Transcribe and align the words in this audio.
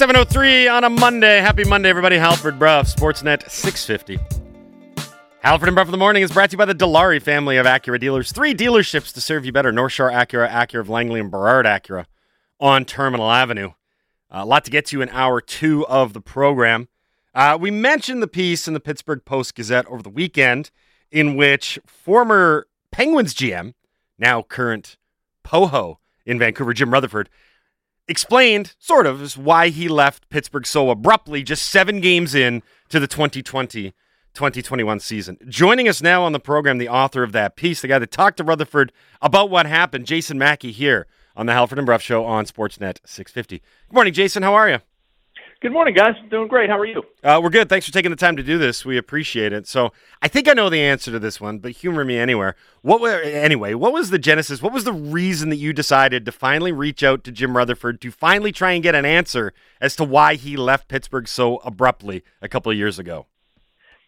703 0.00 0.66
on 0.66 0.82
a 0.82 0.88
Monday. 0.88 1.40
Happy 1.42 1.62
Monday, 1.62 1.90
everybody. 1.90 2.16
Halford 2.16 2.58
Brough, 2.58 2.84
Sportsnet 2.84 3.50
650. 3.50 4.18
Halford 5.40 5.68
and 5.68 5.74
Brough 5.74 5.84
in 5.84 5.90
the 5.90 5.98
Morning 5.98 6.22
is 6.22 6.32
brought 6.32 6.48
to 6.48 6.54
you 6.54 6.56
by 6.58 6.64
the 6.64 6.74
Dilawri 6.74 7.20
family 7.20 7.58
of 7.58 7.66
Acura 7.66 8.00
dealers. 8.00 8.32
Three 8.32 8.54
dealerships 8.54 9.12
to 9.12 9.20
serve 9.20 9.44
you 9.44 9.52
better 9.52 9.70
North 9.72 9.92
Shore 9.92 10.10
Acura, 10.10 10.48
Acura 10.48 10.80
of 10.80 10.88
Langley, 10.88 11.20
and 11.20 11.30
Burrard 11.30 11.66
Acura 11.66 12.06
on 12.58 12.86
Terminal 12.86 13.30
Avenue. 13.30 13.72
Uh, 14.30 14.40
a 14.40 14.46
lot 14.46 14.64
to 14.64 14.70
get 14.70 14.86
to 14.86 15.02
in 15.02 15.10
hour 15.10 15.38
two 15.38 15.86
of 15.86 16.14
the 16.14 16.22
program. 16.22 16.88
Uh, 17.34 17.58
we 17.60 17.70
mentioned 17.70 18.22
the 18.22 18.26
piece 18.26 18.66
in 18.66 18.72
the 18.72 18.80
Pittsburgh 18.80 19.22
Post 19.26 19.54
Gazette 19.54 19.84
over 19.84 20.02
the 20.02 20.08
weekend 20.08 20.70
in 21.10 21.36
which 21.36 21.78
former 21.86 22.66
Penguins 22.90 23.34
GM, 23.34 23.74
now 24.18 24.40
current 24.40 24.96
Poho 25.44 25.98
in 26.24 26.38
Vancouver, 26.38 26.72
Jim 26.72 26.90
Rutherford, 26.90 27.28
explained, 28.10 28.74
sort 28.78 29.06
of, 29.06 29.38
why 29.38 29.68
he 29.68 29.88
left 29.88 30.28
Pittsburgh 30.28 30.66
so 30.66 30.90
abruptly 30.90 31.42
just 31.44 31.70
seven 31.70 32.00
games 32.00 32.34
in 32.34 32.62
to 32.90 33.00
the 33.00 33.06
2020 33.06 33.94
2021 34.32 35.00
season. 35.00 35.36
Joining 35.48 35.88
us 35.88 36.00
now 36.00 36.22
on 36.22 36.32
the 36.32 36.38
program, 36.38 36.78
the 36.78 36.88
author 36.88 37.24
of 37.24 37.32
that 37.32 37.56
piece, 37.56 37.80
the 37.80 37.88
guy 37.88 37.98
that 37.98 38.12
talked 38.12 38.36
to 38.36 38.44
Rutherford 38.44 38.92
about 39.20 39.50
what 39.50 39.66
happened, 39.66 40.06
Jason 40.06 40.38
Mackey 40.38 40.70
here 40.70 41.08
on 41.34 41.46
the 41.46 41.52
Halford 41.52 41.78
and 41.78 41.86
Brough 41.86 41.98
Show 41.98 42.24
on 42.24 42.44
Sportsnet 42.44 42.98
650. 43.04 43.58
Good 43.58 43.94
morning, 43.94 44.12
Jason. 44.12 44.44
How 44.44 44.54
are 44.54 44.68
you? 44.68 44.78
Good 45.60 45.72
morning, 45.72 45.92
guys. 45.92 46.14
Doing 46.30 46.48
great. 46.48 46.70
How 46.70 46.78
are 46.78 46.86
you? 46.86 47.02
Uh, 47.22 47.38
we're 47.42 47.50
good. 47.50 47.68
Thanks 47.68 47.84
for 47.84 47.92
taking 47.92 48.10
the 48.10 48.16
time 48.16 48.34
to 48.36 48.42
do 48.42 48.56
this. 48.56 48.82
We 48.82 48.96
appreciate 48.96 49.52
it. 49.52 49.68
So 49.68 49.92
I 50.22 50.26
think 50.26 50.48
I 50.48 50.54
know 50.54 50.70
the 50.70 50.80
answer 50.80 51.10
to 51.12 51.18
this 51.18 51.38
one, 51.38 51.58
but 51.58 51.72
humor 51.72 52.02
me 52.02 52.18
anywhere. 52.18 52.56
What 52.80 53.02
were, 53.02 53.20
anyway? 53.20 53.74
What 53.74 53.92
was 53.92 54.08
the 54.08 54.18
genesis? 54.18 54.62
What 54.62 54.72
was 54.72 54.84
the 54.84 54.94
reason 54.94 55.50
that 55.50 55.56
you 55.56 55.74
decided 55.74 56.24
to 56.24 56.32
finally 56.32 56.72
reach 56.72 57.02
out 57.02 57.24
to 57.24 57.30
Jim 57.30 57.58
Rutherford 57.58 58.00
to 58.00 58.10
finally 58.10 58.52
try 58.52 58.72
and 58.72 58.82
get 58.82 58.94
an 58.94 59.04
answer 59.04 59.52
as 59.82 59.94
to 59.96 60.04
why 60.04 60.36
he 60.36 60.56
left 60.56 60.88
Pittsburgh 60.88 61.28
so 61.28 61.58
abruptly 61.58 62.24
a 62.40 62.48
couple 62.48 62.72
of 62.72 62.78
years 62.78 62.98
ago? 62.98 63.26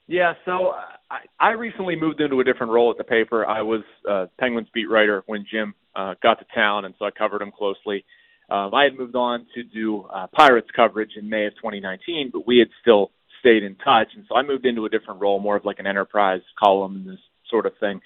Yeah. 0.06 0.32
So 0.46 0.72
I, 1.10 1.18
I 1.38 1.50
recently 1.50 1.96
moved 1.96 2.22
into 2.22 2.40
a 2.40 2.44
different 2.44 2.72
role 2.72 2.90
at 2.90 2.96
the 2.96 3.04
paper. 3.04 3.44
I 3.44 3.60
was 3.60 3.82
uh, 4.08 4.24
Penguins 4.40 4.68
beat 4.72 4.88
writer 4.88 5.22
when 5.26 5.44
Jim 5.50 5.74
uh, 5.94 6.14
got 6.22 6.38
to 6.38 6.46
town, 6.54 6.86
and 6.86 6.94
so 6.98 7.04
I 7.04 7.10
covered 7.10 7.42
him 7.42 7.52
closely. 7.52 8.06
Um, 8.52 8.74
I 8.74 8.84
had 8.84 8.98
moved 8.98 9.16
on 9.16 9.46
to 9.54 9.62
do 9.62 10.02
uh, 10.02 10.26
Pirates 10.26 10.68
coverage 10.76 11.12
in 11.16 11.30
May 11.30 11.46
of 11.46 11.54
2019, 11.54 12.28
but 12.30 12.46
we 12.46 12.58
had 12.58 12.68
still 12.82 13.10
stayed 13.40 13.62
in 13.62 13.76
touch, 13.76 14.08
and 14.14 14.26
so 14.28 14.36
I 14.36 14.42
moved 14.42 14.66
into 14.66 14.84
a 14.84 14.90
different 14.90 15.22
role, 15.22 15.40
more 15.40 15.56
of 15.56 15.64
like 15.64 15.78
an 15.78 15.86
enterprise 15.86 16.42
column, 16.62 16.96
and 16.96 17.08
this 17.08 17.20
sort 17.48 17.64
of 17.64 17.72
thing. 17.80 18.02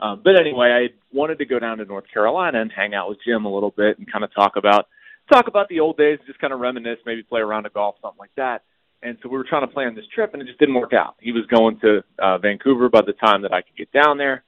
Um, 0.00 0.22
but 0.24 0.40
anyway, 0.40 0.68
I 0.88 1.14
wanted 1.14 1.36
to 1.40 1.44
go 1.44 1.58
down 1.58 1.76
to 1.78 1.84
North 1.84 2.06
Carolina 2.10 2.62
and 2.62 2.72
hang 2.74 2.94
out 2.94 3.10
with 3.10 3.18
Jim 3.26 3.44
a 3.44 3.52
little 3.52 3.72
bit 3.76 3.98
and 3.98 4.10
kind 4.10 4.24
of 4.24 4.34
talk 4.34 4.56
about 4.56 4.88
talk 5.30 5.48
about 5.48 5.68
the 5.68 5.80
old 5.80 5.98
days, 5.98 6.18
just 6.26 6.38
kind 6.38 6.54
of 6.54 6.60
reminisce, 6.60 6.98
maybe 7.04 7.22
play 7.22 7.42
around 7.42 7.66
a 7.66 7.70
golf, 7.70 7.96
something 8.00 8.18
like 8.18 8.34
that. 8.38 8.62
And 9.02 9.18
so 9.22 9.28
we 9.28 9.36
were 9.36 9.44
trying 9.44 9.68
to 9.68 9.72
plan 9.72 9.94
this 9.94 10.06
trip, 10.14 10.32
and 10.32 10.40
it 10.40 10.46
just 10.46 10.58
didn't 10.58 10.76
work 10.76 10.94
out. 10.94 11.16
He 11.20 11.32
was 11.32 11.44
going 11.54 11.78
to 11.80 12.02
uh, 12.18 12.38
Vancouver 12.38 12.88
by 12.88 13.02
the 13.02 13.12
time 13.12 13.42
that 13.42 13.52
I 13.52 13.60
could 13.60 13.76
get 13.76 13.92
down 13.92 14.16
there, 14.16 14.44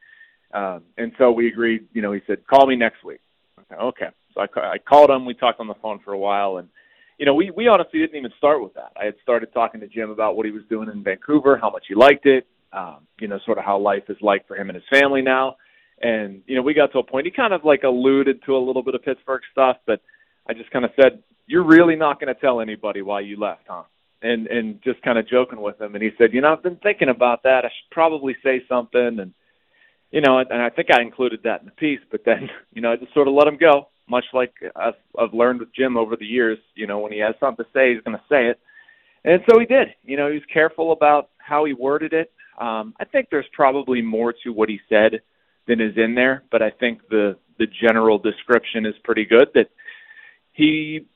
um, 0.55 0.85
and 0.97 1.13
so 1.19 1.31
we 1.31 1.49
agreed. 1.49 1.89
You 1.93 2.01
know, 2.01 2.13
he 2.13 2.23
said, 2.27 2.47
"Call 2.47 2.67
me 2.67 2.75
next 2.75 3.05
week." 3.05 3.21
Okay. 3.71 4.09
So 4.35 4.41
I, 4.41 4.61
I 4.61 4.79
called 4.79 5.11
him. 5.11 5.25
We 5.25 5.35
talked 5.35 5.61
on 5.61 5.69
the 5.69 5.75
phone 5.83 6.01
for 6.05 6.13
a 6.13 6.19
while, 6.19 6.59
and 6.59 6.69
you 7.19 7.27
know, 7.27 7.35
we 7.35 7.51
we 7.51 7.69
honestly 7.69 8.01
didn't 8.01 8.17
even 8.17 8.33
start 8.37 8.63
with 8.63 8.75
that. 8.75 8.93
I 9.01 9.05
had 9.05 9.15
started 9.23 9.53
talking 9.53 9.81
to 9.81 9.87
Jim 9.87 10.11
about 10.11 10.37
what 10.37 10.47
he 10.47 10.53
was 10.53 10.63
doing 10.69 10.89
in 10.89 11.05
Vancouver, 11.05 11.57
how 11.57 11.71
much 11.71 11.85
he 11.89 11.95
liked 11.95 12.27
it, 12.27 12.47
um, 12.73 13.07
you 13.21 13.29
know, 13.29 13.39
sort 13.45 13.59
of 13.59 13.65
how 13.65 13.79
life 13.79 14.05
is 14.09 14.17
like 14.21 14.47
for 14.49 14.57
him 14.57 14.71
and 14.71 14.77
his 14.77 14.85
family 14.91 15.23
now. 15.23 15.57
And 16.01 16.43
you 16.47 16.57
know, 16.57 16.63
we 16.63 16.75
got 16.75 16.91
to 16.93 16.99
a 16.99 17.05
point. 17.05 17.27
He 17.27 17.31
kind 17.31 17.53
of 17.53 17.65
like 17.65 17.85
alluded 17.85 18.43
to 18.47 18.57
a 18.57 18.59
little 18.59 18.83
bit 18.83 18.95
of 18.95 19.05
Pittsburgh 19.05 19.43
stuff, 19.53 19.77
but 19.87 20.01
I 20.49 20.55
just 20.55 20.71
kind 20.71 20.85
of 20.85 20.91
said, 21.01 21.23
"You're 21.47 21.65
really 21.65 21.97
not 21.97 22.21
going 22.21 22.35
to 22.35 22.41
tell 22.41 22.61
anybody 22.61 23.03
why 23.03 23.21
you 23.21 23.39
left, 23.39 23.67
huh?" 23.69 23.85
And 24.21 24.49
and 24.49 24.83
just 24.83 25.01
kind 25.03 25.19
of 25.19 25.29
joking 25.29 25.61
with 25.61 25.81
him. 25.81 25.95
And 25.95 26.03
he 26.03 26.11
said, 26.19 26.33
"You 26.33 26.41
know, 26.41 26.53
I've 26.53 26.63
been 26.63 26.81
thinking 26.83 27.09
about 27.09 27.45
that. 27.45 27.65
I 27.65 27.69
should 27.69 27.91
probably 27.93 28.35
say 28.43 28.63
something." 28.69 29.21
And 29.21 29.33
you 30.11 30.23
know, 30.23 30.39
and 30.39 30.61
I 30.61 30.71
think 30.71 30.89
I 30.93 31.03
included 31.03 31.45
that 31.45 31.61
in 31.61 31.67
the 31.67 31.73
piece, 31.73 32.01
but 32.11 32.23
then 32.25 32.51
you 32.75 32.83
know, 32.83 32.91
I 32.91 32.97
just 32.97 33.15
sort 33.15 33.29
of 33.29 33.35
let 33.35 33.47
him 33.47 33.59
go 33.59 33.87
much 34.13 34.27
like 34.33 34.53
I've, 34.77 35.01
I've 35.19 35.33
learned 35.33 35.61
with 35.61 35.75
Jim 35.75 35.97
over 35.97 36.15
the 36.17 36.27
years. 36.27 36.59
You 36.75 36.87
know, 36.87 36.99
when 37.01 37.13
he 37.13 37.19
has 37.19 37.35
something 37.41 37.65
to 37.65 37.71
say, 37.73 37.95
he's 37.95 38.03
going 38.05 38.17
to 38.17 38.25
say 38.29 38.47
it, 38.49 38.61
and 39.25 39.41
so 39.51 39.59
he 39.59 39.67
did. 39.67 39.89
You 40.05 40.17
know, 40.17 40.29
he 40.29 40.35
was 40.35 40.45
careful 40.53 40.93
about 40.93 41.31
how 41.39 41.65
he 41.65 41.73
worded 41.73 42.13
it. 42.13 42.31
Um, 42.61 42.95
I 43.01 43.07
think 43.07 43.29
there's 43.31 43.47
probably 43.53 44.03
more 44.03 44.35
to 44.45 44.51
what 44.51 44.69
he 44.69 44.79
said 44.89 45.23
than 45.67 45.81
is 45.81 45.97
in 45.97 46.15
there, 46.15 46.45
but 46.53 46.63
I 46.63 46.71
think 46.71 47.09
the 47.09 47.37
the 47.59 47.67
general 47.67 48.19
description 48.19 48.87
is 48.87 48.95
pretty 49.03 49.25
good. 49.25 49.49
That 49.55 49.71
he 50.53 51.07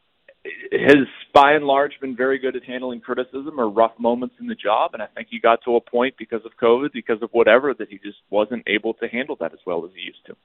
has 0.73 1.07
by 1.35 1.53
and 1.53 1.65
large 1.65 1.93
been 2.01 2.17
very 2.17 2.39
good 2.39 2.57
at 2.57 2.65
handling 2.65 3.01
criticism 3.01 3.59
or 3.59 3.69
rough 3.69 3.99
moments 3.99 4.37
in 4.41 4.47
the 4.47 4.55
job 4.55 4.93
and 4.95 5.03
I 5.03 5.07
think 5.07 5.29
he 5.31 5.41
got 5.41 5.61
to 5.65 5.77
a 5.77 5.81
point 5.81 6.15
because 6.19 6.45
of 6.45 6.53
COVID 6.63 6.93
because 6.93 7.21
of 7.21 7.31
whatever 7.33 7.75
that 7.75 7.89
he 7.89 7.99
just 7.99 8.19
wasn't 8.31 8.63
able 8.67 8.95
to 8.95 9.09
handle 9.09 9.37
that 9.41 9.53
as 9.53 9.59
well 9.67 9.85
as 9.85 9.91
he 9.95 10.03
used 10.03 10.25
to. 10.27 10.37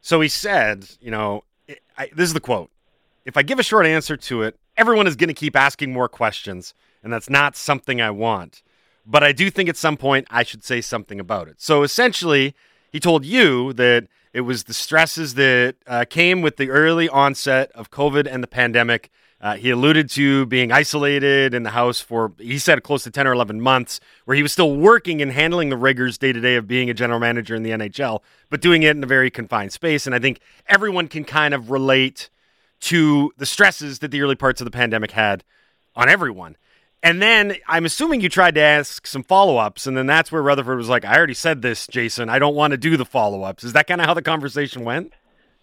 So 0.00 0.20
he 0.20 0.28
said, 0.28 0.88
you 1.00 1.10
know, 1.10 1.44
I, 1.96 2.10
this 2.14 2.28
is 2.28 2.34
the 2.34 2.40
quote. 2.40 2.70
If 3.24 3.36
I 3.36 3.42
give 3.42 3.58
a 3.58 3.62
short 3.62 3.86
answer 3.86 4.16
to 4.16 4.42
it, 4.42 4.58
everyone 4.76 5.06
is 5.06 5.16
going 5.16 5.28
to 5.28 5.34
keep 5.34 5.56
asking 5.56 5.92
more 5.92 6.08
questions, 6.08 6.74
and 7.02 7.12
that's 7.12 7.28
not 7.28 7.56
something 7.56 8.00
I 8.00 8.10
want. 8.10 8.62
But 9.04 9.22
I 9.22 9.32
do 9.32 9.50
think 9.50 9.68
at 9.68 9.76
some 9.76 9.96
point 9.96 10.26
I 10.30 10.42
should 10.42 10.64
say 10.64 10.80
something 10.80 11.18
about 11.20 11.48
it. 11.48 11.56
So 11.58 11.82
essentially, 11.82 12.54
he 12.90 13.00
told 13.00 13.24
you 13.24 13.72
that 13.74 14.06
it 14.32 14.42
was 14.42 14.64
the 14.64 14.74
stresses 14.74 15.34
that 15.34 15.76
uh, 15.86 16.04
came 16.08 16.42
with 16.42 16.56
the 16.56 16.70
early 16.70 17.08
onset 17.08 17.70
of 17.72 17.90
COVID 17.90 18.26
and 18.30 18.42
the 18.42 18.48
pandemic. 18.48 19.10
Uh, 19.40 19.54
he 19.54 19.70
alluded 19.70 20.10
to 20.10 20.46
being 20.46 20.72
isolated 20.72 21.54
in 21.54 21.62
the 21.62 21.70
house 21.70 22.00
for, 22.00 22.32
he 22.38 22.58
said, 22.58 22.82
close 22.82 23.04
to 23.04 23.10
10 23.10 23.26
or 23.26 23.32
11 23.32 23.60
months, 23.60 24.00
where 24.24 24.36
he 24.36 24.42
was 24.42 24.52
still 24.52 24.76
working 24.76 25.22
and 25.22 25.32
handling 25.32 25.68
the 25.68 25.76
rigors 25.76 26.18
day 26.18 26.32
to 26.32 26.40
day 26.40 26.56
of 26.56 26.66
being 26.66 26.90
a 26.90 26.94
general 26.94 27.20
manager 27.20 27.54
in 27.54 27.62
the 27.62 27.70
NHL, 27.70 28.20
but 28.50 28.60
doing 28.60 28.82
it 28.82 28.96
in 28.96 29.02
a 29.02 29.06
very 29.06 29.30
confined 29.30 29.72
space. 29.72 30.06
And 30.06 30.14
I 30.14 30.18
think 30.18 30.40
everyone 30.66 31.06
can 31.06 31.24
kind 31.24 31.54
of 31.54 31.70
relate 31.70 32.30
to 32.80 33.32
the 33.38 33.46
stresses 33.46 34.00
that 34.00 34.10
the 34.10 34.20
early 34.22 34.34
parts 34.34 34.60
of 34.60 34.64
the 34.64 34.70
pandemic 34.70 35.12
had 35.12 35.44
on 35.94 36.08
everyone. 36.08 36.56
And 37.02 37.22
then 37.22 37.56
I'm 37.68 37.84
assuming 37.84 38.20
you 38.20 38.28
tried 38.28 38.56
to 38.56 38.60
ask 38.60 39.06
some 39.06 39.22
follow 39.22 39.56
ups, 39.56 39.86
and 39.86 39.96
then 39.96 40.06
that's 40.06 40.32
where 40.32 40.42
Rutherford 40.42 40.78
was 40.78 40.88
like, 40.88 41.04
I 41.04 41.16
already 41.16 41.34
said 41.34 41.62
this, 41.62 41.86
Jason. 41.86 42.28
I 42.28 42.38
don't 42.38 42.56
want 42.56 42.72
to 42.72 42.76
do 42.76 42.96
the 42.96 43.04
follow 43.04 43.42
ups. 43.42 43.62
Is 43.62 43.72
that 43.74 43.86
kind 43.86 44.00
of 44.00 44.06
how 44.06 44.14
the 44.14 44.22
conversation 44.22 44.84
went? 44.84 45.12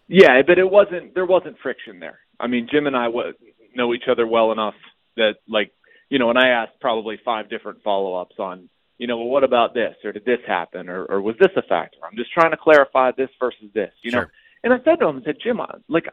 Yeah, 0.08 0.42
but 0.48 0.58
it 0.58 0.70
wasn't, 0.70 1.14
there 1.14 1.26
wasn't 1.26 1.58
friction 1.62 2.00
there. 2.00 2.20
I 2.40 2.48
mean, 2.48 2.68
Jim 2.72 2.88
and 2.88 2.96
I 2.96 3.10
was, 3.10 3.36
know 3.76 3.94
each 3.94 4.08
other 4.10 4.26
well 4.26 4.52
enough 4.52 4.76
that 5.18 5.36
like 5.48 5.72
you 6.10 6.20
know, 6.20 6.30
and 6.30 6.40
I 6.40 6.50
asked 6.50 6.80
probably 6.80 7.20
five 7.24 7.50
different 7.50 7.82
follow 7.84 8.16
ups 8.16 8.36
on, 8.40 8.70
you 8.98 9.08
know, 9.08 9.18
well, 9.18 9.28
what 9.28 9.44
about 9.44 9.74
this 9.74 9.96
or 10.04 10.12
did 10.12 10.26
this 10.26 10.40
happen 10.48 10.90
or 10.90 11.06
or 11.06 11.22
was 11.22 11.36
this 11.40 11.52
a 11.56 11.62
factor? 11.64 11.98
I'm 12.04 12.16
just 12.16 12.32
trying 12.32 12.52
to 12.52 12.58
clarify 12.58 13.12
this 13.12 13.30
versus 13.40 13.70
this, 13.74 13.92
you 14.02 14.12
sure. 14.12 14.22
know. 14.22 14.28
And 14.64 14.74
I 14.74 14.78
said 14.84 15.00
to 15.00 15.08
him, 15.08 15.18
I 15.18 15.26
said, 15.26 15.38
Jim, 15.44 15.62
I, 15.62 15.76
like 15.88 16.06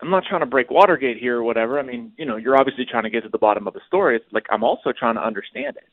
I'm 0.00 0.10
not 0.10 0.24
trying 0.28 0.40
to 0.40 0.46
break 0.46 0.70
Watergate 0.70 1.18
here 1.18 1.38
or 1.38 1.42
whatever. 1.42 1.78
I 1.78 1.82
mean, 1.82 2.12
you 2.16 2.24
know, 2.24 2.36
you're 2.36 2.58
obviously 2.58 2.84
trying 2.84 3.02
to 3.04 3.10
get 3.10 3.24
to 3.24 3.28
the 3.28 3.38
bottom 3.38 3.66
of 3.66 3.74
the 3.74 3.80
story. 3.86 4.16
It's 4.16 4.32
like 4.32 4.46
I'm 4.50 4.62
also 4.62 4.92
trying 4.96 5.16
to 5.16 5.24
understand 5.24 5.76
it. 5.76 5.88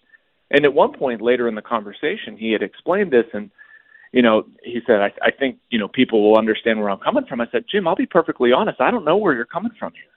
And 0.52 0.64
at 0.64 0.74
one 0.74 0.94
point 0.94 1.22
later 1.22 1.48
in 1.48 1.56
the 1.56 1.62
conversation, 1.62 2.38
he 2.38 2.52
had 2.52 2.62
explained 2.62 3.12
this 3.12 3.26
and 3.34 3.52
you 4.12 4.22
know, 4.22 4.46
he 4.64 4.80
said, 4.88 5.02
I, 5.02 5.12
I 5.22 5.32
think, 5.32 5.58
you 5.70 5.78
know, 5.78 5.90
people 5.90 6.24
will 6.24 6.38
understand 6.38 6.80
where 6.80 6.90
I'm 6.90 7.00
coming 7.00 7.26
from. 7.26 7.42
I 7.42 7.48
said, 7.52 7.66
Jim, 7.70 7.86
I'll 7.86 7.98
be 7.98 8.06
perfectly 8.06 8.54
honest. 8.54 8.80
I 8.80 8.90
don't 8.90 9.04
know 9.04 9.18
where 9.18 9.34
you're 9.34 9.44
coming 9.44 9.74
from 9.78 9.92
here 9.92 10.16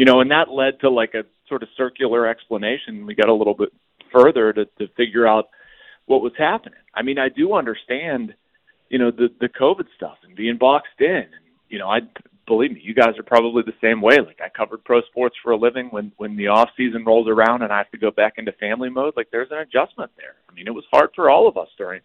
you 0.00 0.06
know, 0.06 0.22
and 0.22 0.30
that 0.30 0.50
led 0.50 0.80
to 0.80 0.88
like 0.88 1.12
a 1.12 1.24
sort 1.46 1.62
of 1.62 1.68
circular 1.76 2.26
explanation. 2.26 3.04
We 3.04 3.14
got 3.14 3.28
a 3.28 3.34
little 3.34 3.52
bit 3.52 3.68
further 4.10 4.50
to, 4.50 4.64
to 4.64 4.88
figure 4.96 5.26
out 5.26 5.50
what 6.06 6.22
was 6.22 6.32
happening. 6.38 6.78
I 6.94 7.02
mean, 7.02 7.18
I 7.18 7.28
do 7.28 7.52
understand, 7.52 8.34
you 8.88 8.98
know, 8.98 9.10
the 9.10 9.28
the 9.40 9.50
COVID 9.50 9.84
stuff 9.94 10.16
and 10.24 10.34
being 10.34 10.56
boxed 10.56 11.00
in. 11.00 11.16
And, 11.16 11.44
you 11.68 11.78
know, 11.78 11.88
I 11.88 12.00
believe 12.50 12.72
me, 12.72 12.80
you 12.82 12.94
guys 12.94 13.16
are 13.16 13.22
probably 13.22 13.62
the 13.62 13.80
same 13.80 14.02
way. 14.02 14.18
Like 14.18 14.40
I 14.42 14.48
covered 14.48 14.84
pro 14.84 15.00
sports 15.02 15.36
for 15.42 15.52
a 15.52 15.56
living. 15.56 15.86
When 15.90 16.12
when 16.16 16.36
the 16.36 16.48
off 16.48 16.68
season 16.76 17.04
rolls 17.04 17.28
around 17.28 17.62
and 17.62 17.72
I 17.72 17.78
have 17.78 17.90
to 17.92 17.98
go 17.98 18.10
back 18.10 18.34
into 18.36 18.52
family 18.52 18.90
mode, 18.90 19.14
like 19.16 19.28
there's 19.30 19.50
an 19.50 19.58
adjustment 19.58 20.10
there. 20.16 20.34
I 20.48 20.52
mean, 20.52 20.66
it 20.66 20.74
was 20.74 20.84
hard 20.92 21.10
for 21.14 21.30
all 21.30 21.48
of 21.48 21.56
us 21.56 21.68
during 21.78 22.00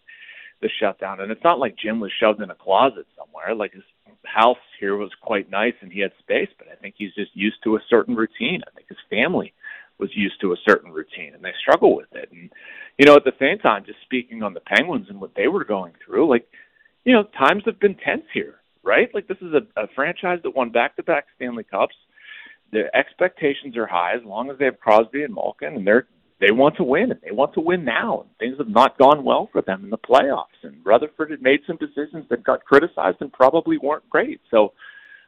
the 0.62 0.70
shutdown, 0.80 1.20
and 1.20 1.30
it's 1.30 1.44
not 1.44 1.58
like 1.58 1.76
Jim 1.76 2.00
was 2.00 2.12
shoved 2.18 2.40
in 2.40 2.50
a 2.50 2.54
closet 2.54 3.06
somewhere. 3.18 3.54
Like 3.54 3.74
his 3.74 3.82
house 4.24 4.56
here 4.78 4.96
was 4.96 5.10
quite 5.20 5.50
nice 5.50 5.74
and 5.80 5.92
he 5.92 6.00
had 6.00 6.12
space, 6.18 6.48
but 6.58 6.68
I 6.68 6.76
think 6.76 6.94
he's 6.96 7.14
just 7.14 7.34
used 7.34 7.62
to 7.64 7.76
a 7.76 7.84
certain 7.88 8.14
routine. 8.14 8.62
I 8.66 8.70
think 8.74 8.88
his 8.88 8.98
family 9.10 9.52
was 9.98 10.10
used 10.14 10.40
to 10.40 10.52
a 10.52 10.56
certain 10.68 10.92
routine 10.92 11.34
and 11.34 11.42
they 11.42 11.52
struggle 11.60 11.96
with 11.96 12.12
it. 12.12 12.28
And, 12.30 12.50
you 12.98 13.06
know, 13.06 13.16
at 13.16 13.24
the 13.24 13.32
same 13.38 13.58
time, 13.58 13.84
just 13.84 14.00
speaking 14.02 14.42
on 14.42 14.54
the 14.54 14.60
Penguins 14.60 15.06
and 15.08 15.20
what 15.20 15.34
they 15.34 15.48
were 15.48 15.64
going 15.64 15.94
through, 16.04 16.28
like, 16.28 16.46
you 17.04 17.12
know, 17.12 17.24
times 17.38 17.62
have 17.66 17.80
been 17.80 17.94
tense 17.94 18.24
here, 18.34 18.56
right? 18.86 19.08
Like, 19.12 19.28
this 19.28 19.38
is 19.42 19.52
a, 19.52 19.82
a 19.82 19.88
franchise 19.94 20.38
that 20.44 20.56
won 20.56 20.70
back 20.70 20.96
to 20.96 21.02
back 21.02 21.26
Stanley 21.36 21.64
Cups. 21.64 21.94
The 22.72 22.84
expectations 22.96 23.76
are 23.76 23.86
high 23.86 24.14
as 24.14 24.24
long 24.24 24.50
as 24.50 24.58
they 24.58 24.64
have 24.64 24.80
Crosby 24.80 25.24
and 25.24 25.34
Malkin, 25.34 25.74
and 25.76 25.86
they're 25.86 26.06
they 26.38 26.50
want 26.50 26.76
to 26.76 26.84
win 26.84 27.10
and 27.12 27.20
they 27.22 27.30
want 27.30 27.54
to 27.54 27.62
win 27.62 27.82
now. 27.82 28.20
And 28.20 28.30
things 28.38 28.58
have 28.58 28.68
not 28.68 28.98
gone 28.98 29.24
well 29.24 29.48
for 29.52 29.62
them 29.62 29.84
in 29.84 29.90
the 29.90 29.96
playoffs. 29.96 30.60
And 30.64 30.84
Rutherford 30.84 31.30
had 31.30 31.40
made 31.40 31.60
some 31.66 31.78
decisions 31.78 32.26
that 32.28 32.44
got 32.44 32.62
criticized 32.62 33.16
and 33.20 33.32
probably 33.32 33.78
weren't 33.78 34.08
great. 34.10 34.42
So, 34.50 34.74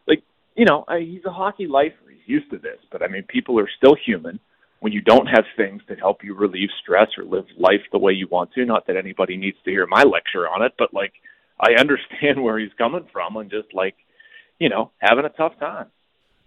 like, 0.06 0.22
you 0.54 0.66
know, 0.66 0.84
I, 0.86 1.00
he's 1.00 1.24
a 1.24 1.32
hockey 1.32 1.66
lifer. 1.66 1.96
He's 2.10 2.28
used 2.28 2.50
to 2.50 2.58
this. 2.58 2.76
But 2.92 3.02
I 3.02 3.08
mean, 3.08 3.22
people 3.22 3.58
are 3.58 3.70
still 3.78 3.96
human. 4.04 4.38
when 4.80 4.92
you 4.92 5.00
don't 5.00 5.26
have 5.26 5.44
things 5.56 5.82
that 5.88 5.98
help 5.98 6.22
you 6.22 6.34
relieve 6.34 6.68
stress 6.80 7.08
or 7.16 7.24
live 7.24 7.46
life 7.58 7.80
the 7.92 7.98
way 7.98 8.12
you 8.12 8.28
want 8.30 8.52
to. 8.52 8.64
Not 8.64 8.86
that 8.86 8.96
anybody 8.96 9.36
needs 9.36 9.56
to 9.64 9.70
hear 9.70 9.86
my 9.86 10.02
lecture 10.02 10.48
on 10.48 10.62
it, 10.62 10.72
but 10.78 10.94
like 10.94 11.12
I 11.60 11.74
understand 11.74 12.42
where 12.42 12.58
he's 12.58 12.72
coming 12.78 13.06
from 13.12 13.36
and 13.36 13.50
just 13.50 13.72
like, 13.74 13.96
you 14.58 14.68
know, 14.68 14.90
having 14.98 15.24
a 15.24 15.30
tough 15.30 15.58
time. 15.58 15.86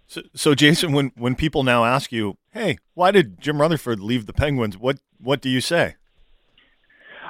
So, 0.06 0.22
so 0.34 0.54
Jason, 0.54 0.92
when 0.92 1.12
when 1.16 1.34
people 1.34 1.62
now 1.62 1.84
ask 1.84 2.12
you, 2.12 2.36
"Hey, 2.50 2.78
why 2.94 3.12
did 3.12 3.40
Jim 3.40 3.60
Rutherford 3.60 4.00
leave 4.00 4.26
the 4.26 4.32
Penguins?" 4.32 4.76
What 4.76 4.98
what 5.18 5.40
do 5.40 5.48
you 5.48 5.60
say? 5.60 5.94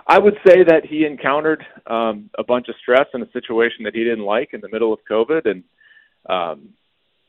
I 0.07 0.19
would 0.19 0.35
say 0.47 0.65
that 0.65 0.85
he 0.85 1.05
encountered 1.05 1.65
um, 1.87 2.31
a 2.37 2.43
bunch 2.43 2.69
of 2.69 2.75
stress 2.83 3.07
in 3.15 3.23
a 3.23 3.31
situation 3.31 3.85
that 3.85 3.95
he 3.95 4.03
didn't 4.03 4.25
like 4.25 4.53
in 4.53 4.61
the 4.61 4.69
middle 4.69 4.93
of 4.93 4.99
COVID, 5.09 5.49
and 5.49 5.65
um, 6.29 6.71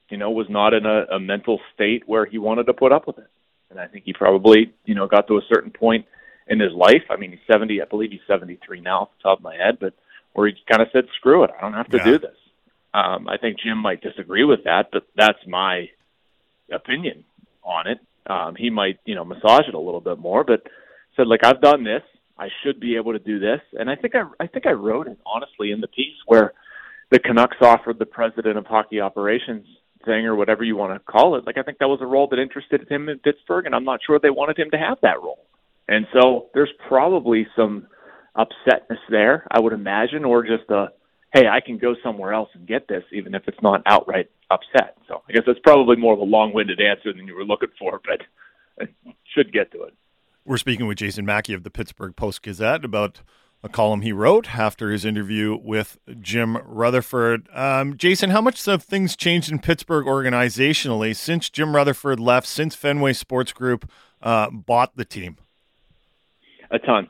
you 0.10 0.18
know 0.18 0.32
was 0.32 0.48
not 0.50 0.74
in 0.74 0.86
a, 0.86 1.04
a 1.16 1.20
mental 1.20 1.60
state 1.76 2.04
where 2.08 2.26
he 2.26 2.40
wanted 2.40 2.66
to 2.66 2.74
put 2.74 2.92
up 2.92 3.06
with 3.06 3.20
it. 3.20 3.30
And 3.70 3.80
I 3.80 3.88
think 3.88 4.06
he 4.06 4.14
probably 4.14 4.74
you 4.86 4.96
know 4.96 5.08
got 5.08 5.28
to 5.28 5.38
a 5.38 5.42
certain 5.54 5.72
point 5.72 6.06
in 6.48 6.60
his 6.60 6.74
life. 6.74 7.04
I 7.10 7.18
mean, 7.18 7.32
he's 7.32 7.40
seventy. 7.52 7.82
I 7.82 7.86
believe 7.86 8.12
he's 8.12 8.22
seventy 8.28 8.58
three 8.66 8.82
now, 8.82 9.02
off 9.02 9.10
the 9.18 9.30
top 9.30 9.40
of 9.40 9.44
my 9.44 9.56
head, 9.56 9.78
but 9.80 9.94
where 10.34 10.48
he 10.48 10.56
kind 10.70 10.82
of 10.82 10.90
said, 10.92 11.06
"Screw 11.18 11.44
it, 11.44 11.52
I 11.58 11.62
don't 11.62 11.74
have 11.74 11.90
to 11.90 11.98
yeah. 11.98 12.04
do 12.04 12.20
this." 12.20 12.38
Um, 12.94 13.28
I 13.28 13.38
think 13.38 13.58
Jim 13.60 13.80
might 13.80 14.02
disagree 14.02 14.44
with 14.44 14.66
that, 14.66 14.90
but 14.92 15.08
that's 15.16 15.40
my 15.48 15.90
opinion 16.72 17.24
on 17.64 17.88
it. 17.88 18.00
Um, 18.28 18.56
he 18.56 18.70
might, 18.70 19.00
you 19.06 19.16
know, 19.16 19.26
massage 19.26 19.68
it 19.68 19.74
a 19.74 19.80
little 19.80 20.00
bit 20.00 20.20
more, 20.20 20.44
but 20.44 20.64
said 21.16 21.28
like 21.28 21.44
I've 21.44 21.62
done 21.62 21.84
this, 21.84 22.04
I 22.38 22.50
should 22.64 22.80
be 22.80 22.96
able 22.96 23.14
to 23.14 23.20
do 23.20 23.40
this, 23.40 23.62
and 23.74 23.90
I 23.90 23.96
think 23.96 24.16
I, 24.16 24.24
I 24.40 24.48
think 24.48 24.66
I 24.66 24.72
wrote 24.72 25.08
it 25.08 25.18
honestly 25.26 25.72
in 25.72 25.82
the 25.82 25.88
piece 25.88 26.16
where 26.26 26.54
the 27.12 27.20
Canucks 27.20 27.58
offered 27.62 28.00
the 28.00 28.06
president 28.06 28.58
of 28.58 28.66
hockey 28.66 29.00
operations 29.00 29.68
thing 30.06 30.26
or 30.26 30.36
whatever 30.36 30.64
you 30.64 30.76
want 30.76 30.94
to 30.94 31.00
call 31.00 31.36
it. 31.36 31.46
Like 31.46 31.58
I 31.58 31.64
think 31.64 31.78
that 31.80 31.88
was 31.88 32.00
a 32.02 32.06
role 32.06 32.28
that 32.30 32.40
interested 32.40 32.90
him 32.90 33.10
in 33.10 33.20
Pittsburgh, 33.20 33.66
and 33.66 33.76
I'm 33.76 33.86
not 33.86 34.00
sure 34.06 34.20
they 34.20 34.30
wanted 34.30 34.58
him 34.58 34.72
to 34.72 34.78
have 34.78 34.98
that 35.02 35.22
role. 35.22 35.46
And 35.88 36.08
so 36.14 36.48
there's 36.54 36.72
probably 36.88 37.48
some 37.56 37.88
upsetness 38.36 39.00
there, 39.10 39.46
I 39.52 39.60
would 39.60 39.74
imagine, 39.74 40.26
or 40.26 40.44
just 40.44 40.70
a 40.70 40.92
hey, 41.34 41.48
I 41.48 41.62
can 41.62 41.80
go 41.80 41.96
somewhere 42.04 42.32
else 42.32 42.50
and 42.54 42.68
get 42.68 42.88
this, 42.88 43.04
even 43.12 43.34
if 43.34 43.48
it's 43.48 43.62
not 43.62 43.82
outright 43.88 44.30
upset. 44.52 44.98
So 45.08 45.24
I 45.28 45.34
guess 45.34 45.44
that's 45.48 45.60
probably 45.64 45.96
more 45.96 46.14
of 46.14 46.20
a 46.20 46.24
long-winded 46.24 46.80
answer 46.80 47.12
than 47.12 47.28
you 47.28 47.34
were 47.36 47.44
looking 47.44 47.72
for, 47.80 48.00
but 48.06 48.22
I 48.80 49.12
should 49.34 49.52
get 49.52 49.72
to 49.72 49.84
it. 49.84 49.94
We're 50.46 50.58
speaking 50.58 50.86
with 50.86 51.00
Jason 51.00 51.26
Mackey 51.26 51.54
of 51.54 51.64
the 51.64 51.72
Pittsburgh 51.72 52.16
Post 52.16 52.44
Gazette 52.44 52.86
about 52.86 53.22
a 53.64 53.70
column 53.70 54.02
he 54.02 54.12
wrote 54.12 54.56
after 54.56 54.92
his 54.92 55.06
interview 55.06 55.58
with 55.60 55.98
Jim 56.20 56.58
Rutherford. 56.58 57.48
Um, 57.54 57.96
Jason, 57.96 58.30
how 58.30 58.42
much 58.42 58.64
have 58.66 58.84
things 58.84 59.16
changed 59.16 59.50
in 59.50 59.60
Pittsburgh 59.60 60.06
organizationally 60.06 61.16
since 61.16 61.50
Jim 61.50 61.74
Rutherford 61.74 62.20
left, 62.20 62.46
since 62.46 62.76
Fenway 62.76 63.14
Sports 63.14 63.54
Group 63.54 63.90
uh, 64.22 64.50
bought 64.52 64.98
the 64.98 65.06
team? 65.06 65.38
A 66.72 66.80
ton, 66.80 67.10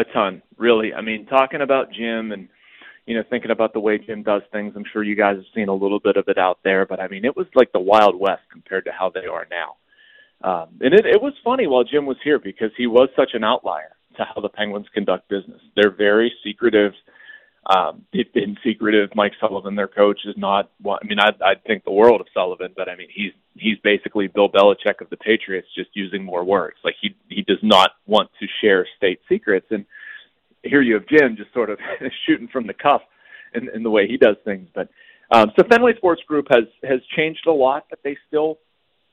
a 0.00 0.12
ton, 0.12 0.42
really. 0.56 0.94
I 0.94 1.00
mean, 1.00 1.26
talking 1.26 1.60
about 1.60 1.92
Jim 1.92 2.32
and 2.32 2.48
you 3.08 3.14
know, 3.14 3.22
thinking 3.30 3.50
about 3.50 3.72
the 3.72 3.80
way 3.80 3.96
Jim 3.96 4.22
does 4.22 4.42
things, 4.52 4.74
I'm 4.76 4.84
sure 4.92 5.02
you 5.02 5.16
guys 5.16 5.36
have 5.36 5.46
seen 5.54 5.68
a 5.68 5.74
little 5.74 5.98
bit 5.98 6.18
of 6.18 6.28
it 6.28 6.36
out 6.36 6.58
there. 6.62 6.84
But 6.84 7.00
I 7.00 7.08
mean, 7.08 7.24
it 7.24 7.34
was 7.34 7.46
like 7.54 7.72
the 7.72 7.80
Wild 7.80 8.20
West 8.20 8.42
compared 8.52 8.84
to 8.84 8.92
how 8.92 9.08
they 9.08 9.24
are 9.24 9.46
now. 9.50 9.76
Um, 10.42 10.68
and 10.82 10.92
it, 10.92 11.06
it 11.06 11.22
was 11.22 11.32
funny 11.42 11.66
while 11.66 11.84
Jim 11.84 12.04
was 12.04 12.18
here 12.22 12.38
because 12.38 12.70
he 12.76 12.86
was 12.86 13.08
such 13.16 13.30
an 13.32 13.44
outlier 13.44 13.96
to 14.18 14.24
how 14.24 14.42
the 14.42 14.50
Penguins 14.50 14.86
conduct 14.92 15.26
business. 15.30 15.60
They're 15.74 15.94
very 15.96 16.30
secretive. 16.44 16.92
Um, 17.68 18.06
they've 18.12 18.32
been 18.32 18.56
secretive. 18.64 19.10
Mike 19.14 19.32
Sullivan, 19.38 19.76
their 19.76 19.88
coach, 19.88 20.20
is 20.24 20.34
not. 20.38 20.70
I 20.86 21.04
mean, 21.04 21.20
I 21.20 21.30
I 21.44 21.54
think 21.66 21.84
the 21.84 21.92
world 21.92 22.20
of 22.20 22.26
Sullivan, 22.32 22.72
but 22.74 22.88
I 22.88 22.96
mean, 22.96 23.08
he's 23.14 23.32
he's 23.56 23.76
basically 23.84 24.26
Bill 24.26 24.48
Belichick 24.48 25.00
of 25.02 25.10
the 25.10 25.18
Patriots, 25.18 25.68
just 25.76 25.90
using 25.92 26.24
more 26.24 26.44
words. 26.44 26.76
Like 26.82 26.94
he 27.00 27.14
he 27.28 27.42
does 27.42 27.58
not 27.62 27.90
want 28.06 28.30
to 28.40 28.46
share 28.62 28.86
state 28.96 29.20
secrets, 29.28 29.66
and 29.70 29.84
here 30.62 30.80
you 30.80 30.94
have 30.94 31.06
Jim 31.06 31.36
just 31.36 31.52
sort 31.52 31.68
of 31.68 31.78
shooting 32.26 32.48
from 32.48 32.66
the 32.66 32.74
cuff 32.74 33.02
in, 33.54 33.68
in 33.74 33.82
the 33.82 33.90
way 33.90 34.06
he 34.06 34.16
does 34.16 34.36
things. 34.44 34.68
But 34.74 34.88
um, 35.30 35.52
so 35.56 35.66
Fenway 35.68 35.96
Sports 35.96 36.22
Group 36.26 36.46
has 36.50 36.64
has 36.82 37.00
changed 37.16 37.46
a 37.46 37.52
lot, 37.52 37.84
but 37.90 37.98
they 38.02 38.16
still 38.28 38.58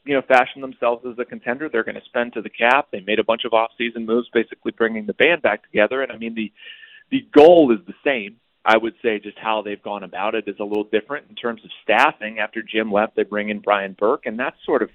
you 0.06 0.14
know 0.14 0.22
fashion 0.22 0.62
themselves 0.62 1.06
as 1.06 1.20
a 1.20 1.26
contender. 1.26 1.68
They're 1.68 1.84
going 1.84 1.96
to 1.96 2.06
spend 2.06 2.34
to 2.34 2.42
the 2.42 2.50
cap. 2.50 2.88
They 2.92 3.02
made 3.02 3.20
a 3.20 3.24
bunch 3.24 3.44
of 3.44 3.54
off-season 3.54 4.06
moves, 4.06 4.30
basically 4.34 4.72
bringing 4.72 5.06
the 5.06 5.14
band 5.14 5.42
back 5.42 5.64
together. 5.64 6.02
And 6.02 6.12
I 6.12 6.18
mean 6.18 6.36
the 6.36 6.54
the 7.12 7.28
goal 7.34 7.74
is 7.74 7.86
the 7.86 7.94
same. 8.04 8.38
I 8.66 8.78
would 8.78 8.96
say 9.04 9.20
just 9.20 9.38
how 9.38 9.62
they've 9.62 9.82
gone 9.82 10.04
about 10.04 10.34
it 10.34 10.46
is 10.48 10.56
a 10.60 10.64
little 10.64 10.86
different 10.86 11.28
in 11.30 11.36
terms 11.36 11.62
of 11.64 11.70
staffing. 11.84 12.40
After 12.40 12.64
Jim 12.64 12.92
left, 12.92 13.16
they 13.16 13.24
bring 13.24 13.50
in 13.50 13.60
Brian 13.60 13.96
Burke, 13.98 14.26
and 14.26 14.40
that's 14.40 14.58
sort 14.66 14.82
of, 14.82 14.90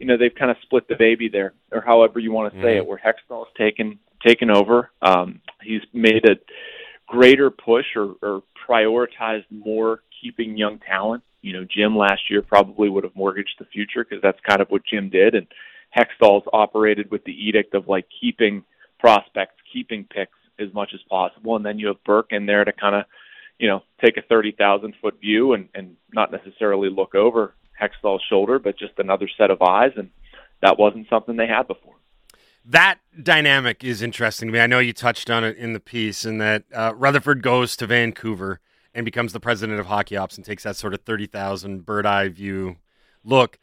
you 0.00 0.06
know, 0.06 0.16
they've 0.16 0.34
kind 0.34 0.50
of 0.50 0.56
split 0.62 0.88
the 0.88 0.96
baby 0.96 1.28
there, 1.28 1.54
or 1.70 1.80
however 1.80 2.18
you 2.18 2.32
want 2.32 2.52
to 2.52 2.60
say 2.60 2.74
mm-hmm. 2.74 2.78
it, 2.78 2.86
where 2.86 2.98
Hextall 2.98 3.46
has 3.46 3.54
taken 3.56 3.98
taken 4.26 4.50
over. 4.50 4.90
Um, 5.00 5.40
he's 5.62 5.82
made 5.92 6.24
a 6.24 6.36
greater 7.06 7.50
push 7.50 7.84
or, 7.94 8.14
or 8.22 8.42
prioritized 8.68 9.44
more 9.50 10.00
keeping 10.20 10.56
young 10.56 10.80
talent. 10.80 11.22
You 11.42 11.52
know, 11.52 11.64
Jim 11.64 11.96
last 11.96 12.22
year 12.30 12.42
probably 12.42 12.88
would 12.88 13.04
have 13.04 13.14
mortgaged 13.14 13.56
the 13.58 13.66
future 13.66 14.04
because 14.04 14.22
that's 14.22 14.40
kind 14.48 14.60
of 14.60 14.68
what 14.70 14.82
Jim 14.90 15.08
did, 15.08 15.36
and 15.36 15.46
Hextall's 15.96 16.48
operated 16.52 17.12
with 17.12 17.22
the 17.24 17.32
edict 17.32 17.74
of 17.74 17.86
like 17.86 18.06
keeping 18.20 18.64
prospects, 18.98 19.54
keeping 19.72 20.04
picks 20.04 20.38
as 20.58 20.72
much 20.72 20.90
as 20.94 21.00
possible, 21.08 21.56
and 21.56 21.64
then 21.64 21.78
you 21.78 21.88
have 21.88 22.02
Burke 22.04 22.28
in 22.30 22.46
there 22.46 22.64
to 22.64 22.72
kind 22.72 22.94
of, 22.94 23.04
you 23.58 23.68
know, 23.68 23.82
take 24.04 24.16
a 24.16 24.22
thirty 24.22 24.52
thousand 24.52 24.94
foot 25.00 25.20
view 25.20 25.52
and 25.52 25.68
and 25.74 25.96
not 26.12 26.32
necessarily 26.32 26.90
look 26.90 27.14
over 27.14 27.54
Hextall's 27.80 28.22
shoulder, 28.28 28.58
but 28.58 28.78
just 28.78 28.98
another 28.98 29.28
set 29.36 29.50
of 29.50 29.62
eyes, 29.62 29.92
and 29.96 30.10
that 30.62 30.78
wasn't 30.78 31.08
something 31.08 31.36
they 31.36 31.46
had 31.46 31.66
before 31.66 31.94
that 32.64 32.98
dynamic 33.22 33.84
is 33.84 34.00
interesting 34.00 34.48
to 34.48 34.52
me. 34.52 34.60
I 34.60 34.66
know 34.66 34.78
you 34.78 34.92
touched 34.92 35.28
on 35.28 35.44
it 35.44 35.56
in 35.56 35.74
the 35.74 35.80
piece, 35.80 36.24
and 36.24 36.40
that 36.40 36.64
uh, 36.72 36.94
Rutherford 36.96 37.42
goes 37.42 37.76
to 37.76 37.86
Vancouver 37.86 38.60
and 38.94 39.04
becomes 39.04 39.32
the 39.32 39.40
president 39.40 39.80
of 39.80 39.86
hockey 39.86 40.16
ops 40.16 40.36
and 40.36 40.44
takes 40.44 40.62
that 40.62 40.76
sort 40.76 40.94
of 40.94 41.00
thirty 41.02 41.26
thousand 41.26 41.84
bird 41.84 42.06
eye 42.06 42.28
view 42.28 42.76
look. 43.22 43.58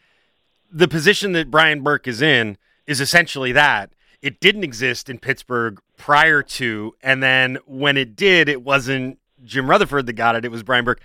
The 0.71 0.87
position 0.87 1.31
that 1.33 1.51
Brian 1.51 1.81
Burke 1.81 2.07
is 2.07 2.21
in 2.21 2.57
is 2.85 3.01
essentially 3.01 3.51
that. 3.53 3.91
It 4.21 4.39
didn't 4.39 4.63
exist 4.63 5.09
in 5.09 5.19
Pittsburgh 5.19 5.79
prior 5.97 6.43
to, 6.43 6.95
and 7.01 7.23
then 7.23 7.57
when 7.65 7.97
it 7.97 8.15
did, 8.15 8.49
it 8.49 8.63
wasn't 8.63 9.17
Jim 9.43 9.69
Rutherford 9.69 10.05
that 10.05 10.13
got 10.13 10.35
it; 10.35 10.45
it 10.45 10.51
was 10.51 10.63
Brian 10.63 10.85
Burke. 10.85 11.01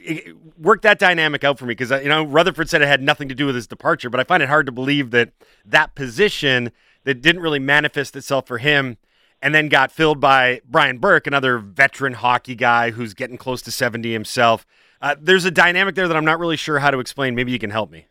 It, 0.00 0.34
work 0.58 0.82
that 0.82 0.98
dynamic 0.98 1.44
out 1.44 1.58
for 1.58 1.64
me 1.64 1.72
because 1.72 1.92
uh, 1.92 2.00
you 2.00 2.08
know 2.08 2.24
Rutherford 2.24 2.68
said 2.68 2.82
it 2.82 2.88
had 2.88 3.02
nothing 3.02 3.28
to 3.28 3.34
do 3.34 3.46
with 3.46 3.54
his 3.54 3.66
departure, 3.66 4.10
but 4.10 4.20
I 4.20 4.24
find 4.24 4.42
it 4.42 4.48
hard 4.48 4.66
to 4.66 4.72
believe 4.72 5.10
that 5.10 5.32
that 5.64 5.94
position 5.94 6.72
that 7.04 7.20
didn't 7.20 7.42
really 7.42 7.58
manifest 7.58 8.16
itself 8.16 8.46
for 8.46 8.58
him 8.58 8.96
and 9.42 9.54
then 9.54 9.68
got 9.68 9.92
filled 9.92 10.20
by 10.20 10.62
Brian 10.64 10.98
Burke, 10.98 11.26
another 11.26 11.58
veteran 11.58 12.14
hockey 12.14 12.54
guy 12.54 12.92
who's 12.92 13.12
getting 13.12 13.36
close 13.36 13.60
to 13.62 13.70
70 13.70 14.10
himself. 14.10 14.66
Uh, 15.02 15.14
there's 15.20 15.44
a 15.44 15.50
dynamic 15.50 15.94
there 15.94 16.08
that 16.08 16.16
I'm 16.16 16.24
not 16.24 16.38
really 16.38 16.56
sure 16.56 16.78
how 16.78 16.90
to 16.90 16.98
explain. 16.98 17.34
Maybe 17.34 17.52
you 17.52 17.58
can 17.58 17.68
help 17.68 17.90
me. 17.90 18.06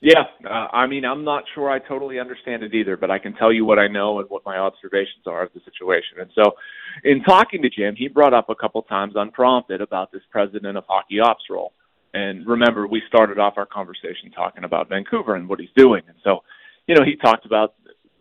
Yeah, 0.00 0.24
uh, 0.44 0.68
I 0.72 0.86
mean, 0.86 1.06
I'm 1.06 1.24
not 1.24 1.44
sure 1.54 1.70
I 1.70 1.78
totally 1.78 2.20
understand 2.20 2.62
it 2.62 2.74
either, 2.74 2.98
but 2.98 3.10
I 3.10 3.18
can 3.18 3.32
tell 3.32 3.50
you 3.50 3.64
what 3.64 3.78
I 3.78 3.88
know 3.88 4.20
and 4.20 4.28
what 4.28 4.42
my 4.44 4.58
observations 4.58 5.26
are 5.26 5.42
of 5.42 5.52
the 5.54 5.60
situation. 5.64 6.18
And 6.20 6.30
so, 6.34 6.52
in 7.02 7.22
talking 7.22 7.62
to 7.62 7.70
Jim, 7.70 7.96
he 7.96 8.08
brought 8.08 8.34
up 8.34 8.50
a 8.50 8.54
couple 8.54 8.82
times 8.82 9.14
unprompted 9.16 9.80
about 9.80 10.12
this 10.12 10.20
president 10.30 10.76
of 10.76 10.84
hockey 10.86 11.18
ops 11.18 11.44
role. 11.48 11.72
And 12.12 12.46
remember, 12.46 12.86
we 12.86 13.02
started 13.08 13.38
off 13.38 13.54
our 13.56 13.66
conversation 13.66 14.30
talking 14.34 14.64
about 14.64 14.88
Vancouver 14.88 15.34
and 15.34 15.48
what 15.48 15.60
he's 15.60 15.70
doing. 15.76 16.02
And 16.06 16.16
so, 16.22 16.40
you 16.86 16.94
know, 16.94 17.04
he 17.04 17.16
talked 17.16 17.46
about 17.46 17.74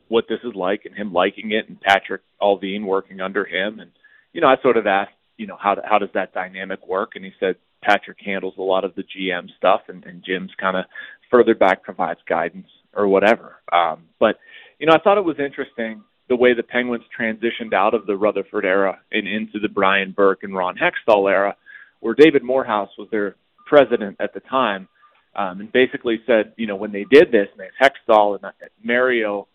what 0.07 0.25
this 0.29 0.39
is 0.43 0.53
like 0.55 0.83
and 0.85 0.95
him 0.95 1.13
liking 1.13 1.51
it 1.51 1.67
and 1.67 1.79
Patrick 1.79 2.21
Allvin 2.41 2.85
working 2.85 3.21
under 3.21 3.45
him. 3.45 3.79
And, 3.79 3.91
you 4.33 4.41
know, 4.41 4.47
I 4.47 4.55
sort 4.61 4.77
of 4.77 4.87
asked, 4.87 5.11
you 5.37 5.47
know, 5.47 5.57
how, 5.59 5.75
how 5.83 5.97
does 5.97 6.09
that 6.13 6.33
dynamic 6.33 6.87
work? 6.87 7.11
And 7.15 7.25
he 7.25 7.31
said 7.39 7.55
Patrick 7.81 8.17
handles 8.23 8.55
a 8.57 8.61
lot 8.61 8.83
of 8.83 8.95
the 8.95 9.03
GM 9.03 9.47
stuff 9.57 9.81
and, 9.87 10.03
and 10.05 10.23
Jim's 10.25 10.51
kind 10.59 10.77
of 10.77 10.85
further 11.29 11.55
back 11.55 11.83
provides 11.83 12.19
guidance 12.27 12.67
or 12.93 13.07
whatever. 13.07 13.57
Um, 13.71 14.05
but, 14.19 14.39
you 14.79 14.87
know, 14.87 14.93
I 14.93 14.99
thought 14.99 15.17
it 15.17 15.25
was 15.25 15.39
interesting 15.39 16.03
the 16.27 16.35
way 16.35 16.53
the 16.53 16.63
Penguins 16.63 17.03
transitioned 17.17 17.73
out 17.73 17.93
of 17.93 18.05
the 18.05 18.15
Rutherford 18.15 18.65
era 18.65 18.99
and 19.11 19.27
into 19.27 19.59
the 19.59 19.69
Brian 19.69 20.11
Burke 20.11 20.43
and 20.43 20.55
Ron 20.55 20.75
Hextall 20.75 21.29
era, 21.29 21.55
where 21.99 22.15
David 22.15 22.43
Morehouse 22.43 22.89
was 22.97 23.07
their 23.11 23.35
president 23.67 24.17
at 24.19 24.33
the 24.33 24.39
time, 24.41 24.87
um, 25.35 25.59
and 25.59 25.71
basically 25.71 26.19
said, 26.25 26.53
you 26.57 26.67
know, 26.67 26.75
when 26.75 26.91
they 26.91 27.05
did 27.11 27.31
this, 27.31 27.47
and 27.57 27.69
Hextall 27.81 28.39
and 28.41 28.51
Mario 28.83 29.47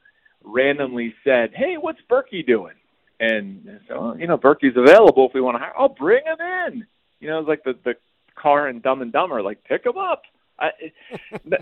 randomly 0.45 1.15
said, 1.25 1.51
"Hey, 1.55 1.77
what's 1.79 2.01
Berkey 2.11 2.47
doing?" 2.47 2.75
And 3.19 3.81
so, 3.89 4.15
you 4.19 4.27
know, 4.27 4.39
Berkey's 4.39 4.77
available 4.77 5.27
if 5.29 5.35
we 5.35 5.41
want 5.41 5.57
to 5.57 5.59
hire. 5.59 5.75
I'll 5.79 5.89
bring 5.89 6.25
him 6.25 6.39
in. 6.41 6.87
You 7.21 7.29
know, 7.29 7.41
it's 7.41 7.49
like 7.49 7.65
the 7.65 7.75
the 7.85 7.95
car 8.35 8.69
and 8.69 8.83
Dumb 8.83 9.03
and 9.03 9.13
Dumber, 9.13 9.43
like 9.43 9.63
pick 9.65 9.85
him 9.85 9.99
up. 9.99 10.23
I, 10.61 10.69
it, 10.79 10.93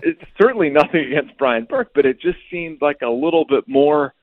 it's 0.03 0.21
certainly 0.39 0.69
nothing 0.69 1.05
against 1.11 1.37
Brian 1.37 1.65
Burke, 1.65 1.91
but 1.95 2.05
it 2.05 2.19
just 2.19 2.37
seemed 2.51 2.81
like 2.81 3.01
a 3.01 3.09
little 3.09 3.45
bit 3.45 3.67
more 3.67 4.13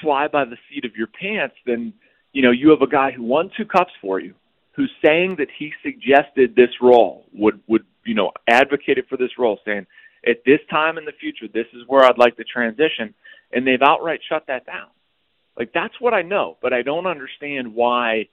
fly 0.00 0.28
by 0.28 0.44
the 0.44 0.56
seat 0.70 0.84
of 0.84 0.96
your 0.96 1.08
pants 1.08 1.56
than 1.66 1.92
you 2.32 2.42
know. 2.42 2.50
You 2.50 2.70
have 2.70 2.82
a 2.82 2.86
guy 2.86 3.10
who 3.10 3.22
won 3.22 3.50
two 3.56 3.64
cups 3.64 3.92
for 4.00 4.20
you, 4.20 4.34
who's 4.72 4.90
saying 5.04 5.36
that 5.38 5.48
he 5.58 5.72
suggested 5.82 6.54
this 6.54 6.70
role, 6.80 7.26
would 7.32 7.60
would 7.66 7.84
you 8.04 8.14
know 8.14 8.32
advocated 8.48 9.06
for 9.08 9.16
this 9.16 9.38
role, 9.38 9.58
saying, 9.64 9.86
at 10.26 10.44
this 10.46 10.60
time 10.70 10.98
in 10.98 11.04
the 11.04 11.12
future, 11.12 11.46
this 11.52 11.66
is 11.72 11.82
where 11.86 12.04
I'd 12.04 12.18
like 12.18 12.36
to 12.36 12.44
transition, 12.44 13.14
and 13.52 13.66
they've 13.66 13.82
outright 13.82 14.20
shut 14.28 14.44
that 14.48 14.66
down. 14.66 14.88
Like 15.58 15.72
that's 15.74 15.94
what 16.00 16.14
I 16.14 16.22
know, 16.22 16.56
but 16.62 16.72
I 16.72 16.82
don't 16.82 17.06
understand 17.06 17.74
why. 17.74 18.28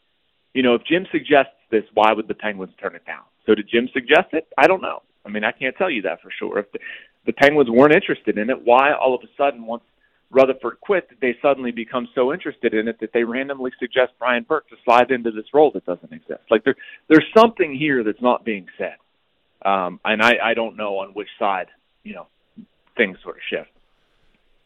You 0.54 0.64
know, 0.64 0.74
if 0.74 0.84
Jim 0.84 1.06
suggests 1.12 1.54
this, 1.70 1.84
why 1.94 2.12
would 2.12 2.28
the 2.28 2.34
Penguins 2.34 2.74
turn 2.82 2.96
it 2.96 3.06
down? 3.06 3.22
So 3.46 3.54
did 3.54 3.70
Jim 3.70 3.88
suggest 3.94 4.30
it? 4.34 4.48
I 4.58 4.66
don't 4.66 4.82
know. 4.82 5.04
I 5.30 5.32
mean, 5.32 5.44
I 5.44 5.52
can't 5.52 5.76
tell 5.78 5.90
you 5.90 6.02
that 6.04 6.22
for 6.22 6.32
sure. 6.38 6.60
If 6.60 6.72
the, 6.72 6.80
the 7.26 7.34
Penguins 7.34 7.70
weren't 7.70 7.94
interested 7.94 8.38
in 8.38 8.50
it, 8.50 8.66
why 8.66 8.94
all 8.94 9.14
of 9.14 9.22
a 9.24 9.28
sudden 9.38 9.66
once 9.66 9.84
Rutherford 10.32 10.80
quit, 10.82 11.10
did 11.10 11.20
they 11.22 11.36
suddenly 11.42 11.72
become 11.72 12.08
so 12.16 12.34
interested 12.34 12.74
in 12.74 12.88
it 12.88 13.00
that 13.00 13.12
they 13.14 13.24
randomly 13.24 13.72
suggest 13.80 14.14
Brian 14.20 14.44
Burke 14.44 14.68
to 14.70 14.76
slide 14.84 15.12
into 15.12 15.32
this 15.32 15.46
role 15.54 15.72
that 15.74 15.86
doesn't 15.86 16.12
exist? 16.12 16.42
Like 16.50 16.64
there, 16.64 16.76
there's 17.08 17.26
something 17.36 17.76
here 17.76 18.04
that's 18.04 18.22
not 18.22 18.44
being 18.44 18.68
said, 18.78 18.96
um, 19.64 20.00
and 20.06 20.22
I, 20.22 20.34
I 20.44 20.54
don't 20.54 20.78
know 20.78 21.00
on 21.00 21.10
which 21.10 21.30
side 21.38 21.68
you 22.04 22.14
know 22.14 22.28
things 22.96 23.18
sort 23.24 23.38
of 23.38 23.42
shift. 23.50 23.72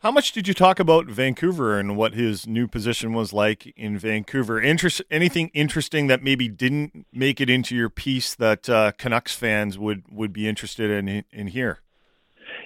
How 0.03 0.11
much 0.11 0.33
did 0.33 0.49
you 0.49 0.53
talk 0.53 0.81
about 0.81 1.05
Vancouver 1.05 1.79
and 1.79 1.95
what 1.95 2.13
his 2.13 2.45
new 2.45 2.67
position 2.67 3.13
was 3.13 3.31
like 3.31 3.73
in 3.77 3.97
Vancouver? 3.97 4.59
Interest 4.59 5.01
anything 5.09 5.49
interesting 5.53 6.07
that 6.07 6.21
maybe 6.21 6.49
didn't 6.49 7.07
make 7.13 7.39
it 7.39 7.49
into 7.49 7.73
your 7.73 7.89
piece 7.89 8.35
that 8.35 8.69
uh, 8.69 8.91
Canucks 8.97 9.33
fans 9.33 9.79
would 9.79 10.03
would 10.11 10.33
be 10.33 10.45
interested 10.45 10.91
in 10.91 11.23
in 11.31 11.47
here? 11.47 11.79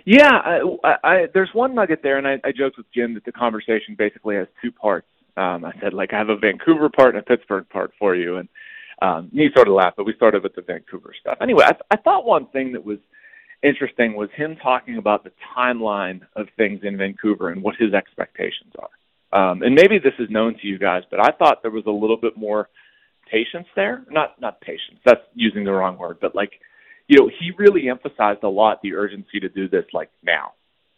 Yeah, 0.03 0.31
I, 0.83 0.95
I, 1.03 1.27
there's 1.31 1.51
one 1.53 1.75
nugget 1.75 2.01
there, 2.01 2.17
and 2.17 2.27
I, 2.27 2.39
I 2.43 2.51
joked 2.51 2.75
with 2.75 2.91
Jim 2.91 3.13
that 3.13 3.23
the 3.23 3.31
conversation 3.31 3.93
basically 3.95 4.35
has 4.35 4.47
two 4.59 4.71
parts. 4.71 5.07
Um, 5.35 5.63
I 5.63 5.73
said, 5.79 5.93
like, 5.93 6.13
I 6.13 6.17
have 6.17 6.29
a 6.29 6.37
Vancouver 6.37 6.89
part 6.89 7.13
and 7.13 7.19
a 7.19 7.23
Pittsburgh 7.23 7.69
part 7.69 7.91
for 7.99 8.15
you, 8.15 8.37
and 8.37 8.49
um, 9.03 9.29
he 9.31 9.49
sort 9.55 9.67
of 9.67 9.75
laughed, 9.75 9.97
but 9.97 10.07
we 10.07 10.15
started 10.15 10.41
with 10.41 10.55
the 10.55 10.63
Vancouver 10.63 11.13
stuff. 11.19 11.37
Anyway, 11.39 11.65
I, 11.65 11.75
I 11.91 11.97
thought 11.97 12.25
one 12.25 12.47
thing 12.47 12.73
that 12.73 12.83
was 12.83 12.97
interesting 13.63 14.15
was 14.15 14.29
him 14.35 14.55
talking 14.61 14.97
about 14.97 15.23
the 15.23 15.31
timeline 15.57 16.21
of 16.35 16.47
things 16.57 16.81
in 16.83 16.97
Vancouver 16.97 17.49
and 17.49 17.61
what 17.61 17.75
his 17.77 17.93
expectations 17.93 18.73
are. 18.79 18.89
Um, 19.33 19.61
and 19.61 19.75
maybe 19.75 19.99
this 19.99 20.13
is 20.19 20.29
known 20.29 20.57
to 20.61 20.67
you 20.67 20.77
guys, 20.79 21.03
but 21.09 21.19
I 21.19 21.31
thought 21.31 21.61
there 21.61 21.71
was 21.71 21.85
a 21.85 21.91
little 21.91 22.17
bit 22.17 22.37
more 22.37 22.69
patience 23.29 23.67
there. 23.75 24.03
Not 24.09 24.39
not 24.39 24.61
patience. 24.61 24.99
That's 25.05 25.21
using 25.33 25.65
the 25.65 25.71
wrong 25.71 25.97
word, 25.97 26.17
but 26.21 26.33
like 26.33 26.51
you 27.07 27.17
know, 27.19 27.29
he 27.39 27.51
really 27.57 27.89
emphasized 27.89 28.43
a 28.43 28.49
lot 28.49 28.81
the 28.81 28.93
urgency 28.93 29.39
to 29.39 29.49
do 29.49 29.67
this 29.67 29.85
like 29.93 30.09
now. 30.23 30.53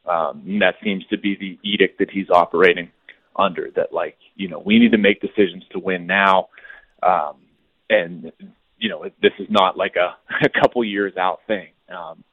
Um, 0.07 0.43
and 0.45 0.61
that 0.61 0.75
seems 0.83 1.05
to 1.07 1.17
be 1.17 1.35
the 1.39 1.59
edict 1.67 1.99
that 1.99 2.09
he's 2.09 2.29
operating 2.29 2.89
under. 3.35 3.69
That 3.75 3.93
like, 3.93 4.17
you 4.35 4.47
know, 4.47 4.61
we 4.63 4.79
need 4.79 4.91
to 4.91 4.97
make 4.97 5.21
decisions 5.21 5.63
to 5.71 5.79
win 5.79 6.07
now, 6.07 6.49
um, 7.03 7.37
and 7.89 8.31
you 8.77 8.89
know, 8.89 9.03
this 9.21 9.33
is 9.39 9.47
not 9.49 9.77
like 9.77 9.95
a, 9.95 10.17
a 10.45 10.61
couple 10.61 10.83
years 10.83 11.13
out 11.17 11.41
thing. 11.47 11.67
Um, 11.95 12.23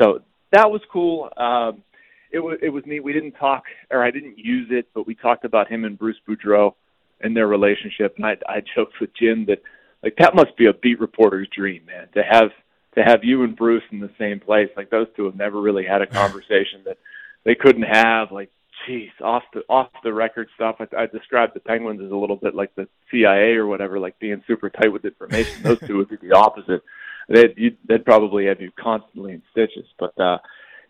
so 0.00 0.20
that 0.52 0.70
was 0.70 0.80
cool. 0.92 1.30
Um, 1.36 1.82
it 2.30 2.40
was 2.40 2.58
it 2.62 2.70
was 2.70 2.82
neat. 2.86 3.04
We 3.04 3.12
didn't 3.12 3.32
talk, 3.32 3.64
or 3.90 4.02
I 4.02 4.10
didn't 4.10 4.38
use 4.38 4.68
it, 4.70 4.88
but 4.94 5.06
we 5.06 5.14
talked 5.14 5.44
about 5.44 5.68
him 5.68 5.84
and 5.84 5.98
Bruce 5.98 6.16
Boudreau 6.28 6.74
and 7.20 7.36
their 7.36 7.46
relationship. 7.46 8.14
And 8.16 8.26
I, 8.26 8.36
I 8.48 8.62
joked 8.74 9.00
with 9.00 9.10
Jim 9.14 9.46
that 9.46 9.62
like 10.02 10.16
that 10.18 10.34
must 10.34 10.56
be 10.56 10.66
a 10.66 10.72
beat 10.72 11.00
reporter's 11.00 11.48
dream, 11.54 11.86
man, 11.86 12.08
to 12.14 12.22
have 12.22 12.50
to 12.94 13.02
have 13.02 13.24
you 13.24 13.42
and 13.42 13.56
Bruce 13.56 13.82
in 13.90 14.00
the 14.00 14.10
same 14.18 14.40
place. 14.40 14.68
Like 14.76 14.90
those 14.90 15.06
two 15.16 15.24
have 15.24 15.36
never 15.36 15.60
really 15.60 15.84
had 15.84 16.02
a 16.02 16.06
conversation 16.06 16.82
that 16.84 16.98
they 17.44 17.54
couldn't 17.54 17.82
have. 17.82 18.32
Like, 18.32 18.50
geez, 18.86 19.10
off 19.22 19.42
the 19.52 19.62
off 19.68 19.90
the 20.02 20.12
record 20.12 20.48
stuff. 20.54 20.76
I, 20.80 21.02
I 21.02 21.06
described 21.06 21.54
the 21.54 21.60
Penguins 21.60 22.02
as 22.04 22.10
a 22.10 22.16
little 22.16 22.36
bit 22.36 22.54
like 22.54 22.74
the 22.74 22.88
CIA 23.10 23.54
or 23.54 23.66
whatever, 23.66 23.98
like 23.98 24.18
being 24.18 24.42
super 24.46 24.70
tight 24.70 24.92
with 24.92 25.04
information. 25.04 25.62
Those 25.62 25.80
two 25.80 25.96
would 25.98 26.08
be 26.08 26.16
the 26.16 26.36
opposite. 26.36 26.82
They'd 27.28 27.54
you'd, 27.56 27.78
they'd 27.88 28.04
probably 28.04 28.46
have 28.46 28.60
you 28.60 28.70
constantly 28.78 29.32
in 29.32 29.42
stitches. 29.50 29.86
But 29.98 30.18
uh, 30.20 30.38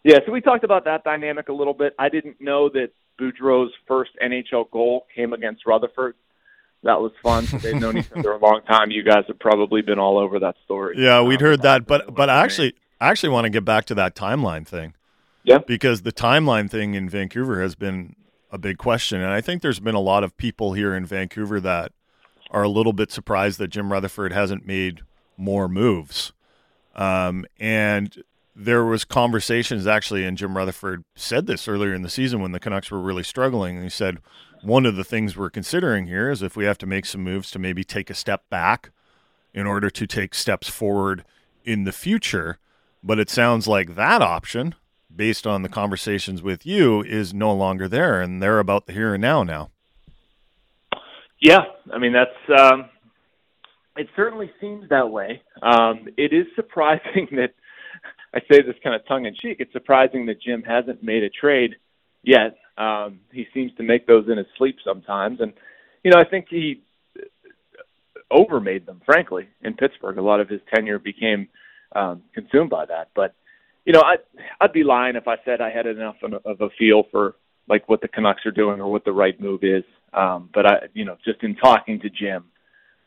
yeah, 0.03 0.19
so 0.27 0.33
we 0.33 0.41
talked 0.41 0.65
about 0.65 0.85
that 0.85 1.05
dynamic 1.05 1.49
a 1.49 1.53
little 1.53 1.75
bit. 1.75 1.95
I 1.99 2.09
didn't 2.09 2.41
know 2.41 2.69
that 2.71 2.91
Boudreau's 3.21 3.73
first 3.87 4.11
NHL 4.23 4.71
goal 4.71 5.07
came 5.15 5.33
against 5.33 5.67
Rutherford 5.67 6.17
that 6.85 7.01
was 7.01 7.13
fun. 7.23 7.47
They've 7.63 7.75
known 7.75 7.99
each 7.99 8.13
other 8.17 8.33
a 8.33 8.39
long 8.39 8.61
time. 8.69 8.91
You 8.91 9.03
guys 9.03 9.25
have 9.27 9.39
probably 9.39 9.83
been 9.83 9.99
all 9.99 10.19
over 10.19 10.39
that 10.41 10.55
story. 10.65 10.97
Yeah, 10.99 11.23
we'd 11.23 11.41
heard 11.41 11.63
that, 11.63 11.87
but 11.87 12.15
but 12.15 12.31
I 12.31 12.43
actually 12.43 12.75
I 13.01 13.09
actually 13.09 13.31
want 13.31 13.47
to 13.47 13.51
get 13.51 13.65
back 13.65 13.87
to 13.87 13.95
that 13.97 14.15
timeline 14.15 14.67
thing. 14.67 14.95
Yeah, 15.43 15.59
because 15.59 16.03
the 16.03 16.13
timeline 16.13 16.71
thing 16.71 16.95
in 16.95 17.09
Vancouver 17.09 17.61
has 17.61 17.75
been 17.75 18.15
a 18.51 18.59
big 18.59 18.79
question, 18.79 19.21
and 19.21 19.31
I 19.31 19.41
think 19.41 19.63
there's 19.63 19.81
been 19.81 19.95
a 19.95 20.01
lot 20.01 20.23
of 20.23 20.37
people 20.37 20.75
here 20.75 20.95
in 20.95 21.05
Vancouver 21.05 21.61
that 21.61 21.93
are 22.51 22.63
a 22.63 22.69
little 22.69 22.93
bit 22.93 23.11
surprised 23.11 23.59
that 23.59 23.69
Jim 23.69 23.91
Rutherford 23.91 24.33
hasn't 24.33 24.67
made 24.67 25.03
more 25.37 25.69
moves. 25.69 26.33
Um, 26.95 27.47
and 27.59 28.23
there 28.55 28.85
was 28.85 29.05
conversations 29.05 29.87
actually, 29.87 30.25
and 30.25 30.39
Jim 30.39 30.57
Rutherford 30.57 31.05
said 31.17 31.47
this 31.47 31.67
earlier 31.67 31.95
in 31.95 32.03
the 32.03 32.11
season 32.11 32.41
when 32.41 32.53
the 32.53 32.61
Canucks 32.61 32.91
were 32.91 33.01
really 33.01 33.25
struggling. 33.25 33.83
He 33.83 33.89
said, 33.89 34.19
one 34.63 34.87
of 34.87 34.97
the 34.97 35.05
things 35.05 35.37
we're 35.37 35.51
considering 35.51 36.07
here 36.07 36.31
is 36.31 36.43
if 36.43 36.57
we 36.57 36.65
have 36.65 36.79
to 36.79 36.87
make 36.87 37.05
some 37.05 37.23
moves 37.23 37.51
to 37.51 37.59
maybe 37.59 37.85
take 37.85 38.11
a 38.11 38.15
step 38.15 38.49
back 38.49 38.91
in 39.53 39.67
order 39.67 39.91
to 39.91 40.07
take 40.07 40.35
steps 40.35 40.69
forward 40.69 41.25
in 41.65 41.85
the 41.85 41.93
future. 41.93 42.59
But 43.03 43.19
it 43.19 43.29
sounds 43.29 43.69
like 43.69 43.95
that 43.95 44.23
option, 44.23 44.75
based 45.15 45.47
on 45.47 45.63
the 45.63 45.69
conversations 45.69 46.43
with 46.43 46.65
you, 46.65 47.03
is 47.03 47.35
no 47.35 47.53
longer 47.53 47.89
there, 47.89 48.23
and 48.23 48.43
they're 48.43 48.59
about 48.59 48.87
the 48.87 48.95
here 48.95 49.15
and 49.15 49.21
now 49.21 49.43
now. 49.43 49.71
Yeah, 51.41 51.65
I 51.93 51.99
mean 51.99 52.15
that's 52.15 52.61
um, 52.61 52.89
it. 53.97 54.09
Certainly 54.17 54.51
seems 54.61 54.89
that 54.91 55.11
way. 55.11 55.43
Um, 55.63 56.07
it 56.17 56.33
is 56.33 56.47
surprising 56.57 57.29
that 57.33 57.55
I 58.35 58.41
say 58.51 58.63
this 58.63 58.77
kind 58.83 58.95
of 58.95 59.07
tongue 59.07 59.27
in 59.27 59.35
cheek. 59.35 59.59
It's 59.61 59.73
surprising 59.73 60.27
that 60.27 60.41
Jim 60.43 60.63
hasn't 60.63 61.03
made 61.03 61.23
a 61.23 61.31
trade 61.31 61.77
yet. 62.23 62.57
Um, 62.77 63.21
he 63.33 63.47
seems 63.55 63.73
to 63.77 63.83
make 63.83 64.07
those 64.07 64.29
in 64.29 64.39
his 64.39 64.47
sleep 64.59 64.77
sometimes, 64.85 65.41
and 65.41 65.53
you 66.03 66.11
know 66.11 66.19
I 66.19 66.25
think 66.25 66.47
he 66.51 66.83
overmade 68.31 68.87
them. 68.87 69.01
Frankly, 69.07 69.49
in 69.63 69.75
Pittsburgh, 69.75 70.19
a 70.19 70.23
lot 70.23 70.41
of 70.41 70.49
his 70.49 70.61
tenure 70.75 70.99
became 70.99 71.49
um, 71.95 72.23
consumed 72.35 72.71
by 72.71 72.87
that. 72.87 73.11
But 73.15 73.35
you 73.85 73.93
know, 73.93 74.01
I 74.01 74.17
I'd 74.61 74.73
be 74.73 74.83
lying 74.83 75.17
if 75.17 75.29
I 75.29 75.37
said 75.45 75.61
I 75.61 75.71
had 75.71 75.87
enough 75.87 76.17
of 76.23 76.61
a 76.61 76.69
feel 76.79 77.05
for 77.11 77.37
like 77.69 77.89
what 77.89 78.01
the 78.01 78.09
Canucks 78.09 78.45
are 78.45 78.51
doing 78.51 78.81
or 78.81 78.91
what 78.91 79.05
the 79.05 79.13
right 79.13 79.39
move 79.41 79.61
is. 79.63 79.85
Um, 80.13 80.51
but 80.53 80.67
I, 80.67 80.75
you 80.93 81.05
know, 81.05 81.17
just 81.25 81.43
in 81.43 81.57
talking 81.57 82.01
to 82.01 82.11
Jim, 82.11 82.45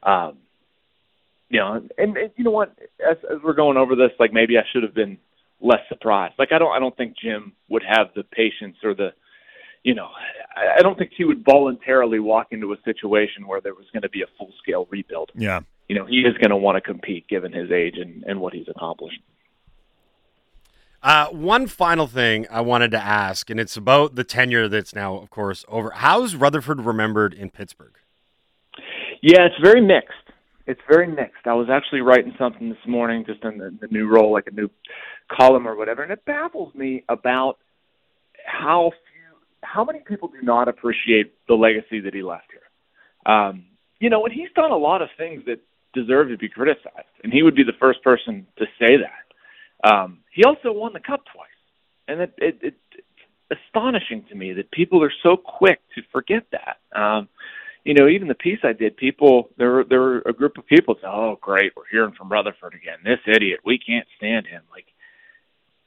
um, 0.03 0.37
you 1.49 1.59
know, 1.59 1.73
and, 1.97 2.17
and 2.17 2.31
you 2.35 2.43
know 2.43 2.51
what, 2.51 2.77
as, 2.99 3.17
as 3.31 3.37
we're 3.43 3.53
going 3.53 3.77
over 3.77 3.95
this, 3.95 4.11
like 4.19 4.33
maybe 4.33 4.57
I 4.57 4.63
should 4.71 4.83
have 4.83 4.93
been 4.93 5.17
less 5.61 5.79
surprised. 5.89 6.35
Like 6.37 6.51
I 6.51 6.59
don't 6.59 6.71
I 6.71 6.79
don't 6.79 6.95
think 6.95 7.15
Jim 7.17 7.53
would 7.69 7.83
have 7.87 8.07
the 8.15 8.23
patience 8.23 8.77
or 8.83 8.93
the 8.93 9.09
you 9.83 9.95
know 9.95 10.09
I 10.55 10.81
don't 10.81 10.97
think 10.97 11.11
he 11.17 11.23
would 11.23 11.43
voluntarily 11.45 12.19
walk 12.19 12.47
into 12.51 12.73
a 12.73 12.77
situation 12.83 13.47
where 13.47 13.61
there 13.61 13.73
was 13.73 13.85
going 13.93 14.03
to 14.03 14.09
be 14.09 14.21
a 14.21 14.27
full 14.37 14.51
scale 14.61 14.87
rebuild. 14.89 15.31
Yeah. 15.35 15.61
You 15.87 15.95
know, 15.95 16.05
he 16.05 16.19
is 16.19 16.33
going 16.33 16.49
to 16.49 16.57
want 16.57 16.75
to 16.75 16.81
compete 16.81 17.29
given 17.29 17.53
his 17.53 17.71
age 17.71 17.95
and, 17.97 18.23
and 18.23 18.41
what 18.41 18.53
he's 18.53 18.67
accomplished. 18.67 19.21
Uh, 21.01 21.27
one 21.27 21.67
final 21.67 22.07
thing 22.07 22.45
I 22.51 22.59
wanted 22.59 22.91
to 22.91 22.97
ask, 22.97 23.49
and 23.49 23.57
it's 23.59 23.77
about 23.77 24.15
the 24.15 24.25
tenure 24.25 24.67
that's 24.67 24.93
now, 24.93 25.15
of 25.15 25.29
course, 25.29 25.63
over. 25.69 25.91
How's 25.91 26.35
Rutherford 26.35 26.81
remembered 26.81 27.33
in 27.33 27.51
Pittsburgh? 27.51 27.93
Yeah, 29.21 29.45
it's 29.45 29.55
very 29.63 29.79
mixed 29.79 30.26
it's 30.67 30.81
very 30.87 31.07
mixed. 31.07 31.45
I 31.45 31.53
was 31.53 31.69
actually 31.71 32.01
writing 32.01 32.33
something 32.37 32.69
this 32.69 32.77
morning, 32.85 33.23
just 33.25 33.43
in 33.43 33.57
the, 33.57 33.75
the 33.79 33.87
new 33.87 34.07
role, 34.07 34.31
like 34.33 34.47
a 34.47 34.51
new 34.51 34.69
column 35.31 35.67
or 35.67 35.75
whatever, 35.75 36.03
and 36.03 36.11
it 36.11 36.23
baffles 36.25 36.75
me 36.75 37.03
about 37.07 37.57
how 38.45 38.91
few, 38.91 39.37
how 39.61 39.85
many 39.85 39.99
people 40.05 40.27
do 40.27 40.41
not 40.43 40.67
appreciate 40.67 41.33
the 41.47 41.53
legacy 41.53 42.01
that 42.01 42.13
he 42.13 42.21
left 42.21 42.47
here. 42.51 43.33
Um, 43.33 43.65
you 43.99 44.09
know, 44.09 44.25
and 44.25 44.33
he's 44.33 44.49
done 44.55 44.71
a 44.71 44.77
lot 44.77 45.01
of 45.01 45.09
things 45.17 45.43
that 45.45 45.59
deserve 45.93 46.29
to 46.29 46.37
be 46.37 46.49
criticized, 46.49 47.15
and 47.23 47.31
he 47.31 47.43
would 47.43 47.55
be 47.55 47.63
the 47.63 47.73
first 47.79 48.03
person 48.03 48.45
to 48.57 48.65
say 48.79 48.97
that. 48.97 49.89
Um, 49.89 50.19
he 50.33 50.43
also 50.43 50.71
won 50.71 50.91
the 50.93 50.99
cup 50.99 51.23
twice, 51.33 51.47
and 52.07 52.21
it, 52.21 52.33
it, 52.37 52.59
it, 52.61 52.75
it's 53.49 53.61
astonishing 53.67 54.25
to 54.29 54.35
me 54.35 54.53
that 54.53 54.69
people 54.71 55.01
are 55.01 55.13
so 55.23 55.37
quick 55.37 55.79
to 55.95 56.01
forget 56.11 56.43
that. 56.51 56.99
Um, 56.99 57.29
you 57.87 57.93
know, 57.93 58.09
even 58.09 58.27
the 58.27 58.35
piece 58.35 58.59
I 58.63 58.73
did, 58.73 58.97
people 58.97 59.49
there 59.57 59.71
were 59.71 59.85
there 59.85 60.01
were 60.01 60.21
a 60.25 60.33
group 60.33 60.57
of 60.57 60.67
people 60.67 60.95
said, 60.99 61.07
"Oh, 61.09 61.37
great, 61.39 61.71
we're 61.73 61.87
hearing 61.89 62.13
from 62.17 62.27
Rutherford 62.27 62.73
again. 62.73 62.97
This 63.05 63.19
idiot, 63.33 63.61
we 63.63 63.79
can't 63.79 64.05
stand 64.17 64.45
him." 64.45 64.61
Like, 64.69 64.87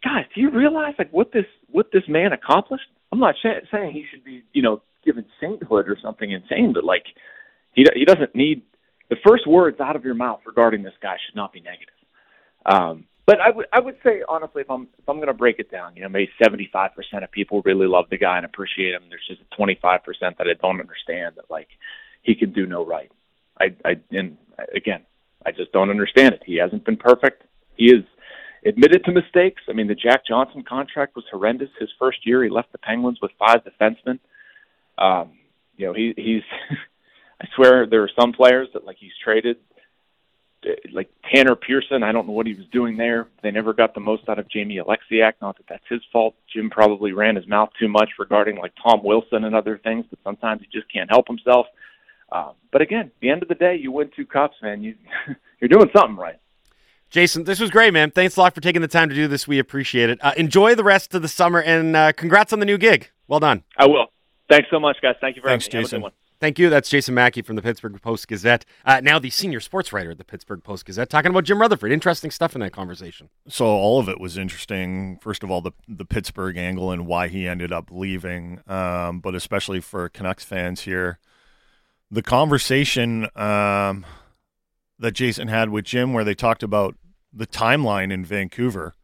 guys, 0.02 0.24
do 0.34 0.40
you 0.40 0.50
realize 0.50 0.94
like 0.98 1.12
what 1.12 1.30
this 1.30 1.44
what 1.68 1.92
this 1.92 2.04
man 2.08 2.32
accomplished? 2.32 2.86
I'm 3.12 3.20
not 3.20 3.34
sh- 3.36 3.68
saying 3.70 3.92
he 3.92 4.06
should 4.10 4.24
be, 4.24 4.42
you 4.54 4.62
know, 4.62 4.80
given 5.04 5.26
sainthood 5.42 5.90
or 5.90 5.98
something 6.02 6.30
insane, 6.30 6.72
but 6.72 6.84
like, 6.84 7.04
he 7.74 7.84
he 7.94 8.06
doesn't 8.06 8.34
need 8.34 8.62
the 9.10 9.16
first 9.26 9.46
words 9.46 9.78
out 9.78 9.94
of 9.94 10.02
your 10.02 10.14
mouth 10.14 10.40
regarding 10.46 10.82
this 10.82 10.94
guy 11.02 11.16
should 11.26 11.36
not 11.36 11.52
be 11.52 11.60
negative. 11.60 11.94
Um, 12.64 13.04
but 13.26 13.40
I 13.40 13.50
would 13.50 13.66
I 13.72 13.80
would 13.80 13.96
say 14.04 14.22
honestly, 14.28 14.62
if 14.62 14.70
I'm 14.70 14.88
if 14.98 15.08
I'm 15.08 15.16
going 15.16 15.28
to 15.28 15.34
break 15.34 15.58
it 15.58 15.70
down, 15.70 15.96
you 15.96 16.02
know, 16.02 16.08
maybe 16.08 16.30
75% 16.42 16.90
of 17.22 17.30
people 17.30 17.62
really 17.64 17.86
love 17.86 18.06
the 18.10 18.18
guy 18.18 18.36
and 18.36 18.46
appreciate 18.46 18.94
him. 18.94 19.02
There's 19.08 19.26
just 19.28 19.42
25% 19.58 19.78
that 20.20 20.46
I 20.46 20.54
don't 20.60 20.80
understand 20.80 21.36
that 21.36 21.50
like 21.50 21.68
he 22.22 22.34
can 22.34 22.52
do 22.52 22.66
no 22.66 22.84
right. 22.84 23.10
I 23.58 23.74
I 23.84 23.96
and 24.10 24.36
again, 24.74 25.02
I 25.44 25.52
just 25.52 25.72
don't 25.72 25.90
understand 25.90 26.34
it. 26.34 26.42
He 26.44 26.56
hasn't 26.56 26.84
been 26.84 26.96
perfect. 26.96 27.44
He 27.76 27.86
is 27.86 28.04
admitted 28.64 29.04
to 29.04 29.12
mistakes. 29.12 29.62
I 29.68 29.72
mean, 29.72 29.86
the 29.88 29.94
Jack 29.94 30.26
Johnson 30.26 30.64
contract 30.68 31.16
was 31.16 31.24
horrendous. 31.30 31.70
His 31.78 31.90
first 31.98 32.26
year, 32.26 32.42
he 32.44 32.50
left 32.50 32.72
the 32.72 32.78
Penguins 32.78 33.18
with 33.22 33.30
five 33.38 33.60
defensemen. 33.64 34.18
Um, 34.98 35.32
you 35.76 35.86
know, 35.86 35.94
he 35.94 36.14
he's. 36.16 36.42
I 37.42 37.46
swear 37.56 37.86
there 37.86 38.02
are 38.02 38.10
some 38.20 38.34
players 38.34 38.68
that 38.74 38.84
like 38.84 38.98
he's 39.00 39.16
traded, 39.24 39.56
like 40.92 41.10
Tanner 41.32 41.54
Pearson. 41.56 42.02
I 42.02 42.12
don't 42.12 42.26
know 42.26 42.32
what 42.32 42.46
he 42.46 42.54
was 42.54 42.66
doing 42.72 42.96
there. 42.96 43.28
They 43.42 43.50
never 43.50 43.72
got 43.72 43.94
the 43.94 44.00
most 44.00 44.28
out 44.28 44.38
of 44.38 44.48
Jamie 44.48 44.76
Oleksiak. 44.76 45.34
Not 45.40 45.56
that 45.56 45.66
that's 45.68 45.84
his 45.88 46.00
fault. 46.12 46.34
Jim 46.52 46.70
probably 46.70 47.12
ran 47.12 47.36
his 47.36 47.46
mouth 47.46 47.70
too 47.78 47.88
much 47.88 48.10
regarding 48.18 48.56
like 48.56 48.72
Tom 48.82 49.02
Wilson 49.02 49.44
and 49.44 49.54
other 49.54 49.78
things, 49.78 50.04
but 50.10 50.18
sometimes 50.24 50.60
he 50.60 50.68
just 50.78 50.92
can't 50.92 51.10
help 51.10 51.26
himself. 51.26 51.66
Um, 52.32 52.52
but 52.72 52.82
again, 52.82 53.06
at 53.06 53.20
the 53.20 53.30
end 53.30 53.42
of 53.42 53.48
the 53.48 53.54
day, 53.54 53.76
you 53.76 53.90
win 53.90 54.10
two 54.14 54.26
cups, 54.26 54.56
man. 54.62 54.82
You 54.82 54.94
you're 55.60 55.68
doing 55.68 55.90
something 55.94 56.16
right. 56.16 56.38
Jason, 57.10 57.42
this 57.42 57.58
was 57.58 57.70
great, 57.70 57.92
man. 57.92 58.12
Thanks 58.12 58.36
a 58.36 58.40
lot 58.40 58.54
for 58.54 58.60
taking 58.60 58.82
the 58.82 58.88
time 58.88 59.08
to 59.08 59.14
do 59.14 59.26
this. 59.26 59.48
We 59.48 59.58
appreciate 59.58 60.10
it. 60.10 60.22
Uh, 60.22 60.32
enjoy 60.36 60.76
the 60.76 60.84
rest 60.84 61.12
of 61.12 61.22
the 61.22 61.28
summer, 61.28 61.60
and 61.60 61.96
uh, 61.96 62.12
congrats 62.12 62.52
on 62.52 62.60
the 62.60 62.66
new 62.66 62.78
gig. 62.78 63.10
Well 63.26 63.40
done. 63.40 63.64
I 63.76 63.86
will. 63.86 64.06
Thanks 64.48 64.68
so 64.70 64.78
much, 64.78 64.98
guys. 65.02 65.16
Thank 65.20 65.36
you 65.36 65.42
very 65.42 65.52
Thanks, 65.52 65.66
much. 65.66 65.90
Jason. 65.90 66.04
Thank 66.40 66.58
you. 66.58 66.70
That's 66.70 66.88
Jason 66.88 67.14
Mackey 67.14 67.42
from 67.42 67.56
the 67.56 67.62
Pittsburgh 67.62 68.00
Post 68.00 68.26
Gazette, 68.26 68.64
uh, 68.86 69.00
now 69.00 69.18
the 69.18 69.28
senior 69.28 69.60
sports 69.60 69.92
writer 69.92 70.12
at 70.12 70.18
the 70.18 70.24
Pittsburgh 70.24 70.64
Post 70.64 70.86
Gazette, 70.86 71.10
talking 71.10 71.30
about 71.30 71.44
Jim 71.44 71.60
Rutherford. 71.60 71.92
Interesting 71.92 72.30
stuff 72.30 72.54
in 72.54 72.62
that 72.62 72.72
conversation. 72.72 73.28
So 73.46 73.66
all 73.66 74.00
of 74.00 74.08
it 74.08 74.18
was 74.18 74.38
interesting. 74.38 75.18
First 75.20 75.42
of 75.44 75.50
all, 75.50 75.60
the 75.60 75.72
the 75.86 76.06
Pittsburgh 76.06 76.56
angle 76.56 76.90
and 76.90 77.06
why 77.06 77.28
he 77.28 77.46
ended 77.46 77.72
up 77.72 77.90
leaving, 77.92 78.60
um, 78.66 79.20
but 79.20 79.34
especially 79.34 79.80
for 79.80 80.08
Canucks 80.08 80.42
fans 80.42 80.82
here, 80.82 81.18
the 82.10 82.22
conversation 82.22 83.28
um, 83.36 84.06
that 84.98 85.12
Jason 85.12 85.48
had 85.48 85.68
with 85.68 85.84
Jim, 85.84 86.14
where 86.14 86.24
they 86.24 86.34
talked 86.34 86.62
about 86.62 86.96
the 87.32 87.46
timeline 87.46 88.10
in 88.10 88.24
Vancouver, 88.24 88.94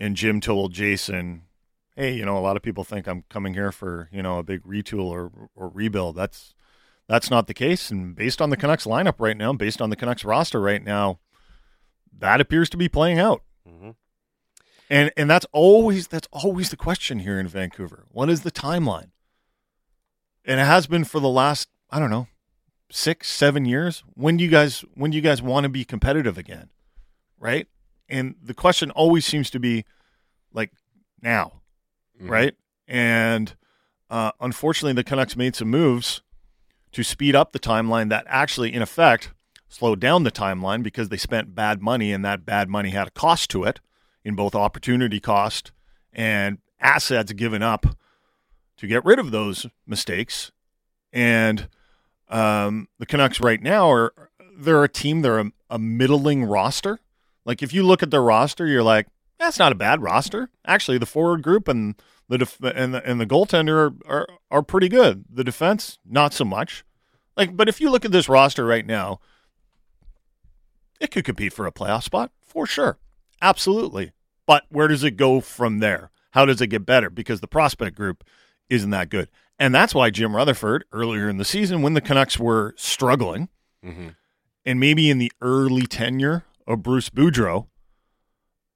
and 0.00 0.16
Jim 0.16 0.40
told 0.40 0.72
Jason, 0.72 1.42
"Hey, 2.00 2.14
you 2.14 2.24
know, 2.24 2.38
a 2.38 2.40
lot 2.40 2.56
of 2.56 2.62
people 2.62 2.82
think 2.82 3.06
I'm 3.06 3.24
coming 3.28 3.52
here 3.52 3.70
for 3.70 4.08
you 4.10 4.22
know 4.22 4.38
a 4.38 4.42
big 4.42 4.62
retool 4.62 5.04
or 5.04 5.30
or 5.54 5.68
rebuild. 5.68 6.16
That's 6.16 6.54
that's 7.06 7.30
not 7.30 7.46
the 7.46 7.52
case. 7.52 7.90
And 7.90 8.16
based 8.16 8.40
on 8.40 8.48
the 8.48 8.56
Canucks 8.56 8.86
lineup 8.86 9.16
right 9.18 9.36
now, 9.36 9.52
based 9.52 9.82
on 9.82 9.90
the 9.90 9.96
Canucks 9.96 10.24
roster 10.24 10.60
right 10.60 10.82
now, 10.82 11.18
that 12.18 12.40
appears 12.40 12.70
to 12.70 12.78
be 12.78 12.88
playing 12.88 13.18
out." 13.18 13.42
Mm-hmm. 13.68 13.90
And 14.88 15.12
and 15.14 15.28
that's 15.28 15.44
always 15.52 16.08
that's 16.08 16.28
always 16.32 16.70
the 16.70 16.76
question 16.76 17.18
here 17.18 17.38
in 17.38 17.46
Vancouver. 17.46 18.06
What 18.10 18.30
is 18.30 18.40
the 18.40 18.50
timeline? 18.50 19.10
And 20.46 20.58
it 20.58 20.64
has 20.64 20.86
been 20.86 21.04
for 21.04 21.20
the 21.20 21.28
last 21.28 21.68
I 21.90 21.98
don't 21.98 22.10
know 22.10 22.28
six 22.90 23.28
seven 23.28 23.66
years. 23.66 24.02
When 24.14 24.38
do 24.38 24.44
you 24.44 24.50
guys 24.50 24.86
when 24.94 25.10
do 25.10 25.16
you 25.16 25.22
guys 25.22 25.42
want 25.42 25.64
to 25.64 25.68
be 25.68 25.84
competitive 25.84 26.38
again, 26.38 26.70
right? 27.38 27.68
And 28.08 28.36
the 28.42 28.54
question 28.54 28.90
always 28.90 29.26
seems 29.26 29.50
to 29.50 29.60
be 29.60 29.84
like 30.52 30.72
now, 31.22 31.59
Mhm. 32.20 32.30
right? 32.30 32.54
And 32.86 33.54
uh, 34.08 34.32
unfortunately, 34.40 34.94
the 34.94 35.04
Canucks 35.04 35.36
made 35.36 35.54
some 35.54 35.68
moves 35.68 36.22
to 36.92 37.04
speed 37.04 37.36
up 37.36 37.52
the 37.52 37.60
timeline 37.60 38.08
that 38.08 38.24
actually, 38.28 38.72
in 38.72 38.82
effect, 38.82 39.32
slowed 39.68 40.00
down 40.00 40.24
the 40.24 40.32
timeline 40.32 40.82
because 40.82 41.08
they 41.08 41.16
spent 41.16 41.54
bad 41.54 41.80
money, 41.80 42.12
and 42.12 42.24
that 42.24 42.44
bad 42.44 42.68
money 42.68 42.90
had 42.90 43.06
a 43.06 43.12
cost 43.12 43.50
to 43.50 43.62
it 43.64 43.78
in 44.24 44.34
both 44.34 44.54
opportunity 44.54 45.20
cost 45.20 45.70
and 46.12 46.58
assets 46.80 47.32
given 47.32 47.62
up 47.62 47.86
to 48.76 48.86
get 48.88 49.04
rid 49.04 49.18
of 49.20 49.30
those 49.30 49.66
mistakes. 49.86 50.50
And 51.12 51.68
um, 52.28 52.88
the 52.98 53.06
Canucks 53.06 53.40
right 53.40 53.62
now 53.62 53.90
are 53.90 54.12
they're 54.56 54.82
a 54.84 54.88
team. 54.88 55.22
They're 55.22 55.38
a, 55.38 55.52
a 55.70 55.78
middling 55.78 56.44
roster. 56.44 56.98
Like 57.44 57.62
if 57.62 57.72
you 57.72 57.84
look 57.84 58.02
at 58.02 58.10
their 58.10 58.22
roster, 58.22 58.66
you're 58.66 58.82
like, 58.82 59.06
that's 59.40 59.58
not 59.58 59.72
a 59.72 59.76
bad 59.76 60.00
roster. 60.02 60.50
Actually, 60.64 60.98
the 60.98 61.06
forward 61.06 61.42
group 61.42 61.66
and 61.66 61.96
the 62.28 62.38
def- 62.38 62.60
and 62.62 62.94
the 62.94 63.04
and 63.04 63.20
the 63.20 63.26
goaltender 63.26 63.92
are, 64.06 64.08
are 64.08 64.28
are 64.50 64.62
pretty 64.62 64.88
good. 64.88 65.24
The 65.28 65.42
defense, 65.42 65.98
not 66.04 66.32
so 66.32 66.44
much. 66.44 66.84
Like, 67.36 67.56
but 67.56 67.68
if 67.68 67.80
you 67.80 67.90
look 67.90 68.04
at 68.04 68.12
this 68.12 68.28
roster 68.28 68.64
right 68.64 68.86
now, 68.86 69.18
it 71.00 71.10
could 71.10 71.24
compete 71.24 71.52
for 71.52 71.66
a 71.66 71.72
playoff 71.72 72.02
spot 72.04 72.30
for 72.42 72.66
sure, 72.66 72.98
absolutely. 73.40 74.12
But 74.46 74.64
where 74.68 74.88
does 74.88 75.04
it 75.04 75.12
go 75.16 75.40
from 75.40 75.78
there? 75.78 76.10
How 76.32 76.44
does 76.44 76.60
it 76.60 76.66
get 76.68 76.84
better? 76.86 77.08
Because 77.10 77.40
the 77.40 77.48
prospect 77.48 77.96
group 77.96 78.24
isn't 78.68 78.90
that 78.90 79.08
good, 79.08 79.28
and 79.58 79.74
that's 79.74 79.94
why 79.94 80.10
Jim 80.10 80.36
Rutherford 80.36 80.84
earlier 80.92 81.28
in 81.28 81.38
the 81.38 81.44
season, 81.44 81.82
when 81.82 81.94
the 81.94 82.00
Canucks 82.00 82.38
were 82.38 82.74
struggling, 82.76 83.48
Mhm. 83.84 84.14
and 84.66 84.78
maybe 84.78 85.08
in 85.10 85.18
the 85.18 85.32
early 85.40 85.86
tenure 85.86 86.44
of 86.66 86.82
Bruce 86.82 87.08
Boudreau, 87.10 87.66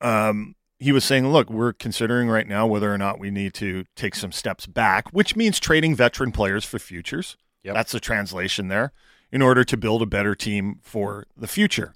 um, 0.01 0.55
he 0.79 0.93
was 0.93 1.05
saying, 1.05 1.29
"Look, 1.29 1.51
we're 1.51 1.73
considering 1.73 2.29
right 2.29 2.47
now 2.47 2.67
whether 2.67 2.93
or 2.93 2.99
not 2.99 3.19
we 3.19 3.31
need 3.31 3.55
to 3.55 3.85
take 3.97 4.15
some 4.15 4.33
steps 4.33 4.67
back, 4.67 5.09
which 5.11 5.37
means 5.37 5.59
trading 5.59 5.95
veteran 5.95 6.33
players 6.33 6.65
for 6.65 6.79
futures. 6.79 7.37
Yep. 7.63 7.75
That's 7.75 7.93
the 7.93 8.01
translation 8.01 8.69
there, 8.69 8.93
in 9.33 9.41
order 9.41 9.65
to 9.65 9.77
build 9.77 10.03
a 10.03 10.07
better 10.07 10.35
team 10.35 10.81
for 10.83 11.27
the 11.37 11.49
future." 11.49 11.95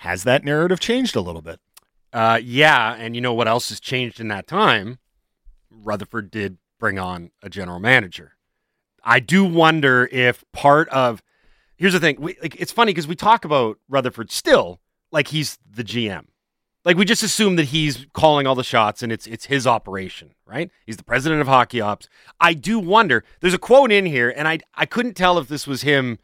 Has 0.00 0.24
that 0.24 0.44
narrative 0.44 0.78
changed 0.78 1.16
a 1.16 1.22
little 1.22 1.40
bit? 1.40 1.58
Uh, 2.12 2.38
yeah, 2.42 2.94
and 2.94 3.14
you 3.14 3.22
know 3.22 3.32
what 3.32 3.48
else 3.48 3.70
has 3.70 3.80
changed 3.80 4.20
in 4.20 4.28
that 4.28 4.46
time? 4.46 4.98
Rutherford 5.70 6.30
did 6.30 6.58
bring 6.78 6.98
on 6.98 7.30
a 7.42 7.48
general 7.48 7.80
manager. 7.80 8.36
I 9.02 9.20
do 9.20 9.44
wonder 9.44 10.08
if 10.10 10.44
part 10.52 10.88
of 10.90 11.22
here's 11.76 11.92
the 11.92 12.00
thing. 12.00 12.20
We, 12.20 12.36
like, 12.42 12.56
it's 12.56 12.72
funny 12.72 12.92
because 12.92 13.06
we 13.06 13.14
talk 13.14 13.44
about 13.44 13.78
Rutherford 13.88 14.30
still 14.30 14.80
like 15.12 15.28
he's 15.28 15.58
the 15.68 15.84
GM. 15.84 16.26
Like 16.86 16.96
we 16.96 17.04
just 17.04 17.24
assume 17.24 17.56
that 17.56 17.64
he's 17.64 18.06
calling 18.12 18.46
all 18.46 18.54
the 18.54 18.62
shots 18.62 19.02
and 19.02 19.10
it's 19.10 19.26
it's 19.26 19.46
his 19.46 19.66
operation, 19.66 20.34
right? 20.46 20.70
He's 20.86 20.96
the 20.96 21.02
president 21.02 21.40
of 21.40 21.48
hockey 21.48 21.80
ops. 21.80 22.08
I 22.38 22.54
do 22.54 22.78
wonder. 22.78 23.24
There's 23.40 23.54
a 23.54 23.58
quote 23.58 23.90
in 23.90 24.06
here, 24.06 24.32
and 24.34 24.46
I 24.46 24.60
I 24.72 24.86
couldn't 24.86 25.14
tell 25.14 25.36
if 25.36 25.48
this 25.48 25.66
was 25.66 25.82
him 25.82 26.20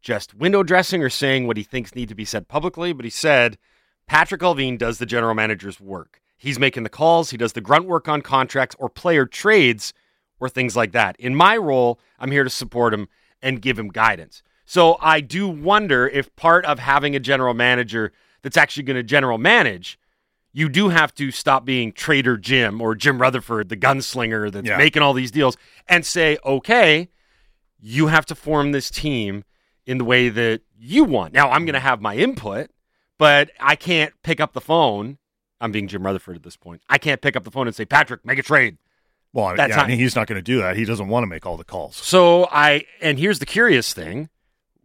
just 0.00 0.32
window 0.32 0.62
dressing 0.62 1.02
or 1.02 1.10
saying 1.10 1.48
what 1.48 1.56
he 1.56 1.64
thinks 1.64 1.96
need 1.96 2.08
to 2.08 2.14
be 2.14 2.24
said 2.24 2.46
publicly, 2.46 2.92
but 2.92 3.04
he 3.04 3.10
said 3.10 3.58
Patrick 4.06 4.42
Allvin 4.42 4.78
does 4.78 4.98
the 4.98 5.06
general 5.06 5.34
manager's 5.34 5.80
work. 5.80 6.20
He's 6.38 6.60
making 6.60 6.84
the 6.84 6.88
calls, 6.88 7.30
he 7.30 7.36
does 7.36 7.54
the 7.54 7.60
grunt 7.60 7.86
work 7.86 8.06
on 8.06 8.22
contracts 8.22 8.76
or 8.78 8.88
player 8.88 9.26
trades 9.26 9.92
or 10.38 10.48
things 10.48 10.76
like 10.76 10.92
that. 10.92 11.16
In 11.18 11.34
my 11.34 11.56
role, 11.56 11.98
I'm 12.20 12.30
here 12.30 12.44
to 12.44 12.50
support 12.50 12.94
him 12.94 13.08
and 13.42 13.60
give 13.60 13.76
him 13.76 13.88
guidance. 13.88 14.44
So 14.66 14.98
I 15.00 15.20
do 15.20 15.48
wonder 15.48 16.06
if 16.06 16.34
part 16.36 16.64
of 16.64 16.78
having 16.78 17.16
a 17.16 17.20
general 17.20 17.54
manager 17.54 18.12
that's 18.46 18.56
actually 18.56 18.84
going 18.84 18.96
to 18.96 19.02
general 19.02 19.38
manage, 19.38 19.98
you 20.52 20.68
do 20.68 20.88
have 20.90 21.12
to 21.16 21.32
stop 21.32 21.64
being 21.64 21.90
Trader 21.90 22.36
Jim 22.36 22.80
or 22.80 22.94
Jim 22.94 23.20
Rutherford, 23.20 23.70
the 23.70 23.76
gunslinger 23.76 24.52
that's 24.52 24.68
Yeah. 24.68 24.76
making 24.78 25.02
all 25.02 25.14
these 25.14 25.32
deals, 25.32 25.56
and 25.88 26.06
say, 26.06 26.38
okay, 26.44 27.08
you 27.80 28.06
have 28.06 28.24
to 28.26 28.36
form 28.36 28.70
this 28.70 28.88
team 28.88 29.42
in 29.84 29.98
the 29.98 30.04
way 30.04 30.28
that 30.28 30.60
you 30.78 31.02
want. 31.02 31.34
Now, 31.34 31.50
I'm 31.50 31.64
going 31.64 31.74
to 31.74 31.80
have 31.80 32.00
my 32.00 32.14
input, 32.14 32.70
but 33.18 33.50
I 33.58 33.74
can't 33.74 34.12
pick 34.22 34.38
up 34.40 34.52
the 34.52 34.60
phone. 34.60 35.18
I'm 35.60 35.72
being 35.72 35.88
Jim 35.88 36.06
Rutherford 36.06 36.36
at 36.36 36.44
this 36.44 36.56
point. 36.56 36.82
I 36.88 36.98
can't 36.98 37.20
pick 37.20 37.34
up 37.34 37.42
the 37.42 37.50
phone 37.50 37.66
and 37.66 37.74
say, 37.74 37.84
Patrick, 37.84 38.24
make 38.24 38.38
a 38.38 38.42
trade. 38.44 38.78
Well, 39.32 39.56
That's 39.56 39.70
yeah, 39.70 39.76
not- 39.76 39.84
I 39.86 39.88
mean, 39.88 39.98
he's 39.98 40.14
not 40.14 40.28
going 40.28 40.38
to 40.38 40.42
do 40.42 40.58
that. 40.62 40.76
He 40.76 40.84
doesn't 40.84 41.08
want 41.08 41.24
to 41.24 41.26
make 41.26 41.44
all 41.46 41.56
the 41.56 41.64
calls. 41.64 41.96
So 41.96 42.46
I, 42.52 42.84
and 43.02 43.18
here's 43.18 43.40
the 43.40 43.46
curious 43.46 43.92
thing 43.92 44.28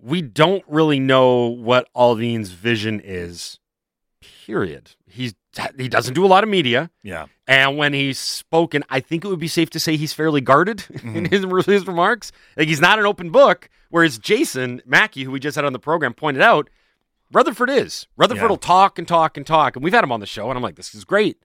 we 0.01 0.21
don't 0.21 0.63
really 0.67 0.99
know 0.99 1.47
what 1.47 1.87
Allvin's 1.95 2.51
vision 2.51 3.01
is, 3.03 3.59
period. 4.45 4.91
He's, 5.07 5.35
he 5.77 5.87
doesn't 5.87 6.13
do 6.13 6.25
a 6.25 6.27
lot 6.27 6.43
of 6.43 6.49
media. 6.49 6.89
Yeah, 7.03 7.27
And 7.47 7.77
when 7.77 7.93
he's 7.93 8.17
spoken, 8.17 8.83
I 8.89 8.99
think 8.99 9.23
it 9.23 9.27
would 9.27 9.39
be 9.39 9.47
safe 9.47 9.69
to 9.71 9.79
say 9.79 9.97
he's 9.97 10.13
fairly 10.13 10.41
guarded 10.41 10.85
in 10.89 11.25
mm-hmm. 11.25 11.55
his, 11.57 11.65
his 11.65 11.87
remarks. 11.87 12.31
Like 12.57 12.67
he's 12.67 12.81
not 12.81 12.99
an 12.99 13.05
open 13.05 13.29
book. 13.29 13.69
Whereas 13.89 14.17
Jason 14.17 14.81
Mackey, 14.85 15.23
who 15.23 15.31
we 15.31 15.39
just 15.39 15.55
had 15.55 15.65
on 15.65 15.73
the 15.73 15.79
program, 15.79 16.13
pointed 16.13 16.41
out, 16.41 16.69
Rutherford 17.31 17.69
is. 17.69 18.07
Rutherford 18.17 18.43
Yeah. 18.43 18.49
will 18.49 18.57
talk 18.57 18.97
and 18.97 19.07
talk 19.07 19.37
and 19.37 19.45
talk, 19.45 19.75
and 19.75 19.83
we've 19.83 19.93
had 19.93 20.03
him 20.03 20.11
on 20.11 20.19
the 20.19 20.25
show, 20.25 20.49
and 20.49 20.57
I'm 20.57 20.63
like, 20.63 20.75
this 20.75 20.95
is 20.95 21.03
great. 21.05 21.37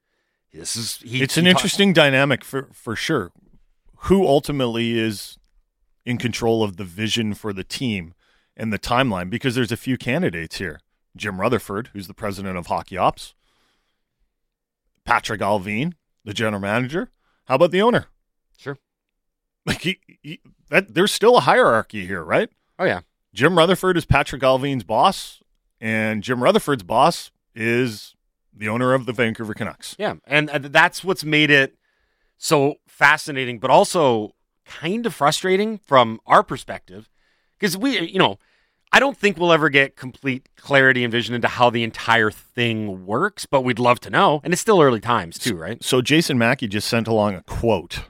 This 0.52 0.76
is 0.76 0.98
he, 1.04 1.22
it's 1.22 1.34
he 1.34 1.40
an 1.40 1.46
interesting 1.46 1.92
dynamic 1.92 2.44
for 2.44 2.68
for 2.72 2.96
sure. 2.96 3.32
Who 4.04 4.26
ultimately 4.26 4.98
is 4.98 5.38
in 6.04 6.18
control 6.18 6.62
of 6.62 6.76
the 6.76 6.84
vision 6.84 7.34
for 7.34 7.52
the 7.52 7.64
team 7.64 8.14
and 8.56 8.72
the 8.72 8.78
timeline? 8.78 9.30
Because 9.30 9.54
there's 9.54 9.72
a 9.72 9.76
few 9.76 9.96
candidates 9.96 10.58
here: 10.58 10.80
Jim 11.16 11.40
Rutherford, 11.40 11.90
who's 11.92 12.06
the 12.06 12.14
president 12.14 12.56
of 12.56 12.66
Hockey 12.66 12.96
Ops, 12.96 13.34
Patrick 15.04 15.40
Allvin, 15.40 15.94
the 16.24 16.34
general 16.34 16.60
manager. 16.60 17.10
How 17.46 17.54
about 17.54 17.70
the 17.70 17.82
owner? 17.82 18.06
Sure. 18.58 18.78
Like 19.64 19.82
he, 19.82 20.00
he, 20.22 20.40
that, 20.70 20.94
there's 20.94 21.12
still 21.12 21.36
a 21.36 21.40
hierarchy 21.40 22.06
here, 22.06 22.22
right? 22.22 22.50
Oh 22.78 22.84
yeah, 22.84 23.00
Jim 23.32 23.56
Rutherford 23.56 23.96
is 23.96 24.04
Patrick 24.04 24.42
Allvin's 24.42 24.84
boss, 24.84 25.40
and 25.80 26.22
Jim 26.22 26.42
Rutherford's 26.42 26.82
boss 26.82 27.30
is 27.54 28.14
the 28.52 28.68
owner 28.68 28.94
of 28.94 29.06
the 29.06 29.12
Vancouver 29.12 29.54
Canucks. 29.54 29.94
yeah, 29.98 30.14
and 30.26 30.48
that's 30.48 31.04
what's 31.04 31.24
made 31.24 31.50
it 31.50 31.76
so 32.38 32.76
fascinating, 32.86 33.58
but 33.58 33.70
also 33.70 34.34
kind 34.64 35.06
of 35.06 35.14
frustrating 35.14 35.78
from 35.78 36.20
our 36.26 36.42
perspective, 36.42 37.08
because 37.58 37.76
we, 37.76 38.00
you 38.00 38.18
know, 38.18 38.38
I 38.92 39.00
don't 39.00 39.16
think 39.16 39.36
we'll 39.36 39.52
ever 39.52 39.68
get 39.68 39.96
complete 39.96 40.48
clarity 40.56 41.04
and 41.04 41.12
vision 41.12 41.34
into 41.34 41.48
how 41.48 41.70
the 41.70 41.82
entire 41.82 42.30
thing 42.30 43.04
works, 43.04 43.44
but 43.44 43.62
we'd 43.62 43.78
love 43.78 44.00
to 44.00 44.10
know. 44.10 44.40
And 44.44 44.52
it's 44.52 44.62
still 44.62 44.80
early 44.80 45.00
times, 45.00 45.38
too, 45.38 45.56
right? 45.56 45.82
So 45.82 46.00
Jason 46.00 46.38
Mackey 46.38 46.68
just 46.68 46.88
sent 46.88 47.08
along 47.08 47.34
a 47.34 47.42
quote 47.42 48.04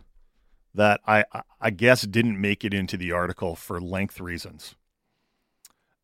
that 0.74 1.00
I 1.06 1.24
I 1.61 1.70
guess 1.70 2.02
didn't 2.02 2.40
make 2.40 2.64
it 2.64 2.74
into 2.74 2.96
the 2.96 3.12
article 3.12 3.56
for 3.56 3.80
length 3.80 4.20
reasons. 4.20 4.74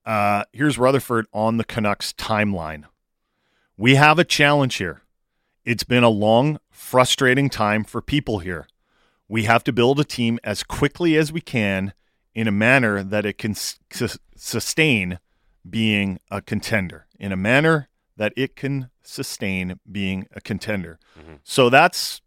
Uh, 0.04 0.44
here's 0.52 0.78
Rutherford 0.78 1.26
on 1.32 1.58
the 1.58 1.64
Canucks 1.64 2.12
timeline. 2.12 2.84
We 3.76 3.94
have 3.94 4.18
a 4.18 4.24
challenge 4.24 4.76
here. 4.76 5.02
It's 5.64 5.84
been 5.84 6.02
a 6.02 6.08
long, 6.08 6.58
frustrating 6.70 7.48
time 7.48 7.84
for 7.84 8.02
people 8.02 8.40
here. 8.40 8.66
We 9.28 9.44
have 9.44 9.62
to 9.64 9.72
build 9.72 10.00
a 10.00 10.04
team 10.04 10.40
as 10.42 10.64
quickly 10.64 11.16
as 11.16 11.32
we 11.32 11.40
can 11.40 11.92
in 12.34 12.48
a 12.48 12.52
manner 12.52 13.02
that 13.02 13.26
it 13.26 13.38
can 13.38 13.54
su- 13.54 14.08
sustain 14.36 15.18
being 15.68 16.18
a 16.30 16.40
contender, 16.40 17.06
in 17.18 17.32
a 17.32 17.36
manner 17.36 17.88
that 18.16 18.32
it 18.36 18.56
can 18.56 18.90
sustain 19.02 19.78
being 19.90 20.26
a 20.32 20.40
contender. 20.40 20.98
Mm-hmm. 21.18 21.34
So 21.44 21.70
that's 21.70 22.20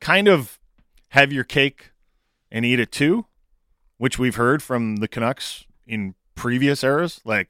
kind 0.00 0.28
of 0.28 0.58
have 1.10 1.32
your 1.32 1.44
cake 1.44 1.90
and 2.50 2.64
eat 2.64 2.80
it 2.80 2.92
too, 2.92 3.26
which 3.96 4.18
we've 4.18 4.36
heard 4.36 4.62
from 4.62 4.96
the 4.96 5.08
Canucks 5.08 5.64
in 5.86 6.14
previous 6.34 6.84
eras. 6.84 7.20
Like, 7.24 7.48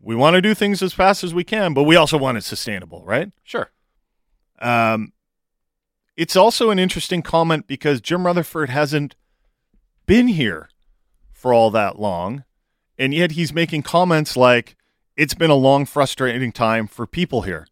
we 0.00 0.14
want 0.14 0.34
to 0.34 0.42
do 0.42 0.54
things 0.54 0.82
as 0.82 0.92
fast 0.92 1.24
as 1.24 1.32
we 1.32 1.44
can, 1.44 1.74
but 1.74 1.84
we 1.84 1.96
also 1.96 2.18
want 2.18 2.38
it 2.38 2.44
sustainable, 2.44 3.02
right? 3.04 3.32
Sure. 3.42 3.70
Um, 4.60 5.12
it's 6.16 6.36
also 6.36 6.70
an 6.70 6.78
interesting 6.78 7.22
comment 7.22 7.66
because 7.66 8.00
Jim 8.00 8.26
Rutherford 8.26 8.70
hasn't 8.70 9.16
been 10.06 10.28
here 10.28 10.68
for 11.44 11.52
all 11.52 11.70
that 11.70 12.00
long, 12.00 12.42
and 12.96 13.12
yet 13.12 13.32
he's 13.32 13.52
making 13.52 13.82
comments 13.82 14.34
like, 14.34 14.76
it's 15.14 15.34
been 15.34 15.50
a 15.50 15.54
long, 15.54 15.84
frustrating 15.84 16.50
time 16.50 16.86
for 16.86 17.06
people 17.06 17.42
here. 17.42 17.66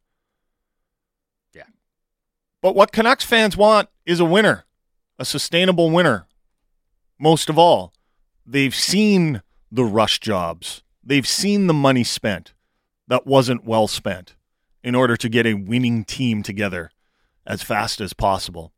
Yeah. 1.54 1.62
But 2.60 2.74
what 2.74 2.92
Canucks 2.92 3.24
fans 3.24 3.56
want 3.56 3.88
is 4.04 4.20
a 4.20 4.26
winner, 4.26 4.66
a 5.18 5.24
sustainable 5.24 5.88
winner. 5.88 6.26
Most 7.18 7.48
of 7.48 7.58
all, 7.58 7.94
they've 8.44 8.74
seen 8.74 9.40
the 9.70 9.86
rush 9.86 10.20
jobs. 10.20 10.82
They've 11.02 11.26
seen 11.26 11.66
the 11.66 11.72
money 11.72 12.04
spent 12.04 12.52
that 13.08 13.26
wasn't 13.26 13.64
well 13.64 13.88
spent 13.88 14.34
in 14.84 14.94
order 14.94 15.16
to 15.16 15.30
get 15.30 15.46
a 15.46 15.54
winning 15.54 16.04
team 16.04 16.42
together 16.42 16.90
as 17.46 17.62
fast 17.62 18.02
as 18.02 18.12
possible. 18.12 18.74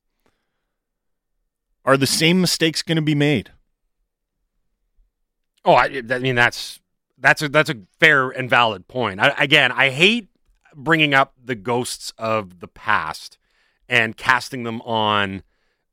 Are 1.85 1.96
the 1.96 2.07
same 2.07 2.40
mistakes 2.40 2.80
going 2.80 2.94
to 2.94 3.02
be 3.02 3.16
made? 3.16 3.50
Oh, 5.64 5.74
I, 5.74 6.03
I, 6.11 6.18
mean 6.18 6.35
that's 6.35 6.81
that's 7.18 7.42
a 7.42 7.48
that's 7.48 7.70
a 7.70 7.77
fair 7.98 8.31
and 8.31 8.50
valid 8.50 8.87
point. 8.88 9.20
I, 9.20 9.35
again, 9.38 9.72
I 9.72 9.90
hate 9.90 10.29
bringing 10.74 11.14
up 11.14 11.35
the 11.42 11.55
ghosts 11.55 12.12
of 12.18 12.61
the 12.61 12.68
past 12.68 13.38
and 13.88 14.16
casting 14.16 14.64
them 14.64 14.81
on 14.83 15.42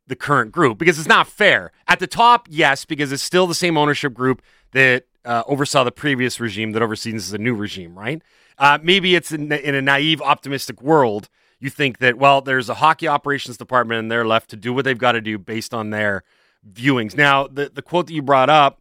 the 0.08 0.16
current 0.16 0.52
group 0.52 0.78
because 0.78 1.00
it's 1.00 1.08
not 1.08 1.28
fair. 1.28 1.72
At 1.88 2.00
the 2.00 2.08
top, 2.08 2.48
yes, 2.50 2.86
because 2.86 3.12
it's 3.12 3.24
still 3.24 3.48
the 3.48 3.56
same 3.56 3.78
ownership 3.78 4.14
group 4.14 4.42
that 4.72 5.06
uh, 5.24 5.44
oversaw 5.46 5.84
the 5.84 5.92
previous 5.92 6.40
regime 6.40 6.72
that 6.72 6.82
oversees 6.82 7.30
the 7.30 7.38
new 7.38 7.54
regime, 7.54 7.98
right? 7.98 8.22
Uh, 8.58 8.80
maybe 8.82 9.16
it's 9.16 9.32
in, 9.32 9.52
in, 9.52 9.76
a 9.76 9.82
naive, 9.82 10.22
optimistic 10.22 10.82
world. 10.82 11.30
You 11.60 11.70
think 11.70 12.00
that, 12.00 12.18
well, 12.18 12.42
there's 12.42 12.70
a 12.70 12.76
hockey 12.76 13.08
operations 13.08 13.58
department 13.58 14.00
and 14.00 14.12
they're 14.12 14.26
left 14.26 14.50
to 14.50 14.56
do 14.56 14.74
what 14.74 14.84
they've 14.84 14.98
got 14.98 15.14
to 15.14 15.22
do 15.22 15.38
based 15.38 15.74
on 15.74 15.92
their 15.92 16.24
viewings. 16.70 17.16
Now, 17.16 17.48
the, 17.48 17.72
the 17.74 17.82
quote 17.82 18.08
that 18.08 18.14
you 18.14 18.22
brought 18.22 18.50
up 18.50 18.81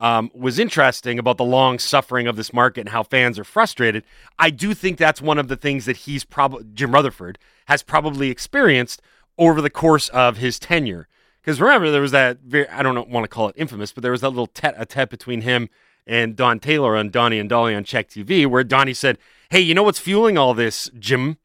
um, 0.00 0.30
was 0.34 0.58
interesting 0.58 1.18
about 1.18 1.38
the 1.38 1.44
long 1.44 1.78
suffering 1.78 2.26
of 2.26 2.36
this 2.36 2.52
market 2.52 2.80
and 2.80 2.88
how 2.90 3.02
fans 3.02 3.38
are 3.38 3.44
frustrated. 3.44 4.04
I 4.38 4.50
do 4.50 4.74
think 4.74 4.98
that's 4.98 5.22
one 5.22 5.38
of 5.38 5.48
the 5.48 5.56
things 5.56 5.86
that 5.86 5.98
he's 5.98 6.24
probably, 6.24 6.66
Jim 6.74 6.92
Rutherford, 6.92 7.38
has 7.66 7.82
probably 7.82 8.30
experienced 8.30 9.00
over 9.38 9.60
the 9.60 9.70
course 9.70 10.08
of 10.10 10.36
his 10.36 10.58
tenure. 10.58 11.08
Because 11.40 11.60
remember, 11.60 11.90
there 11.90 12.02
was 12.02 12.10
that 12.10 12.40
very, 12.40 12.68
I 12.68 12.82
don't 12.82 13.08
want 13.08 13.24
to 13.24 13.28
call 13.28 13.48
it 13.48 13.54
infamous, 13.56 13.92
but 13.92 14.02
there 14.02 14.12
was 14.12 14.20
that 14.20 14.30
little 14.30 14.48
tete 14.48 14.74
a 14.76 14.84
tete 14.84 15.10
between 15.10 15.42
him 15.42 15.68
and 16.06 16.36
Don 16.36 16.58
Taylor 16.58 16.96
on 16.96 17.10
Donnie 17.10 17.38
and 17.38 17.48
Dolly 17.48 17.74
on 17.74 17.84
CHEK 17.84 18.08
TV, 18.08 18.46
where 18.46 18.64
Donnie 18.64 18.94
said, 18.94 19.18
Hey, 19.50 19.60
you 19.60 19.74
know 19.74 19.82
what's 19.82 19.98
fueling 20.00 20.36
all 20.36 20.54
this, 20.54 20.90
Jim? 20.98 21.38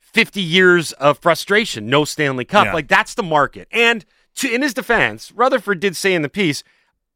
50 0.00 0.40
years 0.40 0.92
of 0.92 1.18
frustration, 1.18 1.86
no 1.86 2.04
Stanley 2.04 2.44
Cup. 2.44 2.66
Yeah. 2.66 2.72
Like, 2.72 2.88
that's 2.88 3.14
the 3.14 3.22
market. 3.22 3.68
And 3.72 4.04
to, 4.36 4.52
in 4.52 4.62
his 4.62 4.72
defense, 4.72 5.32
Rutherford 5.32 5.80
did 5.80 5.96
say 5.96 6.14
in 6.14 6.22
the 6.22 6.28
piece, 6.28 6.62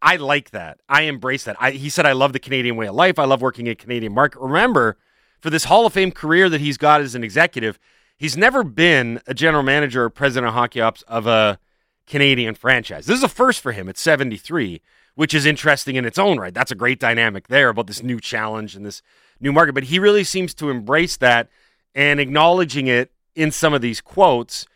I 0.01 0.17
like 0.17 0.51
that. 0.51 0.81
I 0.89 1.03
embrace 1.03 1.45
that. 1.45 1.57
I, 1.59 1.73
he 1.73 1.89
said, 1.89 2.07
I 2.07 2.13
love 2.13 2.33
the 2.33 2.39
Canadian 2.39 2.77
way 2.77 2.87
of 2.87 2.95
life. 2.95 3.19
I 3.19 3.25
love 3.25 3.43
working 3.43 3.67
in 3.67 3.75
Canadian 3.77 4.15
market. 4.15 4.41
Remember, 4.41 4.97
for 5.41 5.51
this 5.51 5.65
Hall 5.65 5.87
of 5.87 5.93
Fame 5.93 6.13
career 6.13 6.49
that 6.49 6.61
he's 6.61 6.77
got 6.77 7.01
as 7.01 7.15
an 7.15 7.25
executive, 7.25 7.79
he's 8.17 8.37
never 8.37 8.63
been 8.63 9.21
a 9.27 9.35
general 9.35 9.63
manager 9.63 10.05
or 10.05 10.11
president 10.11 10.49
of 10.49 10.55
hockey 10.55 10.81
ops 10.81 11.03
of 11.03 11.27
a 11.27 11.59
Canadian 12.07 12.55
franchise. 12.55 13.07
This 13.07 13.19
is 13.19 13.25
a 13.25 13.29
first 13.29 13.61
for 13.61 13.73
him 13.73 13.89
at 13.89 13.99
73, 13.99 14.81
which 15.15 15.35
is 15.35 15.47
interesting 15.47 15.97
in 15.97 16.05
its 16.05 16.19
own 16.19 16.39
right. 16.39 16.55
That's 16.55 16.71
a 16.71 16.77
great 16.77 17.01
dynamic 17.01 17.49
there 17.49 17.69
about 17.69 17.87
this 17.87 18.03
new 18.03 18.21
challenge 18.21 18.77
and 18.77 18.87
this 18.87 19.03
new 19.41 19.53
market. 19.53 19.75
But 19.75 19.85
he 19.85 19.99
really 19.99 20.25
seems 20.25 20.55
to 20.55 20.71
embrace 20.71 21.17
that 21.19 21.49
and 21.95 22.21
acknowledging 22.21 22.87
it 22.87 23.13
in 23.35 23.51
some 23.51 23.75
of 23.75 23.81
these 23.81 24.01
quotes. 24.01 24.67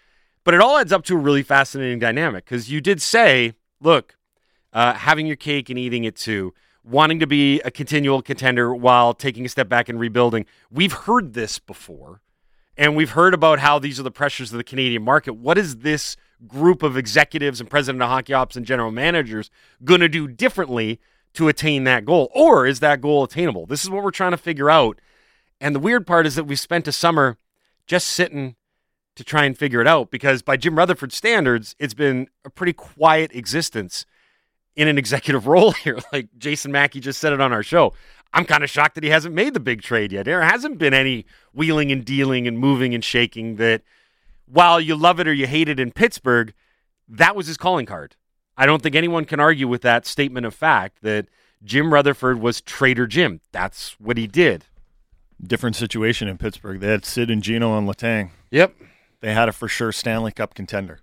But 0.44 0.54
it 0.54 0.60
all 0.60 0.78
adds 0.78 0.92
up 0.92 1.04
to 1.04 1.14
a 1.14 1.18
really 1.18 1.42
fascinating 1.42 2.00
dynamic 2.00 2.44
because 2.44 2.70
you 2.70 2.80
did 2.80 3.00
say, 3.00 3.54
look, 3.80 4.16
uh, 4.72 4.94
having 4.94 5.26
your 5.26 5.36
cake 5.36 5.70
and 5.70 5.78
eating 5.78 6.04
it 6.04 6.16
too, 6.16 6.54
wanting 6.84 7.20
to 7.20 7.26
be 7.26 7.60
a 7.60 7.70
continual 7.70 8.22
contender 8.22 8.74
while 8.74 9.14
taking 9.14 9.44
a 9.44 9.48
step 9.48 9.68
back 9.68 9.88
and 9.88 10.00
rebuilding. 10.00 10.46
We've 10.70 10.92
heard 10.92 11.34
this 11.34 11.58
before, 11.58 12.20
and 12.76 12.96
we've 12.96 13.10
heard 13.10 13.34
about 13.34 13.58
how 13.58 13.78
these 13.78 14.00
are 14.00 14.04
the 14.04 14.10
pressures 14.10 14.52
of 14.52 14.58
the 14.58 14.64
Canadian 14.64 15.02
market. 15.02 15.34
What 15.34 15.58
is 15.58 15.78
this 15.78 16.16
group 16.46 16.82
of 16.82 16.96
executives 16.96 17.60
and 17.60 17.70
president 17.70 18.02
of 18.02 18.08
hockey 18.08 18.32
ops 18.32 18.56
and 18.56 18.66
general 18.66 18.90
managers 18.90 19.50
going 19.84 20.00
to 20.00 20.08
do 20.08 20.26
differently 20.26 20.98
to 21.34 21.48
attain 21.48 21.84
that 21.84 22.04
goal? 22.04 22.30
Or 22.34 22.66
is 22.66 22.80
that 22.80 23.00
goal 23.00 23.24
attainable? 23.24 23.66
This 23.66 23.84
is 23.84 23.90
what 23.90 24.02
we're 24.02 24.10
trying 24.10 24.32
to 24.32 24.36
figure 24.36 24.70
out. 24.70 25.00
And 25.60 25.74
the 25.74 25.80
weird 25.80 26.06
part 26.06 26.26
is 26.26 26.34
that 26.34 26.44
we 26.44 26.56
spent 26.56 26.88
a 26.88 26.92
summer 26.92 27.36
just 27.86 28.08
sitting 28.08 28.56
to 29.14 29.24
try 29.24 29.44
and 29.44 29.56
figure 29.56 29.80
it 29.80 29.86
out 29.86 30.10
because 30.10 30.42
by 30.42 30.56
Jim 30.56 30.76
Rutherford 30.76 31.12
standards, 31.12 31.76
it's 31.78 31.94
been 31.94 32.28
a 32.44 32.50
pretty 32.50 32.72
quiet 32.72 33.30
existence 33.34 34.06
in 34.76 34.88
an 34.88 34.98
executive 34.98 35.46
role 35.48 35.72
here. 35.72 35.98
Like 36.12 36.28
Jason 36.38 36.72
Mackey 36.72 37.00
just 37.00 37.20
said 37.20 37.32
it 37.32 37.40
on 37.40 37.52
our 37.52 37.62
show. 37.62 37.94
I'm 38.34 38.44
kind 38.44 38.64
of 38.64 38.70
shocked 38.70 38.94
that 38.94 39.04
he 39.04 39.10
hasn't 39.10 39.34
made 39.34 39.52
the 39.52 39.60
big 39.60 39.82
trade 39.82 40.10
yet. 40.10 40.24
There 40.24 40.40
hasn't 40.40 40.78
been 40.78 40.94
any 40.94 41.26
wheeling 41.52 41.92
and 41.92 42.04
dealing 42.04 42.48
and 42.48 42.58
moving 42.58 42.94
and 42.94 43.04
shaking 43.04 43.56
that 43.56 43.82
while 44.46 44.80
you 44.80 44.96
love 44.96 45.20
it 45.20 45.28
or 45.28 45.34
you 45.34 45.46
hate 45.46 45.68
it 45.68 45.78
in 45.78 45.92
Pittsburgh, 45.92 46.54
that 47.08 47.36
was 47.36 47.46
his 47.46 47.58
calling 47.58 47.84
card. 47.84 48.16
I 48.56 48.66
don't 48.66 48.82
think 48.82 48.94
anyone 48.94 49.24
can 49.24 49.40
argue 49.40 49.68
with 49.68 49.82
that 49.82 50.06
statement 50.06 50.46
of 50.46 50.54
fact 50.54 51.02
that 51.02 51.26
Jim 51.64 51.92
Rutherford 51.92 52.40
was 52.40 52.60
Trader 52.60 53.06
Jim. 53.06 53.40
That's 53.50 53.98
what 54.00 54.16
he 54.16 54.26
did. 54.26 54.64
Different 55.42 55.76
situation 55.76 56.28
in 56.28 56.38
Pittsburgh. 56.38 56.80
They 56.80 56.88
had 56.88 57.04
Sid 57.04 57.30
and 57.30 57.42
Gino 57.42 57.76
and 57.76 57.88
Letang. 57.88 58.30
Yep. 58.50 58.74
They 59.20 59.34
had 59.34 59.48
a 59.48 59.52
for 59.52 59.68
sure 59.68 59.92
Stanley 59.92 60.32
Cup 60.32 60.54
contender. 60.54 61.00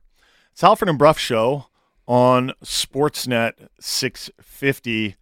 It's 0.51 0.61
Halford 0.61 0.89
and 0.89 0.97
Brough 0.97 1.13
show 1.13 1.67
on 2.09 2.51
Sportsnet 2.65 3.53
650. 3.79 5.15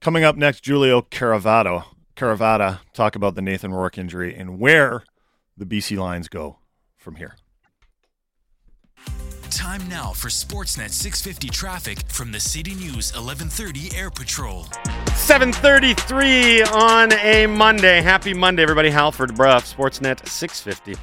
Coming 0.00 0.24
up 0.24 0.36
next, 0.36 0.64
Giulio 0.64 1.00
Caravatta. 1.00 1.84
Caravatta 2.16 2.80
talk 2.92 3.14
about 3.14 3.36
the 3.36 3.42
Nathan 3.42 3.72
Rourke 3.72 3.96
injury 3.96 4.34
and 4.34 4.58
where 4.58 5.04
the 5.56 5.64
BC 5.64 5.96
Lions 5.96 6.28
go 6.28 6.58
from 6.96 7.14
here. 7.14 7.36
Time 9.50 9.88
now 9.88 10.12
for 10.12 10.28
Sportsnet 10.28 10.90
650 10.90 11.48
traffic 11.50 11.98
from 12.08 12.32
the 12.32 12.40
City 12.40 12.74
News 12.74 13.12
1130 13.14 13.96
Air 13.96 14.10
Patrol. 14.10 14.66
733 15.14 16.64
on 16.64 17.12
a 17.12 17.46
Monday. 17.46 18.02
Happy 18.02 18.34
Monday, 18.34 18.62
everybody. 18.64 18.90
Halford 18.90 19.36
Brough, 19.36 19.60
Sportsnet 19.60 20.26
650. 20.26 21.00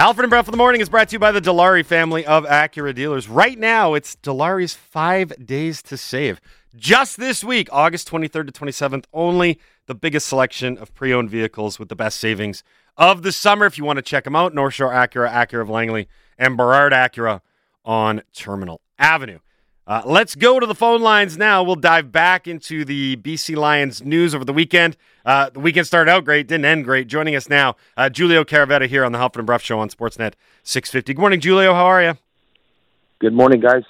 Halford 0.00 0.24
and 0.24 0.30
Brough 0.30 0.44
for 0.44 0.50
the 0.50 0.56
morning 0.56 0.80
is 0.80 0.88
brought 0.88 1.10
to 1.10 1.12
you 1.12 1.18
by 1.18 1.30
the 1.30 1.42
Dilawri 1.42 1.84
family 1.84 2.24
of 2.24 2.46
Acura 2.46 2.94
dealers. 2.94 3.28
Right 3.28 3.58
now, 3.58 3.92
it's 3.92 4.16
Dilawri's 4.16 4.72
five 4.72 5.30
days 5.44 5.82
to 5.82 5.98
save. 5.98 6.40
Just 6.74 7.18
this 7.18 7.44
week, 7.44 7.68
August 7.70 8.10
23rd 8.10 8.46
to 8.46 8.52
27th, 8.64 9.04
only 9.12 9.60
the 9.84 9.94
biggest 9.94 10.26
selection 10.26 10.78
of 10.78 10.94
pre 10.94 11.12
owned 11.12 11.28
vehicles 11.28 11.78
with 11.78 11.90
the 11.90 11.96
best 11.96 12.18
savings 12.18 12.64
of 12.96 13.20
the 13.20 13.30
summer. 13.30 13.66
If 13.66 13.76
you 13.76 13.84
want 13.84 13.98
to 13.98 14.02
check 14.02 14.24
them 14.24 14.34
out, 14.34 14.54
North 14.54 14.72
Shore 14.72 14.90
Acura, 14.90 15.30
Acura 15.30 15.60
of 15.60 15.68
Langley, 15.68 16.08
and 16.38 16.56
Burrard 16.56 16.94
Acura 16.94 17.42
on 17.84 18.22
Terminal 18.32 18.80
Avenue. 18.98 19.40
Uh, 19.90 20.02
let's 20.04 20.36
go 20.36 20.60
to 20.60 20.66
the 20.66 20.74
phone 20.74 21.00
lines 21.02 21.36
now. 21.36 21.64
We'll 21.64 21.74
dive 21.74 22.12
back 22.12 22.46
into 22.46 22.84
the 22.84 23.16
BC 23.16 23.56
Lions 23.56 24.04
news 24.04 24.36
over 24.36 24.44
the 24.44 24.52
weekend. 24.52 24.96
Uh, 25.26 25.50
the 25.50 25.58
weekend 25.58 25.84
started 25.84 26.08
out 26.08 26.24
great, 26.24 26.46
didn't 26.46 26.64
end 26.64 26.84
great. 26.84 27.08
Joining 27.08 27.34
us 27.34 27.48
now, 27.48 27.74
uh, 27.96 28.08
Giulio 28.08 28.44
Caravatta 28.44 28.86
here 28.86 29.04
on 29.04 29.10
the 29.10 29.18
Halford 29.18 29.40
and 29.40 29.46
Brough 29.48 29.58
Show 29.58 29.80
on 29.80 29.88
Sportsnet 29.88 30.34
650. 30.62 31.14
Good 31.14 31.20
morning, 31.20 31.40
Giulio. 31.40 31.74
How 31.74 31.86
are 31.86 32.00
you? 32.04 32.14
Good 33.18 33.32
morning, 33.32 33.58
guys. 33.58 33.82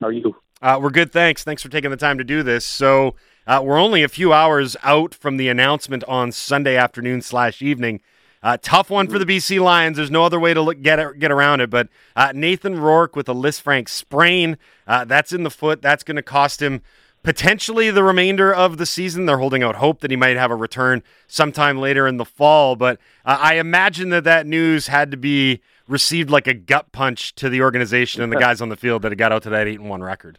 How 0.00 0.08
are 0.08 0.12
you? 0.12 0.34
Uh, 0.60 0.80
we're 0.82 0.90
good, 0.90 1.12
thanks. 1.12 1.44
Thanks 1.44 1.62
for 1.62 1.68
taking 1.68 1.92
the 1.92 1.96
time 1.96 2.18
to 2.18 2.24
do 2.24 2.42
this. 2.42 2.66
So, 2.66 3.14
Uh, 3.46 3.60
we're 3.62 3.78
only 3.78 4.02
a 4.02 4.08
few 4.08 4.32
hours 4.32 4.74
out 4.82 5.14
from 5.14 5.36
the 5.36 5.48
announcement 5.48 6.02
on 6.04 6.32
Sunday 6.32 6.76
afternoon 6.76 7.20
slash 7.20 7.60
evening. 7.60 8.00
Uh, 8.44 8.58
tough 8.60 8.90
one 8.90 9.08
for 9.08 9.18
the 9.18 9.24
BC 9.24 9.58
Lions. 9.58 9.96
There's 9.96 10.10
no 10.10 10.22
other 10.22 10.38
way 10.38 10.52
to 10.52 10.60
look, 10.60 10.82
get 10.82 11.18
get 11.18 11.32
around 11.32 11.62
it. 11.62 11.70
But 11.70 11.88
uh, 12.14 12.32
Nathan 12.34 12.78
Rourke 12.78 13.16
with 13.16 13.26
a 13.26 13.34
Lisfranc 13.34 13.88
sprain, 13.88 14.58
uh, 14.86 15.06
that's 15.06 15.32
in 15.32 15.44
the 15.44 15.50
foot. 15.50 15.80
That's 15.80 16.04
going 16.04 16.16
to 16.16 16.22
cost 16.22 16.60
him 16.60 16.82
potentially 17.22 17.90
the 17.90 18.04
remainder 18.04 18.54
of 18.54 18.76
the 18.76 18.84
season. 18.84 19.24
They're 19.24 19.38
holding 19.38 19.62
out 19.62 19.76
hope 19.76 20.00
that 20.00 20.10
he 20.10 20.16
might 20.16 20.36
have 20.36 20.50
a 20.50 20.56
return 20.56 21.02
sometime 21.26 21.78
later 21.78 22.06
in 22.06 22.18
the 22.18 22.26
fall. 22.26 22.76
But 22.76 22.98
uh, 23.24 23.38
I 23.40 23.54
imagine 23.54 24.10
that 24.10 24.24
that 24.24 24.46
news 24.46 24.88
had 24.88 25.10
to 25.12 25.16
be 25.16 25.62
received 25.88 26.28
like 26.28 26.46
a 26.46 26.54
gut 26.54 26.92
punch 26.92 27.34
to 27.36 27.48
the 27.48 27.62
organization 27.62 28.22
and 28.22 28.30
the 28.30 28.36
guys 28.36 28.60
on 28.60 28.68
the 28.68 28.76
field 28.76 29.00
that 29.02 29.14
got 29.16 29.32
out 29.32 29.42
to 29.44 29.50
that 29.50 29.66
eight 29.66 29.80
and 29.80 29.88
one 29.88 30.02
record. 30.02 30.38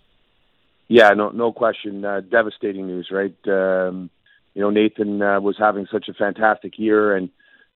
Yeah, 0.87 1.09
no, 1.09 1.29
no 1.29 1.51
question. 1.51 2.05
Uh, 2.05 2.21
devastating 2.21 2.85
news, 2.85 3.09
right? 3.11 3.35
Um, 3.47 4.11
you 4.53 4.61
know, 4.61 4.69
Nathan 4.69 5.23
uh, 5.23 5.41
was 5.41 5.55
having 5.57 5.87
such 5.91 6.07
a 6.07 6.13
fantastic 6.13 6.77
year, 6.77 7.15
and 7.15 7.29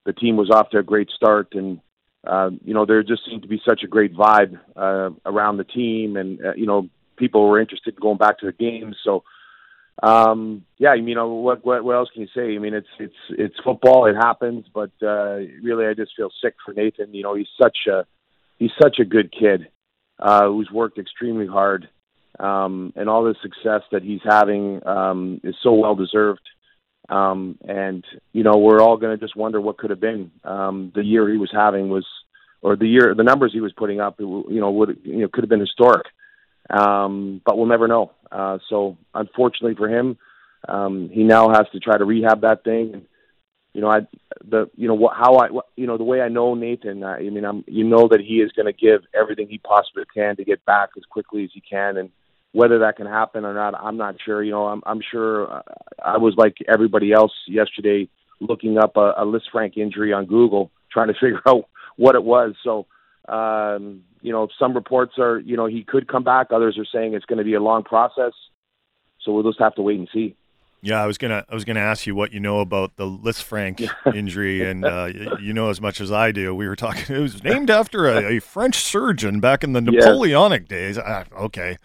the 0.06 0.14
team 0.14 0.38
was 0.38 0.50
off 0.50 0.70
to 0.72 0.80
a 0.80 0.84
great 0.84 1.10
start. 1.10 1.54
And 1.54 1.82
uh, 2.26 2.50
you 2.64 2.74
know, 2.74 2.86
there 2.86 3.04
just 3.04 3.26
seemed 3.26 3.44
to 3.44 3.48
be 3.48 3.62
such 3.66 3.84
a 3.84 3.88
great 3.88 4.14
vibe 4.14 4.60
uh, 4.76 5.12
around 5.26 5.58
the 5.58 5.64
team, 5.64 6.18
and 6.18 6.44
uh, 6.44 6.54
you 6.56 6.66
know, 6.66 6.90
people 7.18 7.48
were 7.48 7.62
interested 7.62 7.94
in 7.94 8.02
going 8.02 8.18
back 8.18 8.40
to 8.40 8.46
the 8.46 8.52
games. 8.52 8.98
So, 9.04 9.24
um, 10.04 10.66
yeah, 10.78 10.96
you 10.96 11.16
know, 11.16 11.30
what, 11.30 11.66
what 11.66 11.84
what 11.84 11.96
else 11.96 12.10
can 12.12 12.24
you 12.24 12.28
say? 12.36 12.56
I 12.56 12.60
mean, 12.60 12.74
it's 12.74 12.88
it's 13.00 13.16
it's 13.30 13.56
football. 13.64 14.06
It 14.06 14.16
happens, 14.16 14.66
but 14.74 14.92
uh, 15.02 15.38
really, 15.62 15.86
I 15.86 15.94
just 15.94 16.16
feel 16.16 16.30
sick 16.42 16.56
for 16.66 16.74
Nathan. 16.74 17.14
You 17.14 17.24
know, 17.24 17.36
he's 17.36 17.48
such 17.62 17.80
a 17.88 18.06
he's 18.58 18.72
such 18.82 19.00
a 19.00 19.06
good 19.06 19.32
kid 19.32 19.70
uh, 20.20 20.48
who's 20.48 20.70
worked 20.72 21.00
extremely 21.00 21.48
hard, 21.48 21.88
um, 22.40 22.92
and 22.98 23.08
all 23.10 23.24
the 23.24 23.36
success 23.42 23.82
that 23.92 24.04
he's 24.04 24.22
having 24.24 24.86
um, 24.86 25.40
is 25.44 25.56
so 25.64 25.74
well 25.74 25.96
deserved. 25.96 26.48
Um, 27.10 27.58
and 27.68 28.06
you 28.34 28.44
know, 28.44 28.58
we're 28.58 28.82
all 28.82 28.98
going 28.98 29.18
to 29.18 29.24
just 29.24 29.36
wonder 29.36 29.60
what 29.60 29.78
could 29.78 29.90
have 29.90 30.00
been. 30.00 30.32
Um, 30.44 30.92
the 30.94 31.04
year 31.04 31.30
he 31.30 31.38
was 31.38 31.50
having 31.52 31.90
was, 31.90 32.06
or 32.62 32.76
the 32.76 32.88
year, 32.88 33.16
the 33.16 33.24
numbers 33.24 33.52
he 33.52 33.62
was 33.62 33.74
putting 33.74 34.00
up, 34.00 34.20
you 34.20 34.46
know, 34.50 34.72
would 34.72 35.00
you 35.04 35.20
know 35.20 35.28
could 35.28 35.44
have 35.44 35.50
been 35.50 35.60
historic. 35.60 36.06
Um, 36.70 37.42
but 37.44 37.58
we'll 37.58 37.66
never 37.66 37.88
know. 37.88 38.12
Uh, 38.32 38.60
so 38.70 38.98
unfortunately 39.16 39.76
for 39.76 39.90
him, 39.90 40.18
um, 40.68 41.10
he 41.12 41.24
now 41.24 41.50
has 41.50 41.66
to 41.72 41.80
try 41.80 41.98
to 41.98 42.06
rehab 42.06 42.42
that 42.42 42.64
thing. 42.64 42.94
And, 42.94 43.06
you 43.74 43.82
know, 43.82 43.90
I 43.90 44.02
the 44.48 44.70
you 44.76 44.88
know 44.88 44.94
what 44.94 45.16
how 45.16 45.38
I 45.38 45.50
what, 45.50 45.68
you 45.76 45.88
know 45.88 45.98
the 45.98 46.04
way 46.04 46.22
I 46.22 46.28
know 46.28 46.54
Nathan. 46.54 47.04
I, 47.04 47.18
I 47.18 47.30
mean, 47.30 47.46
I'm 47.46 47.64
you 47.68 47.86
know 47.86 48.08
that 48.10 48.20
he 48.20 48.42
is 48.42 48.52
going 48.52 48.66
to 48.66 48.74
give 48.74 49.02
everything 49.14 49.48
he 49.48 49.58
possibly 49.58 50.04
can 50.14 50.36
to 50.36 50.44
get 50.44 50.64
back 50.66 50.90
as 50.98 51.04
quickly 51.06 51.44
as 51.44 51.52
he 51.54 51.62
can, 51.62 51.98
and 51.98 52.10
whether 52.52 52.80
that 52.80 52.98
can 52.98 53.06
happen 53.06 53.46
or 53.46 53.54
not, 53.54 53.76
I'm 53.76 53.98
not 53.98 54.16
sure. 54.24 54.44
You 54.44 54.52
know, 54.52 54.68
I'm 54.68 54.82
I'm 54.86 55.02
sure 55.02 55.52
uh, 55.52 55.62
I 56.04 56.18
was 56.18 56.34
like 56.38 56.58
everybody 56.68 57.12
else 57.12 57.34
yesterday, 57.48 58.10
looking 58.40 58.78
up 58.78 58.98
a, 58.98 59.14
a 59.18 59.26
Lisfranc 59.26 59.78
injury 59.78 60.14
on 60.14 60.26
Google, 60.26 60.72
trying 60.92 61.08
to 61.08 61.14
figure 61.20 61.42
out 61.48 61.70
what 61.96 62.16
it 62.16 62.24
was. 62.24 62.56
So 62.64 62.88
um, 63.30 64.02
you 64.22 64.32
know, 64.32 64.48
some 64.58 64.74
reports 64.74 65.14
are, 65.18 65.40
you 65.40 65.56
know, 65.56 65.68
he 65.68 65.84
could 65.84 66.08
come 66.08 66.24
back. 66.24 66.48
Others 66.52 66.78
are 66.78 66.86
saying 66.86 67.14
it's 67.14 67.26
going 67.26 67.38
to 67.38 67.44
be 67.44 67.54
a 67.54 67.62
long 67.62 67.84
process. 67.84 68.34
So 69.22 69.32
we'll 69.32 69.44
just 69.44 69.60
have 69.60 69.76
to 69.76 69.82
wait 69.82 70.00
and 70.00 70.10
see. 70.14 70.36
Yeah, 70.82 71.04
I 71.04 71.08
was 71.08 71.18
gonna 71.18 71.44
I 71.50 71.54
was 71.54 71.66
gonna 71.66 71.82
ask 71.82 72.08
you 72.08 72.16
what 72.16 72.32
you 72.32 72.40
know 72.40 72.62
about 72.62 72.96
the 72.96 73.04
Lisfranc 73.04 73.86
injury, 74.16 74.64
and 74.64 74.86
uh, 74.86 75.10
you 75.42 75.52
know 75.52 75.70
as 75.70 75.82
much 75.82 76.00
as 76.00 76.10
I 76.10 76.32
do. 76.32 76.56
We 76.56 76.70
were 76.70 76.78
talking; 76.78 77.14
it 77.14 77.20
was 77.20 77.44
named 77.44 77.70
after 77.70 78.08
a, 78.08 78.38
a 78.38 78.40
French 78.40 78.78
surgeon 78.78 79.42
back 79.42 79.66
in 79.66 79.74
the 79.74 79.82
Napoleonic 79.82 80.72
yeah. 80.72 80.78
days. 80.78 80.98
Uh, 80.98 81.26
okay, 81.38 81.76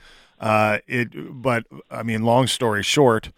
uh, 0.41 0.79
it. 0.87 1.09
But 1.43 1.65
I 1.91 2.03
mean, 2.03 2.23
long 2.23 2.47
story 2.47 2.83
short, 2.83 3.31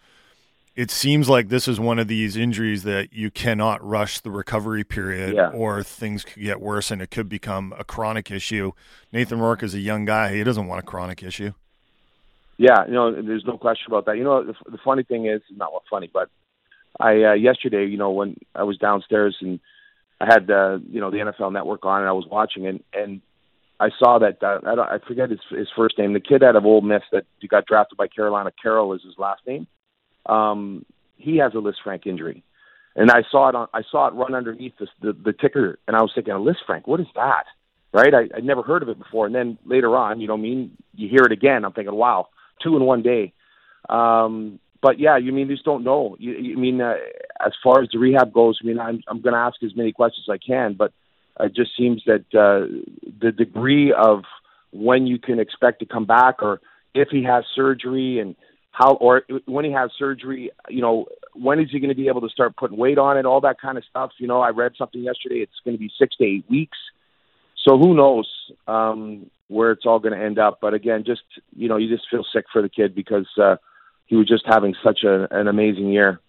it 0.77 0.91
seems 0.91 1.27
like 1.27 1.49
this 1.49 1.67
is 1.67 1.79
one 1.79 1.97
of 1.97 2.07
these 2.07 2.37
injuries 2.37 2.83
that 2.83 3.11
you 3.11 3.31
cannot 3.31 3.83
rush 3.83 4.19
the 4.19 4.29
recovery 4.29 4.83
period 4.83 5.35
yeah. 5.35 5.49
or 5.49 5.81
things 5.81 6.23
could 6.23 6.43
get 6.43 6.61
worse 6.61 6.91
and 6.91 7.01
it 7.01 7.09
could 7.09 7.27
become 7.27 7.73
a 7.79 7.83
chronic 7.83 8.29
issue. 8.29 8.71
Nathan 9.11 9.39
Rourke 9.39 9.63
is 9.63 9.73
a 9.73 9.79
young 9.79 10.05
guy. 10.05 10.35
He 10.35 10.43
doesn't 10.43 10.67
want 10.67 10.79
a 10.79 10.85
chronic 10.85 11.23
issue. 11.23 11.53
Yeah, 12.57 12.85
you 12.85 12.93
know, 12.93 13.11
there's 13.11 13.45
no 13.45 13.57
question 13.57 13.85
about 13.87 14.05
that. 14.05 14.17
You 14.17 14.23
know, 14.23 14.43
the, 14.43 14.53
the 14.69 14.77
funny 14.77 15.03
thing 15.03 15.25
is, 15.27 15.41
not 15.55 15.73
what 15.73 15.83
funny, 15.89 16.09
but 16.11 16.29
I, 16.99 17.23
uh, 17.23 17.33
yesterday, 17.33 17.85
you 17.85 17.97
know, 17.97 18.11
when 18.11 18.37
I 18.55 18.63
was 18.63 18.77
downstairs 18.77 19.37
and 19.41 19.59
I 20.19 20.25
had, 20.25 20.49
uh, 20.49 20.79
you 20.89 20.99
know, 20.99 21.11
the 21.11 21.17
NFL 21.17 21.53
network 21.53 21.85
on 21.85 22.01
and 22.01 22.09
I 22.09 22.13
was 22.13 22.25
watching 22.25 22.65
and, 22.67 22.83
and 22.93 23.21
I 23.79 23.89
saw 23.99 24.19
that, 24.19 24.41
uh, 24.41 24.59
I, 24.65 24.75
don't, 24.75 24.89
I 24.89 24.97
forget 25.07 25.29
his, 25.29 25.39
his 25.49 25.67
first 25.75 25.97
name, 25.97 26.13
the 26.13 26.19
kid 26.19 26.43
out 26.43 26.55
of 26.55 26.65
Ole 26.65 26.81
Miss 26.81 27.03
that 27.11 27.25
got 27.49 27.65
drafted 27.65 27.97
by 27.97 28.07
Carolina, 28.07 28.51
Corral 28.61 28.93
is 28.93 29.03
his 29.03 29.15
last 29.17 29.41
name 29.45 29.67
um, 30.27 30.85
he 31.15 31.37
has 31.37 31.53
a 31.53 31.57
Lisfranc 31.57 32.05
injury. 32.05 32.43
And 32.95 33.11
I 33.11 33.23
saw 33.29 33.49
it 33.49 33.55
on, 33.55 33.67
I 33.73 33.81
saw 33.89 34.07
it 34.07 34.13
run 34.13 34.33
underneath 34.33 34.73
the, 34.79 34.87
the, 35.01 35.13
the 35.13 35.33
ticker, 35.33 35.79
and 35.87 35.95
I 35.95 36.01
was 36.01 36.11
thinking, 36.13 36.33
a 36.33 36.37
Lisfranc, 36.37 36.83
what 36.85 36.99
is 36.99 37.07
that? 37.15 37.43
Right? 37.93 38.13
I, 38.13 38.27
I'd 38.35 38.43
never 38.43 38.63
heard 38.63 38.83
of 38.83 38.89
it 38.89 38.97
before. 38.97 39.25
And 39.25 39.35
then 39.35 39.57
later 39.65 39.95
on, 39.95 40.19
you 40.19 40.27
know, 40.27 40.33
I 40.33 40.37
mean, 40.37 40.71
you 40.95 41.07
hear 41.07 41.23
it 41.23 41.31
again. 41.31 41.63
I'm 41.63 41.73
thinking, 41.73 41.95
wow, 41.95 42.27
two 42.61 42.75
in 42.75 42.83
one 42.83 43.01
day. 43.01 43.33
Um, 43.87 44.59
but 44.81 44.99
yeah, 44.99 45.17
you 45.17 45.31
mean 45.31 45.47
just 45.47 45.63
don't 45.63 45.83
know. 45.83 46.15
You, 46.19 46.33
you 46.33 46.57
mean 46.57 46.81
uh, 46.81 46.95
as 47.43 47.53
far 47.63 47.81
as 47.81 47.89
the 47.91 47.99
rehab 47.99 48.33
goes? 48.33 48.59
I 48.61 48.67
mean, 48.67 48.79
I'm 48.79 49.01
I'm 49.07 49.21
going 49.21 49.33
to 49.33 49.39
ask 49.39 49.55
as 49.63 49.75
many 49.75 49.91
questions 49.91 50.25
as 50.29 50.33
I 50.33 50.37
can, 50.37 50.73
but 50.73 50.91
it 51.39 51.55
just 51.55 51.71
seems 51.77 52.03
that 52.05 52.25
uh, 52.33 52.67
the 53.21 53.31
degree 53.31 53.93
of 53.93 54.23
when 54.71 55.07
you 55.07 55.19
can 55.19 55.39
expect 55.39 55.79
to 55.79 55.85
come 55.85 56.05
back, 56.05 56.41
or 56.41 56.61
if 56.93 57.09
he 57.09 57.23
has 57.23 57.43
surgery, 57.55 58.19
and 58.19 58.35
how 58.71 58.93
or 58.95 59.23
when 59.45 59.65
he 59.65 59.71
has 59.71 59.91
surgery, 59.97 60.51
you 60.69 60.81
know, 60.81 61.05
when 61.33 61.59
is 61.59 61.69
he 61.71 61.79
going 61.79 61.89
to 61.89 61.95
be 61.95 62.07
able 62.07 62.21
to 62.21 62.29
start 62.29 62.55
putting 62.55 62.77
weight 62.77 62.97
on 62.97 63.17
it, 63.17 63.25
all 63.25 63.41
that 63.41 63.59
kind 63.59 63.77
of 63.77 63.83
stuff. 63.89 64.11
You 64.17 64.27
know, 64.27 64.41
I 64.41 64.49
read 64.49 64.73
something 64.77 65.01
yesterday; 65.01 65.37
it's 65.37 65.59
going 65.63 65.75
to 65.75 65.79
be 65.79 65.91
six 65.97 66.15
to 66.17 66.25
eight 66.25 66.45
weeks. 66.49 66.77
So 67.67 67.77
who 67.77 67.95
knows 67.95 68.29
um, 68.67 69.29
where 69.47 69.71
it's 69.71 69.85
all 69.85 69.99
going 69.99 70.17
to 70.17 70.23
end 70.23 70.39
up? 70.39 70.59
But 70.61 70.73
again, 70.73 71.03
just 71.05 71.23
you 71.55 71.67
know, 71.67 71.77
you 71.77 71.93
just 71.93 72.07
feel 72.09 72.25
sick 72.33 72.45
for 72.51 72.61
the 72.61 72.69
kid 72.69 72.95
because 72.95 73.27
uh, 73.41 73.57
he 74.05 74.15
was 74.15 74.27
just 74.27 74.43
having 74.45 74.75
such 74.83 75.03
a, 75.03 75.27
an 75.31 75.47
amazing 75.47 75.89
year. 75.89 76.19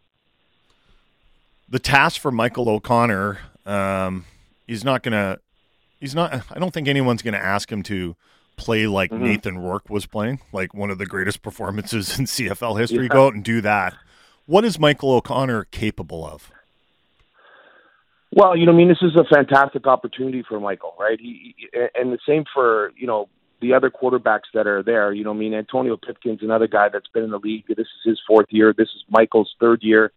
The 1.69 1.79
task 1.79 2.21
for 2.21 2.31
Michael 2.31 2.69
O'Connor, 2.69 3.39
um, 3.67 4.25
he's 4.69 4.85
not 4.85 5.03
going 5.03 5.13
to. 5.13 5.41
He's 5.99 6.15
not. 6.15 6.45
I 6.53 6.61
don't 6.61 6.73
think 6.73 6.87
anyone's 6.87 7.23
going 7.23 7.35
to 7.35 7.45
ask 7.45 7.73
him 7.73 7.83
to 7.85 8.15
play 8.57 8.87
like 8.87 9.11
mm-hmm. 9.11 9.25
Nathan 9.25 9.59
Rourke 9.59 9.91
was 9.91 10.07
playing, 10.07 10.41
like 10.53 10.73
one 10.75 10.91
of 10.91 10.99
the 10.99 11.07
greatest 11.07 11.43
performances 11.43 12.17
in 12.19 12.27
CFL 12.27 12.79
history. 12.79 13.05
Yeah. 13.05 13.09
Go 13.09 13.27
out 13.27 13.35
and 13.35 13.43
do 13.43 13.61
that. 13.63 13.97
What 14.47 14.65
is 14.65 14.79
Michael 14.79 15.13
O'Connor 15.13 15.65
capable 15.65 16.25
of? 16.25 16.51
Well, 18.31 18.57
you 18.57 18.67
know, 18.67 18.73
I 18.73 18.77
mean, 18.77 18.89
this 18.89 19.03
is 19.03 19.17
a 19.17 19.25
fantastic 19.25 19.87
opportunity 19.87 20.45
for 20.47 20.61
Michael, 20.61 20.95
right? 21.01 21.19
He, 21.19 21.55
and 21.95 22.13
the 22.13 22.19
same 22.27 22.45
for 22.53 22.93
you 22.97 23.07
know 23.07 23.29
the 23.61 23.73
other 23.73 23.91
quarterbacks 23.91 24.51
that 24.55 24.67
are 24.67 24.83
there. 24.83 25.13
You 25.13 25.25
know, 25.25 25.31
I 25.31 25.35
mean, 25.35 25.55
Antonio 25.55 25.97
Pipkin's 25.97 26.43
another 26.43 26.69
guy 26.69 26.89
that's 26.89 27.09
been 27.09 27.25
in 27.25 27.31
the 27.31 27.39
league. 27.39 27.65
This 27.69 27.79
is 27.79 27.87
his 28.05 28.21
fourth 28.27 28.47
year. 28.51 28.75
This 28.77 28.89
is 28.89 29.05
Michael's 29.09 29.55
third 29.59 29.83
year. 29.83 30.13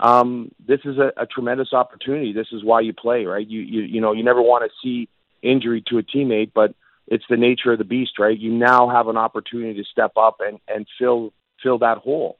Um, 0.00 0.50
this 0.66 0.80
is 0.84 0.96
a, 0.98 1.12
a 1.16 1.26
tremendous 1.26 1.72
opportunity. 1.72 2.32
This 2.32 2.48
is 2.52 2.64
why 2.64 2.80
you 2.80 2.92
play, 2.94 3.26
right? 3.26 3.46
You 3.46 3.60
you 3.60 3.82
you 3.82 4.00
know, 4.00 4.12
you 4.12 4.24
never 4.24 4.40
want 4.40 4.64
to 4.64 4.70
see 4.82 5.08
injury 5.42 5.82
to 5.88 5.98
a 5.98 6.02
teammate, 6.02 6.52
but 6.54 6.74
it's 7.06 7.24
the 7.28 7.36
nature 7.36 7.72
of 7.72 7.78
the 7.78 7.84
beast, 7.84 8.18
right? 8.18 8.36
You 8.36 8.50
now 8.50 8.88
have 8.88 9.08
an 9.08 9.18
opportunity 9.18 9.74
to 9.82 9.84
step 9.84 10.12
up 10.16 10.40
and 10.40 10.58
and 10.66 10.86
fill 10.98 11.32
fill 11.62 11.78
that 11.78 11.98
hole. 11.98 12.38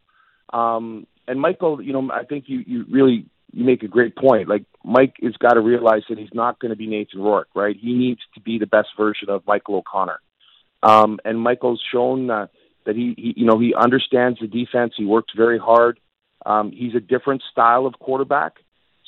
Um, 0.53 1.07
and 1.29 1.41
Michael, 1.41 1.83
you 1.83 1.93
know, 1.93 2.11
I 2.11 2.25
think 2.25 2.45
you 2.49 2.65
you 2.67 2.87
really 2.91 3.27
you 3.53 3.65
make 3.65 3.83
a 3.83 3.89
great 3.89 4.17
point. 4.17 4.49
Like 4.49 4.65
Mike 4.83 5.17
has 5.23 5.37
got 5.37 5.55
to 5.55 5.61
realize 5.61 6.03
that 6.09 6.19
he's 6.19 6.33
not 6.33 6.59
going 6.61 6.71
to 6.71 6.77
be 6.77 6.87
Nathan 6.87 7.21
Rourke, 7.21 7.49
right? 7.55 7.77
He 7.79 7.93
needs 7.93 8.21
to 8.35 8.41
be 8.41 8.59
the 8.59 8.67
best 8.67 8.89
version 8.97 9.29
of 9.29 9.47
Michael 9.47 9.77
O'Connor. 9.77 10.21
Um, 10.83 11.19
and 11.25 11.39
Michael's 11.39 11.83
shown 11.93 12.31
uh, 12.31 12.47
that 12.87 12.97
he, 12.97 13.15
he, 13.19 13.35
you 13.37 13.47
know, 13.47 13.59
he 13.59 13.75
understands 13.75 14.39
the 14.41 14.47
defense. 14.47 14.95
He 14.97 15.05
works 15.05 15.33
very 15.37 15.59
hard. 15.59 16.01
Um, 16.47 16.73
he's 16.73 16.95
a 16.95 17.01
different 17.01 17.43
style 17.51 17.87
of 17.87 17.99
quarterback. 17.99 18.55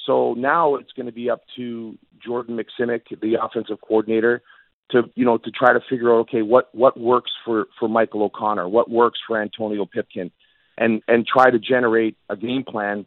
So 0.06 0.34
now 0.34 0.74
it's 0.76 0.92
going 0.92 1.06
to 1.06 1.12
be 1.12 1.30
up 1.30 1.42
to 1.56 1.96
Jordan 2.24 2.58
Maksymic, 2.58 3.02
the 3.20 3.38
offensive 3.42 3.80
coordinator, 3.80 4.42
to 4.90 5.02
you 5.14 5.24
know 5.24 5.38
to 5.38 5.50
try 5.50 5.72
to 5.72 5.80
figure 5.88 6.12
out 6.12 6.20
okay 6.20 6.42
what 6.42 6.72
what 6.74 6.98
works 6.98 7.30
for 7.44 7.66
for 7.78 7.88
Michael 7.88 8.22
O'Connor, 8.24 8.68
what 8.68 8.90
works 8.90 9.18
for 9.26 9.40
Antonio 9.40 9.86
Pipkin, 9.86 10.30
and 10.76 11.02
and 11.08 11.26
try 11.26 11.50
to 11.50 11.58
generate 11.58 12.16
a 12.28 12.36
game 12.36 12.64
plan 12.64 13.06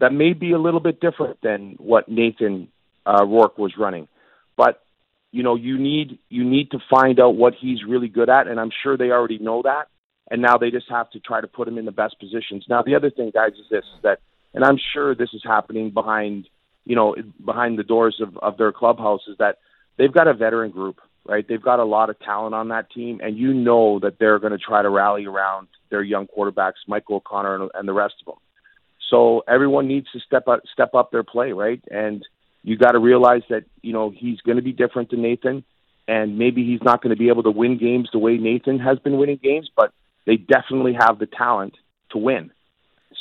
that 0.00 0.12
may 0.12 0.32
be 0.32 0.52
a 0.52 0.58
little 0.58 0.80
bit 0.80 1.00
different 1.00 1.40
than 1.42 1.76
what 1.78 2.08
Nathan 2.08 2.68
uh, 3.06 3.24
Rourke 3.24 3.58
was 3.58 3.74
running, 3.78 4.08
but 4.56 4.82
you 5.32 5.42
know 5.42 5.54
you 5.54 5.78
need 5.78 6.18
you 6.28 6.44
need 6.44 6.70
to 6.70 6.78
find 6.90 7.20
out 7.20 7.36
what 7.36 7.54
he's 7.54 7.84
really 7.86 8.08
good 8.08 8.28
at, 8.30 8.48
and 8.48 8.58
I'm 8.58 8.70
sure 8.82 8.96
they 8.96 9.10
already 9.10 9.38
know 9.38 9.62
that, 9.62 9.88
and 10.30 10.42
now 10.42 10.58
they 10.58 10.70
just 10.70 10.88
have 10.90 11.10
to 11.10 11.20
try 11.20 11.40
to 11.40 11.46
put 11.46 11.68
him 11.68 11.78
in 11.78 11.84
the 11.84 11.92
best 11.92 12.18
positions. 12.18 12.64
Now 12.68 12.82
the 12.82 12.94
other 12.94 13.10
thing, 13.10 13.30
guys, 13.32 13.52
is 13.52 13.66
this 13.70 13.84
is 13.84 14.02
that, 14.02 14.20
and 14.54 14.64
I'm 14.64 14.78
sure 14.92 15.14
this 15.14 15.30
is 15.32 15.42
happening 15.44 15.90
behind 15.90 16.48
you 16.84 16.96
know 16.96 17.14
behind 17.44 17.78
the 17.78 17.84
doors 17.84 18.20
of 18.20 18.36
of 18.38 18.58
their 18.58 18.72
clubhouse 18.72 19.22
is 19.28 19.38
that 19.38 19.58
they've 19.96 20.12
got 20.12 20.28
a 20.28 20.34
veteran 20.34 20.70
group 20.70 21.00
right? 21.28 21.46
They've 21.46 21.62
got 21.62 21.80
a 21.80 21.84
lot 21.84 22.10
of 22.10 22.18
talent 22.20 22.54
on 22.54 22.68
that 22.68 22.90
team, 22.90 23.20
and 23.22 23.36
you 23.36 23.52
know 23.52 23.98
that 24.00 24.18
they're 24.18 24.38
going 24.38 24.52
to 24.52 24.58
try 24.58 24.82
to 24.82 24.90
rally 24.90 25.26
around 25.26 25.68
their 25.90 26.02
young 26.02 26.26
quarterbacks, 26.26 26.74
Michael 26.86 27.16
O'Connor 27.16 27.62
and, 27.62 27.70
and 27.74 27.88
the 27.88 27.92
rest 27.92 28.14
of 28.20 28.26
them. 28.26 28.42
So 29.10 29.42
everyone 29.46 29.86
needs 29.86 30.06
to 30.12 30.20
step 30.20 30.48
up, 30.48 30.62
step 30.72 30.94
up 30.94 31.10
their 31.10 31.22
play, 31.22 31.52
right? 31.52 31.82
And 31.90 32.24
you 32.62 32.76
got 32.76 32.92
to 32.92 32.98
realize 32.98 33.42
that 33.50 33.64
you 33.82 33.92
know 33.92 34.10
he's 34.10 34.40
going 34.40 34.56
to 34.56 34.62
be 34.62 34.72
different 34.72 35.10
than 35.10 35.22
Nathan, 35.22 35.64
and 36.08 36.38
maybe 36.38 36.64
he's 36.64 36.82
not 36.82 37.02
going 37.02 37.14
to 37.14 37.18
be 37.18 37.28
able 37.28 37.44
to 37.44 37.50
win 37.50 37.78
games 37.78 38.08
the 38.12 38.18
way 38.18 38.36
Nathan 38.36 38.78
has 38.78 38.98
been 38.98 39.16
winning 39.16 39.40
games, 39.42 39.70
but 39.74 39.92
they 40.26 40.36
definitely 40.36 40.94
have 40.98 41.18
the 41.18 41.26
talent 41.26 41.74
to 42.10 42.18
win. 42.18 42.50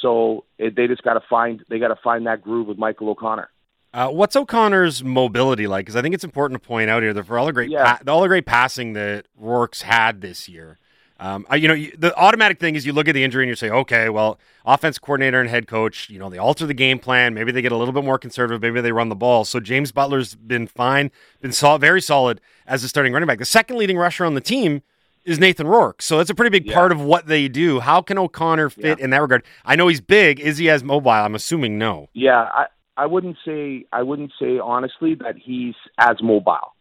So 0.02 0.44
it, 0.58 0.76
they 0.76 0.88
just 0.88 1.04
got 1.04 1.14
to 1.14 1.22
find 1.30 1.64
they 1.70 1.80
got 1.80 1.88
to 1.90 1.96
find 2.04 2.28
that 2.28 2.42
groove 2.42 2.68
with 2.68 2.78
Michael 2.78 3.10
O'Connor. 3.10 3.50
Uh, 3.94 4.10
what's 4.10 4.36
O'Connor's 4.36 5.04
mobility 5.06 5.68
like? 5.68 5.86
Because 5.86 5.96
I 5.96 6.02
think 6.02 6.14
it's 6.14 6.26
important 6.26 6.62
to 6.62 6.68
point 6.68 6.90
out 6.90 7.02
here 7.02 7.14
that 7.14 7.24
for 7.26 7.40
all 7.40 7.46
the 7.46 7.54
great, 7.54 7.70
Yeah. 7.70 7.96
pa- 7.96 8.12
all 8.12 8.22
the 8.22 8.28
great 8.28 8.46
passing 8.46 8.92
that 8.94 9.26
Rourke's 9.38 9.84
had 9.84 10.20
this 10.20 10.50
year, 10.50 10.78
um, 11.18 11.46
I- 11.50 11.56
you 11.56 11.70
know, 11.70 11.74
you, 11.74 11.94
the 11.98 12.14
automatic 12.18 12.60
thing 12.60 12.76
is 12.76 12.86
you 12.86 12.92
look 12.92 13.08
at 13.08 13.14
the 13.14 13.24
injury 13.24 13.44
and 13.46 13.50
you 13.50 13.56
say, 13.56 13.70
okay, 13.70 14.10
well, 14.10 14.38
offense 14.66 15.00
coordinator 15.00 15.40
and 15.40 15.50
head 15.50 15.66
coach, 15.66 16.10
you 16.10 16.20
know, 16.20 16.30
they 16.30 16.38
alter 16.38 16.66
the 16.66 16.74
game 16.74 17.00
plan. 17.00 17.34
Maybe 17.34 17.54
they 17.54 17.62
get 17.62 17.72
a 17.72 17.78
little 17.78 17.94
bit 17.94 18.04
more 18.04 18.20
conservative. 18.20 18.62
Maybe 18.62 18.82
they 18.82 18.92
run 18.92 19.08
the 19.08 19.16
ball. 19.16 19.46
So 19.46 19.62
James 19.62 19.94
Butler's 19.94 20.36
been 20.36 20.68
fine, 20.68 21.10
been 21.40 21.54
sol- 21.54 21.78
very 21.78 22.02
solid 22.02 22.42
as 22.68 22.84
a 22.84 22.90
starting 22.90 23.14
running 23.14 23.28
back. 23.28 23.40
The 23.40 23.46
second 23.46 23.78
leading 23.78 23.98
rusher 23.98 24.26
on 24.26 24.34
the 24.36 24.42
team 24.42 24.82
is 25.26 25.40
Nathan 25.40 25.68
Rourke. 25.68 26.02
So 26.02 26.18
that's 26.18 26.30
a 26.30 26.36
pretty 26.36 26.52
big 26.52 26.68
Yeah. 26.68 26.74
part 26.76 26.92
of 26.92 27.02
what 27.02 27.28
they 27.28 27.48
do. 27.48 27.80
How 27.80 28.02
can 28.02 28.18
O'Connor 28.18 28.70
fit 28.70 29.00
in 29.00 29.10
that 29.10 29.22
regard? 29.22 29.44
I 29.66 29.76
know 29.76 29.88
he's 29.88 30.02
big. 30.02 30.40
Is 30.40 30.58
he 30.58 30.70
as 30.70 30.84
mobile? 30.84 31.10
I'm 31.12 31.36
assuming 31.36 31.78
no. 31.78 32.10
Yeah, 32.14 32.42
I 32.42 32.68
I 32.98 33.06
wouldn't 33.08 33.38
say 33.46 33.86
I 33.92 34.04
wouldn't 34.04 34.32
say 34.40 34.60
honestly 34.60 35.16
that 35.16 35.36
he's 35.38 35.76
as 35.98 36.22
mobile. 36.22 36.74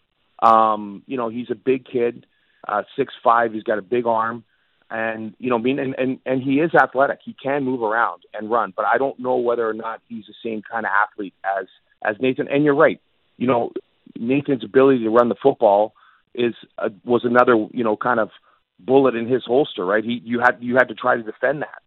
Um, 0.43 1.03
you 1.07 1.17
know, 1.17 1.29
he's 1.29 1.51
a 1.51 1.55
big 1.55 1.87
kid, 1.87 2.27
uh, 2.69 2.83
six 2.97 3.13
five. 3.23 3.53
He's 3.53 3.63
got 3.63 3.79
a 3.79 3.83
big 3.83 4.07
arm, 4.07 4.45
and 4.91 5.35
you 5.39 5.49
know, 5.51 5.57
I 5.57 5.61
mean, 5.63 5.79
and, 5.79 5.95
and 5.99 6.19
and 6.27 6.43
he 6.43 6.61
is 6.61 6.75
athletic. 6.75 7.21
He 7.25 7.35
can 7.43 7.65
move 7.65 7.83
around 7.83 8.23
and 8.35 8.51
run, 8.51 8.73
but 8.77 8.85
I 8.87 8.99
don't 8.99 9.19
know 9.19 9.37
whether 9.37 9.69
or 9.69 9.75
not 9.75 10.01
he's 10.09 10.27
the 10.27 10.35
same 10.45 10.63
kind 10.63 10.85
of 10.87 10.93
athlete 10.93 11.35
as 11.59 11.67
as 12.03 12.17
Nathan. 12.21 12.49
And 12.49 12.65
you're 12.65 12.75
right. 12.75 13.01
You 13.39 13.47
know, 13.47 13.73
Nathan's 14.19 14.63
ability 14.65 15.03
to 15.05 15.11
run 15.11 15.29
the 15.29 15.35
football 15.43 15.95
is 16.35 16.55
uh, 16.79 16.91
was 17.05 17.23
another 17.25 17.55
you 17.73 17.85
know 17.85 17.97
kind 17.97 18.21
of 18.21 18.31
bullet 18.79 19.15
in 19.15 19.29
his 19.29 19.45
holster. 19.45 19.85
Right? 19.85 20.05
He 20.05 20.21
you 20.25 20.41
had 20.41 20.59
you 20.61 20.75
had 20.75 20.89
to 20.89 20.95
try 20.95 21.17
to 21.17 21.23
defend 21.23 21.63
that. 21.63 21.83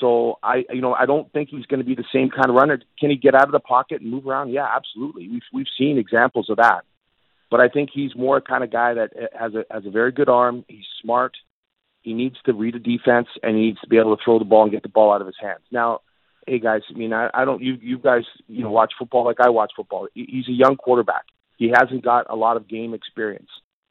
So 0.00 0.38
I, 0.42 0.64
you 0.70 0.80
know, 0.80 0.92
I 0.92 1.06
don't 1.06 1.32
think 1.32 1.48
he's 1.48 1.66
going 1.66 1.80
to 1.80 1.86
be 1.86 1.94
the 1.94 2.04
same 2.12 2.30
kind 2.30 2.50
of 2.50 2.54
runner. 2.54 2.78
Can 3.00 3.10
he 3.10 3.16
get 3.16 3.34
out 3.34 3.44
of 3.44 3.52
the 3.52 3.60
pocket 3.60 4.02
and 4.02 4.10
move 4.10 4.26
around? 4.26 4.50
Yeah, 4.50 4.68
absolutely. 4.74 5.28
We've 5.28 5.42
we've 5.52 5.66
seen 5.78 5.98
examples 5.98 6.50
of 6.50 6.58
that. 6.58 6.84
But 7.50 7.60
I 7.60 7.68
think 7.68 7.90
he's 7.92 8.14
more 8.16 8.40
kind 8.40 8.64
of 8.64 8.70
guy 8.70 8.94
that 8.94 9.12
has 9.38 9.54
a 9.54 9.64
has 9.70 9.86
a 9.86 9.90
very 9.90 10.12
good 10.12 10.28
arm. 10.28 10.64
He's 10.68 10.84
smart. 11.00 11.36
He 12.02 12.12
needs 12.14 12.36
to 12.44 12.52
read 12.52 12.76
a 12.76 12.78
defense 12.78 13.28
and 13.42 13.56
he 13.56 13.62
needs 13.62 13.80
to 13.80 13.88
be 13.88 13.98
able 13.98 14.16
to 14.16 14.22
throw 14.22 14.38
the 14.38 14.44
ball 14.44 14.62
and 14.62 14.72
get 14.72 14.82
the 14.82 14.88
ball 14.88 15.12
out 15.12 15.20
of 15.20 15.26
his 15.26 15.36
hands. 15.40 15.62
Now, 15.72 16.02
hey 16.46 16.58
guys, 16.60 16.82
I 16.88 16.92
mean, 16.96 17.12
I, 17.12 17.30
I 17.32 17.44
don't 17.44 17.62
you 17.62 17.78
you 17.80 17.98
guys 17.98 18.24
you 18.48 18.62
know 18.62 18.70
watch 18.70 18.92
football 18.98 19.24
like 19.24 19.40
I 19.40 19.48
watch 19.48 19.72
football. 19.76 20.08
He's 20.14 20.48
a 20.48 20.52
young 20.52 20.76
quarterback. 20.76 21.24
He 21.56 21.72
hasn't 21.74 22.04
got 22.04 22.26
a 22.28 22.36
lot 22.36 22.56
of 22.56 22.68
game 22.68 22.94
experience. 22.94 23.48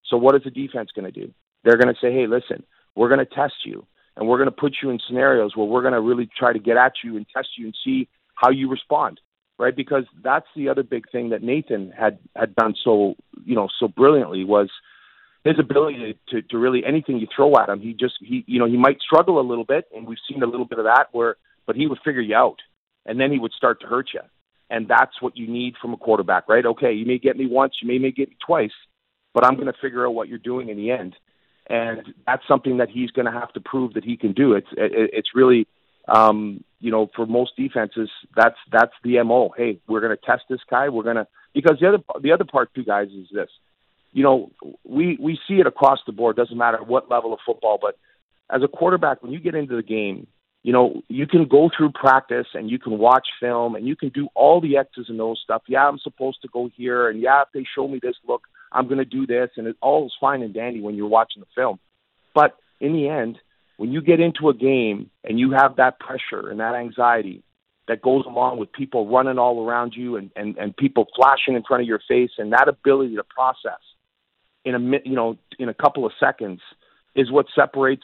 So 0.10 0.18
what 0.18 0.36
is 0.36 0.44
the 0.44 0.52
defense 0.52 0.90
going 0.96 1.12
to 1.12 1.20
do? 1.20 1.34
They're 1.64 1.78
going 1.78 1.94
to 1.94 2.00
say, 2.00 2.14
hey, 2.14 2.28
listen, 2.28 2.64
we're 2.96 3.10
going 3.10 3.26
to 3.26 3.26
test 3.26 3.66
you 3.66 3.86
and 4.16 4.28
we're 4.28 4.38
going 4.38 4.50
to 4.50 4.56
put 4.56 4.78
you 4.82 4.90
in 4.90 5.00
scenarios 5.06 5.56
where 5.56 5.66
we're 5.66 5.82
going 5.82 5.94
to 5.94 6.02
really 6.02 6.30
try 6.38 6.54
to 6.54 6.60
get 6.60 6.78
at 6.78 6.94
you 7.04 7.18
and 7.18 7.26
test 7.36 7.50
you 7.58 7.66
and 7.66 7.76
see 7.84 8.08
how 8.36 8.50
you 8.50 8.70
respond 8.70 9.20
right? 9.58 9.76
Because 9.76 10.04
that's 10.24 10.48
the 10.56 10.70
other 10.70 10.84
big 10.84 11.10
thing 11.12 11.30
that 11.30 11.44
Nathan 11.44 11.92
had 11.98 12.20
had 12.36 12.56
done 12.56 12.76
so 12.84 13.16
you 13.44 13.56
know 13.56 13.68
so 13.80 13.88
brilliantly 13.88 14.44
was 14.44 14.70
his 15.44 15.60
ability 15.60 16.18
to 16.30 16.42
to 16.42 16.58
really 16.58 16.84
anything 16.86 17.18
you 17.18 17.28
throw 17.34 17.56
at 17.56 17.70
him 17.70 17.80
he 17.80 17.94
just 17.94 18.16
he 18.20 18.44
you 18.48 18.60
know 18.60 18.66
he 18.66 18.78
might 18.78 19.00
struggle 19.02 19.40
a 19.40 19.48
little 19.48 19.66
bit 19.66 19.86
and 19.96 20.08
we've 20.08 20.18
seen 20.30 20.44
a 20.44 20.48
little 20.48 20.66
bit 20.66 20.80
of 20.80 20.86
that 20.86 21.08
where 21.12 21.38
but 21.66 21.76
he 21.76 21.88
would 21.88 22.00
figure 22.04 22.22
you 22.22 22.36
out 22.36 22.58
and 23.06 23.20
then 23.20 23.32
he 23.32 23.40
would 23.40 23.54
start 23.54 23.80
to 23.82 23.88
hurt 23.88 24.10
you. 24.14 24.22
And 24.68 24.88
that's 24.88 25.22
what 25.22 25.38
you 25.38 25.48
need 25.48 25.76
from 25.82 25.94
a 25.94 25.98
quarterback 25.98 26.50
right? 26.50 26.66
Okay 26.66 26.94
you 26.94 27.06
may 27.06 27.18
get 27.18 27.38
me 27.38 27.46
once 27.46 27.76
you 27.82 27.88
may 27.88 28.00
may 28.00 28.12
get 28.12 28.30
me 28.30 28.38
twice 28.46 28.74
but 29.36 29.46
I'm 29.46 29.54
going 29.54 29.68
to 29.68 29.80
figure 29.80 30.08
out 30.08 30.16
what 30.16 30.28
you're 30.28 30.40
doing 30.40 30.70
in 30.70 30.78
the 30.78 30.90
end 30.90 31.16
and 31.68 32.14
that's 32.28 32.44
something 32.48 32.78
that 32.78 32.90
he's 32.90 33.12
going 33.12 33.26
to 33.26 33.32
have 33.32 33.52
to 33.54 33.60
prove 33.60 33.94
that 33.94 34.04
he 34.04 34.18
can 34.18 34.34
do. 34.34 34.54
It's 34.54 34.68
it, 34.78 35.10
it's 35.14 35.30
really, 35.34 35.68
um, 36.08 36.64
you 36.80 36.92
know, 36.92 37.10
for 37.16 37.26
most 37.26 37.54
defenses, 37.58 38.10
that's 38.36 38.58
that's 38.72 38.94
the 39.04 39.22
mo. 39.24 39.54
Hey, 39.56 39.80
we're 39.88 40.02
going 40.02 40.16
to 40.16 40.26
test 40.26 40.44
this 40.50 40.60
guy. 40.70 40.90
We're 40.90 41.04
going 41.04 41.16
to 41.16 41.28
because 41.54 41.78
the 41.80 41.88
other 41.88 42.04
the 42.22 42.32
other 42.32 42.46
part 42.46 42.74
too, 42.74 42.84
guys, 42.84 43.08
is 43.10 43.28
this. 43.34 43.50
You 44.12 44.24
know, 44.24 44.52
we 44.84 45.18
we 45.20 45.40
see 45.48 45.56
it 45.56 45.68
across 45.68 46.00
the 46.06 46.14
board. 46.14 46.36
Doesn't 46.36 46.58
matter 46.58 46.78
what 46.84 47.10
level 47.10 47.34
of 47.34 47.40
football, 47.46 47.80
but 47.82 47.98
as 48.50 48.62
a 48.64 48.68
quarterback, 48.68 49.24
when 49.24 49.32
you 49.32 49.40
get 49.40 49.56
into 49.56 49.76
the 49.76 49.84
game, 49.84 50.28
you 50.62 50.72
know, 50.72 51.02
you 51.08 51.26
can 51.26 51.48
go 51.48 51.72
through 51.76 51.92
practice 51.94 52.46
and 52.54 52.70
you 52.70 52.78
can 52.78 53.00
watch 53.00 53.28
film 53.40 53.76
and 53.76 53.88
you 53.88 53.96
can 53.96 54.10
do 54.10 54.28
all 54.36 54.62
the 54.62 54.78
X's 54.78 55.08
and 55.10 55.20
O's 55.20 55.42
stuff. 55.44 55.64
Yeah, 55.68 55.88
I'm 55.88 55.98
supposed 55.98 56.44
to 56.44 56.48
go 56.48 56.70
here, 56.76 57.10
and 57.10 57.20
yeah, 57.20 57.42
if 57.42 57.48
they 57.56 57.66
show 57.76 57.88
me 57.88 58.00
this 58.02 58.16
look, 58.28 58.44
I'm 58.76 58.88
going 58.88 58.98
to 58.98 59.06
do 59.06 59.26
this, 59.26 59.50
and 59.56 59.68
it 59.68 59.78
all 59.82 60.06
is 60.06 60.12
fine 60.20 60.42
and 60.42 60.54
dandy 60.54 60.82
when 60.82 60.96
you're 60.96 61.08
watching 61.08 61.42
the 61.42 61.48
film. 61.56 61.80
But 62.34 62.58
in 62.82 62.92
the 62.94 63.08
end, 63.08 63.40
when 63.78 63.92
you 63.92 64.02
get 64.02 64.20
into 64.20 64.50
a 64.50 64.54
game 64.54 65.10
and 65.24 65.40
you 65.40 65.52
have 65.52 65.78
that 65.78 66.00
pressure 66.00 66.50
and 66.50 66.60
that 66.60 66.76
anxiety 66.76 67.42
that 67.88 68.02
goes 68.02 68.26
along 68.26 68.58
with 68.58 68.72
people 68.72 69.08
running 69.08 69.38
all 69.38 69.66
around 69.66 69.94
you 69.96 70.18
and, 70.18 70.30
and, 70.36 70.58
and 70.58 70.76
people 70.76 71.08
flashing 71.16 71.56
in 71.56 71.64
front 71.64 71.82
of 71.82 71.88
your 71.88 72.02
face 72.08 72.32
and 72.38 72.52
that 72.52 72.68
ability 72.68 73.16
to 73.16 73.24
process 73.24 73.80
in 74.66 74.76
a 74.76 74.80
you 75.06 75.16
know 75.16 75.38
in 75.60 75.70
a 75.70 75.74
couple 75.74 76.06
of 76.06 76.12
seconds 76.20 76.60
is 77.16 77.32
what 77.32 77.46
separates 77.56 78.04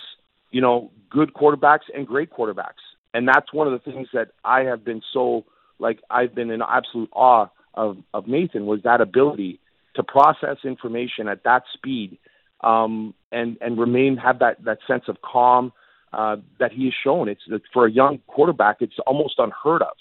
you 0.51 0.61
know 0.61 0.91
good 1.09 1.33
quarterbacks 1.33 1.89
and 1.95 2.05
great 2.05 2.31
quarterbacks 2.31 2.83
and 3.13 3.27
that's 3.27 3.51
one 3.51 3.67
of 3.67 3.73
the 3.73 3.91
things 3.91 4.07
that 4.13 4.29
I 4.45 4.61
have 4.61 4.85
been 4.85 5.01
so 5.11 5.45
like 5.79 5.99
I've 6.09 6.35
been 6.35 6.51
in 6.51 6.61
absolute 6.61 7.09
awe 7.11 7.47
of 7.73 7.97
of 8.13 8.27
Nathan 8.27 8.67
was 8.67 8.81
that 8.83 9.01
ability 9.01 9.59
to 9.95 10.03
process 10.03 10.57
information 10.63 11.27
at 11.27 11.43
that 11.43 11.63
speed 11.73 12.17
um, 12.61 13.13
and 13.31 13.57
and 13.61 13.79
remain 13.79 14.17
have 14.17 14.39
that 14.39 14.63
that 14.63 14.79
sense 14.87 15.03
of 15.07 15.17
calm 15.21 15.73
uh, 16.13 16.37
that 16.59 16.71
he 16.71 16.85
has 16.85 16.93
shown. 17.03 17.29
It's 17.29 17.41
for 17.73 17.85
a 17.85 17.91
young 17.91 18.19
quarterback, 18.27 18.77
it's 18.81 18.95
almost 19.05 19.35
unheard 19.37 19.81
of. 19.81 19.95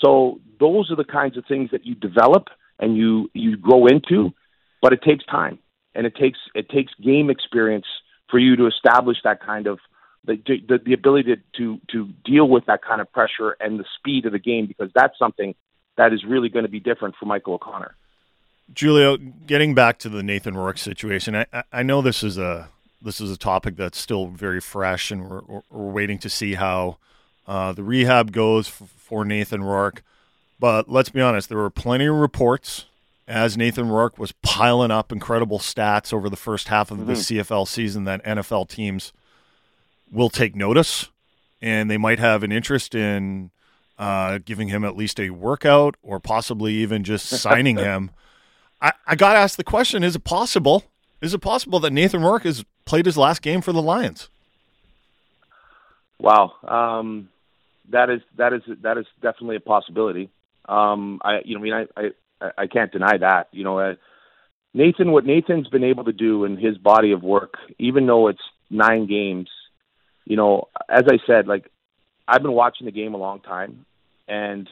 So 0.00 0.40
those 0.58 0.90
are 0.90 0.96
the 0.96 1.04
kinds 1.04 1.36
of 1.36 1.44
things 1.46 1.70
that 1.70 1.86
you 1.86 1.94
develop 1.94 2.48
and 2.78 2.96
you 2.96 3.30
you 3.34 3.56
grow 3.56 3.86
into, 3.86 4.32
but 4.80 4.92
it 4.92 5.02
takes 5.02 5.24
time 5.26 5.58
and 5.94 6.06
it 6.06 6.16
takes 6.16 6.38
it 6.54 6.68
takes 6.68 6.92
game 7.02 7.30
experience 7.30 7.86
for 8.30 8.38
you 8.38 8.56
to 8.56 8.66
establish 8.66 9.18
that 9.24 9.40
kind 9.44 9.66
of 9.66 9.78
the 10.24 10.36
the, 10.68 10.78
the 10.84 10.92
ability 10.92 11.36
to 11.56 11.78
to 11.90 12.08
deal 12.24 12.48
with 12.48 12.66
that 12.66 12.82
kind 12.82 13.00
of 13.00 13.12
pressure 13.12 13.56
and 13.60 13.78
the 13.78 13.84
speed 13.98 14.26
of 14.26 14.32
the 14.32 14.38
game 14.38 14.66
because 14.66 14.90
that's 14.94 15.18
something 15.18 15.54
that 15.96 16.12
is 16.12 16.24
really 16.26 16.48
going 16.48 16.64
to 16.64 16.70
be 16.70 16.80
different 16.80 17.14
for 17.18 17.26
Michael 17.26 17.54
O'Connor. 17.54 17.94
Giulio, 18.74 19.16
getting 19.16 19.74
back 19.74 19.98
to 20.00 20.08
the 20.08 20.22
Nathan 20.22 20.56
Rourke 20.56 20.78
situation, 20.78 21.34
I, 21.36 21.46
I- 21.72 21.82
know 21.82 22.00
this 22.02 22.22
is 22.22 22.38
a 22.38 22.68
this 23.00 23.20
is 23.20 23.30
a 23.32 23.36
topic 23.36 23.76
that's 23.76 23.98
still 23.98 24.26
very 24.28 24.60
fresh, 24.60 25.10
and 25.10 25.28
we're, 25.28 25.40
we're 25.70 25.90
waiting 25.90 26.18
to 26.18 26.28
see 26.30 26.54
how 26.54 26.98
uh, 27.48 27.72
the 27.72 27.82
rehab 27.82 28.30
goes 28.30 28.68
f- 28.68 28.88
for 28.96 29.24
Nathan 29.24 29.62
Rourke. 29.64 30.02
But 30.60 30.88
let's 30.88 31.08
be 31.08 31.20
honest, 31.20 31.48
there 31.48 31.58
were 31.58 31.70
plenty 31.70 32.06
of 32.06 32.14
reports 32.14 32.84
as 33.26 33.56
Nathan 33.56 33.88
Rourke 33.88 34.18
was 34.18 34.30
piling 34.42 34.92
up 34.92 35.10
incredible 35.10 35.58
stats 35.58 36.12
over 36.12 36.28
the 36.30 36.36
first 36.36 36.68
half 36.68 36.92
of 36.92 37.06
the 37.06 37.14
CFL 37.14 37.66
season 37.66 38.04
that 38.04 38.22
NFL 38.24 38.68
teams 38.68 39.12
will 40.12 40.30
take 40.30 40.54
notice, 40.54 41.08
and 41.60 41.90
they 41.90 41.98
might 41.98 42.20
have 42.20 42.44
an 42.44 42.52
interest 42.52 42.94
in 42.94 43.50
uh, 43.98 44.38
giving 44.44 44.68
him 44.68 44.84
at 44.84 44.96
least 44.96 45.18
a 45.18 45.30
workout 45.30 45.96
or 46.02 46.20
possibly 46.20 46.74
even 46.74 47.02
just 47.02 47.26
signing 47.26 47.76
him. 47.78 48.10
I, 48.82 48.92
I 49.06 49.14
got 49.14 49.34
to 49.34 49.38
ask 49.38 49.56
the 49.56 49.64
question: 49.64 50.02
Is 50.02 50.16
it 50.16 50.24
possible? 50.24 50.84
Is 51.22 51.32
it 51.32 51.38
possible 51.38 51.78
that 51.80 51.92
Nathan 51.92 52.22
Rourke 52.22 52.42
has 52.42 52.64
played 52.84 53.06
his 53.06 53.16
last 53.16 53.40
game 53.40 53.62
for 53.62 53.72
the 53.72 53.80
Lions? 53.80 54.28
Wow, 56.18 56.52
um, 56.66 57.28
that 57.90 58.10
is 58.10 58.20
that 58.36 58.52
is 58.52 58.62
that 58.82 58.98
is 58.98 59.06
definitely 59.22 59.56
a 59.56 59.60
possibility. 59.60 60.28
Um, 60.68 61.20
I 61.24 61.40
you 61.44 61.54
know 61.54 61.60
I 61.60 61.62
mean 61.62 61.88
I 61.96 62.10
I, 62.40 62.50
I 62.58 62.66
can't 62.66 62.92
deny 62.92 63.16
that. 63.18 63.48
You 63.52 63.64
know, 63.64 63.78
uh, 63.78 63.94
Nathan 64.74 65.12
what 65.12 65.24
Nathan's 65.24 65.68
been 65.68 65.84
able 65.84 66.04
to 66.04 66.12
do 66.12 66.44
in 66.44 66.56
his 66.56 66.76
body 66.76 67.12
of 67.12 67.22
work, 67.22 67.54
even 67.78 68.06
though 68.06 68.28
it's 68.28 68.42
nine 68.68 69.06
games. 69.06 69.48
You 70.24 70.36
know, 70.36 70.68
as 70.88 71.04
I 71.08 71.18
said, 71.26 71.46
like 71.46 71.70
I've 72.26 72.42
been 72.42 72.52
watching 72.52 72.86
the 72.86 72.92
game 72.92 73.14
a 73.14 73.18
long 73.18 73.40
time, 73.40 73.86
and 74.26 74.68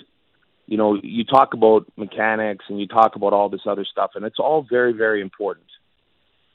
you 0.71 0.77
know, 0.77 0.97
you 1.03 1.25
talk 1.25 1.53
about 1.53 1.85
mechanics 1.97 2.64
and 2.68 2.79
you 2.79 2.87
talk 2.87 3.16
about 3.16 3.33
all 3.33 3.49
this 3.49 3.62
other 3.66 3.85
stuff, 3.85 4.12
and 4.14 4.25
it's 4.25 4.39
all 4.39 4.64
very 4.71 4.93
very 4.93 5.21
important. 5.21 5.66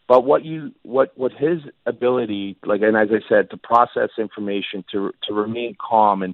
But 0.07 0.23
what 0.23 0.45
you 0.45 0.71
what 0.83 1.11
what 1.17 1.33
his 1.33 1.59
ability, 1.85 2.55
like 2.63 2.81
and 2.81 2.95
as 2.95 3.09
I 3.11 3.27
said, 3.27 3.49
to 3.49 3.57
process 3.57 4.11
information, 4.17 4.85
to 4.93 5.11
to 5.23 5.33
remain 5.33 5.75
calm 5.77 6.23
and 6.23 6.33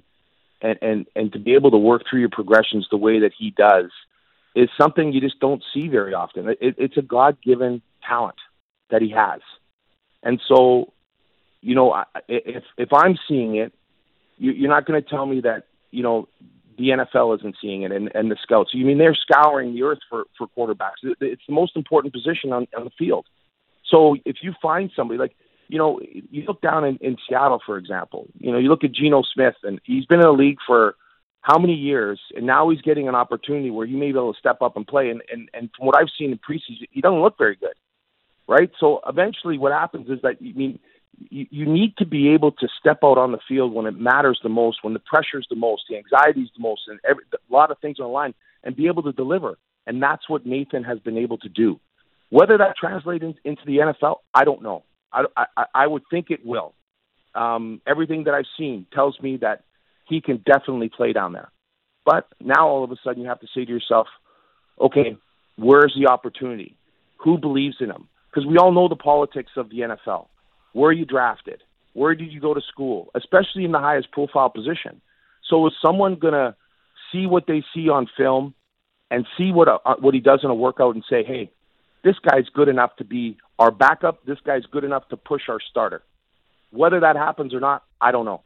and 0.62 0.78
and 0.80 1.06
and 1.16 1.32
to 1.32 1.40
be 1.40 1.54
able 1.54 1.72
to 1.72 1.76
work 1.76 2.02
through 2.08 2.20
your 2.20 2.28
progressions 2.28 2.86
the 2.88 2.96
way 2.96 3.18
that 3.18 3.32
he 3.36 3.50
does, 3.50 3.90
is 4.54 4.68
something 4.80 5.12
you 5.12 5.20
just 5.20 5.40
don't 5.40 5.64
see 5.74 5.88
very 5.88 6.14
often. 6.14 6.50
It, 6.50 6.76
it's 6.78 6.96
a 6.96 7.02
God 7.02 7.36
given 7.42 7.82
talent, 8.08 8.38
that 8.90 9.02
he 9.02 9.10
has. 9.10 9.40
And 10.22 10.40
so, 10.46 10.92
you 11.60 11.74
know, 11.74 12.04
if 12.28 12.62
if 12.78 12.92
I'm 12.92 13.18
seeing 13.26 13.56
it, 13.56 13.72
you, 14.38 14.52
you're 14.52 14.70
not 14.70 14.86
going 14.86 15.02
to 15.02 15.08
tell 15.08 15.26
me 15.26 15.40
that 15.40 15.64
you 15.90 16.04
know 16.04 16.28
the 16.78 16.88
NFL 16.90 17.38
isn't 17.38 17.56
seeing 17.60 17.82
it 17.82 17.92
and, 17.92 18.10
and 18.14 18.30
the 18.30 18.36
scouts. 18.42 18.70
You 18.72 18.84
mean 18.84 18.98
they're 18.98 19.14
scouring 19.14 19.74
the 19.74 19.82
earth 19.82 20.00
for 20.08 20.24
for 20.36 20.46
quarterbacks? 20.56 21.02
It's 21.02 21.42
the 21.46 21.54
most 21.54 21.76
important 21.76 22.12
position 22.12 22.52
on, 22.52 22.66
on 22.76 22.84
the 22.84 22.90
field. 22.98 23.26
So 23.88 24.16
if 24.24 24.36
you 24.42 24.54
find 24.60 24.90
somebody 24.94 25.18
like 25.18 25.34
you 25.68 25.78
know, 25.78 26.00
you 26.02 26.42
look 26.46 26.60
down 26.60 26.84
in, 26.84 26.98
in 27.00 27.16
Seattle, 27.26 27.62
for 27.64 27.78
example. 27.78 28.28
You 28.38 28.52
know, 28.52 28.58
you 28.58 28.68
look 28.68 28.84
at 28.84 28.92
Geno 28.92 29.22
Smith, 29.22 29.54
and 29.62 29.80
he's 29.84 30.04
been 30.04 30.20
in 30.20 30.26
the 30.26 30.32
league 30.32 30.58
for 30.66 30.96
how 31.40 31.58
many 31.58 31.72
years, 31.72 32.20
and 32.36 32.46
now 32.46 32.68
he's 32.68 32.82
getting 32.82 33.08
an 33.08 33.14
opportunity 33.14 33.70
where 33.70 33.86
he 33.86 33.94
may 33.94 34.12
be 34.12 34.18
able 34.18 34.34
to 34.34 34.38
step 34.38 34.60
up 34.60 34.76
and 34.76 34.86
play. 34.86 35.08
And 35.08 35.22
and, 35.32 35.48
and 35.54 35.70
from 35.74 35.86
what 35.86 35.96
I've 35.96 36.10
seen 36.18 36.30
in 36.30 36.38
preseason, 36.38 36.86
he 36.90 37.00
doesn't 37.00 37.22
look 37.22 37.38
very 37.38 37.56
good, 37.56 37.74
right? 38.46 38.70
So 38.78 39.00
eventually, 39.08 39.56
what 39.56 39.72
happens 39.72 40.10
is 40.10 40.20
that 40.22 40.36
I 40.40 40.52
mean, 40.54 40.78
you, 41.18 41.46
you 41.50 41.66
need 41.66 41.96
to 41.98 42.06
be 42.06 42.30
able 42.30 42.52
to 42.52 42.68
step 42.80 42.98
out 43.04 43.18
on 43.18 43.32
the 43.32 43.38
field 43.48 43.72
when 43.72 43.86
it 43.86 43.98
matters 43.98 44.40
the 44.42 44.48
most, 44.48 44.78
when 44.82 44.94
the 44.94 45.00
pressure's 45.00 45.46
the 45.50 45.56
most, 45.56 45.84
the 45.88 45.96
anxiety's 45.96 46.48
the 46.56 46.62
most, 46.62 46.82
and 46.88 46.98
every, 47.08 47.24
a 47.32 47.52
lot 47.52 47.70
of 47.70 47.78
things 47.78 47.98
on 48.00 48.06
the 48.06 48.12
line, 48.12 48.34
and 48.64 48.76
be 48.76 48.86
able 48.86 49.02
to 49.02 49.12
deliver. 49.12 49.58
And 49.86 50.02
that's 50.02 50.28
what 50.28 50.46
Nathan 50.46 50.84
has 50.84 50.98
been 51.00 51.18
able 51.18 51.38
to 51.38 51.48
do. 51.48 51.80
Whether 52.30 52.58
that 52.58 52.76
translates 52.76 53.24
in, 53.24 53.34
into 53.44 53.62
the 53.66 53.78
NFL, 53.78 54.16
I 54.32 54.44
don't 54.44 54.62
know. 54.62 54.84
I, 55.12 55.24
I, 55.36 55.64
I 55.74 55.86
would 55.86 56.02
think 56.10 56.30
it 56.30 56.44
will. 56.44 56.74
Um, 57.34 57.80
everything 57.86 58.24
that 58.24 58.34
I've 58.34 58.46
seen 58.58 58.86
tells 58.92 59.20
me 59.20 59.38
that 59.38 59.64
he 60.08 60.20
can 60.20 60.38
definitely 60.38 60.88
play 60.88 61.12
down 61.12 61.32
there. 61.32 61.50
But 62.04 62.26
now 62.40 62.68
all 62.68 62.84
of 62.84 62.90
a 62.90 62.96
sudden 63.04 63.22
you 63.22 63.28
have 63.28 63.40
to 63.40 63.46
say 63.54 63.64
to 63.64 63.70
yourself, 63.70 64.06
okay, 64.80 65.16
where's 65.56 65.94
the 65.98 66.10
opportunity? 66.10 66.76
Who 67.18 67.38
believes 67.38 67.76
in 67.80 67.90
him? 67.90 68.08
Because 68.30 68.46
we 68.46 68.56
all 68.56 68.72
know 68.72 68.88
the 68.88 68.96
politics 68.96 69.52
of 69.56 69.68
the 69.68 69.80
NFL. 69.80 70.26
Where 70.72 70.90
are 70.90 70.92
you 70.92 71.04
drafted? 71.04 71.62
Where 71.94 72.14
did 72.14 72.32
you 72.32 72.40
go 72.40 72.54
to 72.54 72.60
school? 72.60 73.10
Especially 73.14 73.64
in 73.64 73.72
the 73.72 73.78
highest 73.78 74.10
profile 74.10 74.50
position. 74.50 75.00
So 75.48 75.66
is 75.66 75.74
someone 75.82 76.16
going 76.16 76.34
to 76.34 76.54
see 77.10 77.26
what 77.26 77.46
they 77.46 77.62
see 77.74 77.88
on 77.88 78.08
film 78.16 78.54
and 79.10 79.26
see 79.36 79.52
what 79.52 79.68
uh, 79.68 79.78
what 79.98 80.14
he 80.14 80.20
does 80.20 80.40
in 80.42 80.50
a 80.50 80.54
workout 80.54 80.94
and 80.94 81.04
say, 81.08 81.22
hey, 81.22 81.50
this 82.02 82.16
guy's 82.18 82.48
good 82.54 82.68
enough 82.68 82.96
to 82.96 83.04
be 83.04 83.36
our 83.58 83.70
backup. 83.70 84.24
This 84.24 84.38
guy's 84.44 84.64
good 84.64 84.84
enough 84.84 85.08
to 85.08 85.16
push 85.16 85.42
our 85.48 85.60
starter. 85.60 86.02
Whether 86.70 87.00
that 87.00 87.16
happens 87.16 87.52
or 87.52 87.60
not, 87.60 87.84
I 88.00 88.12
don't 88.12 88.24
know. 88.24 88.42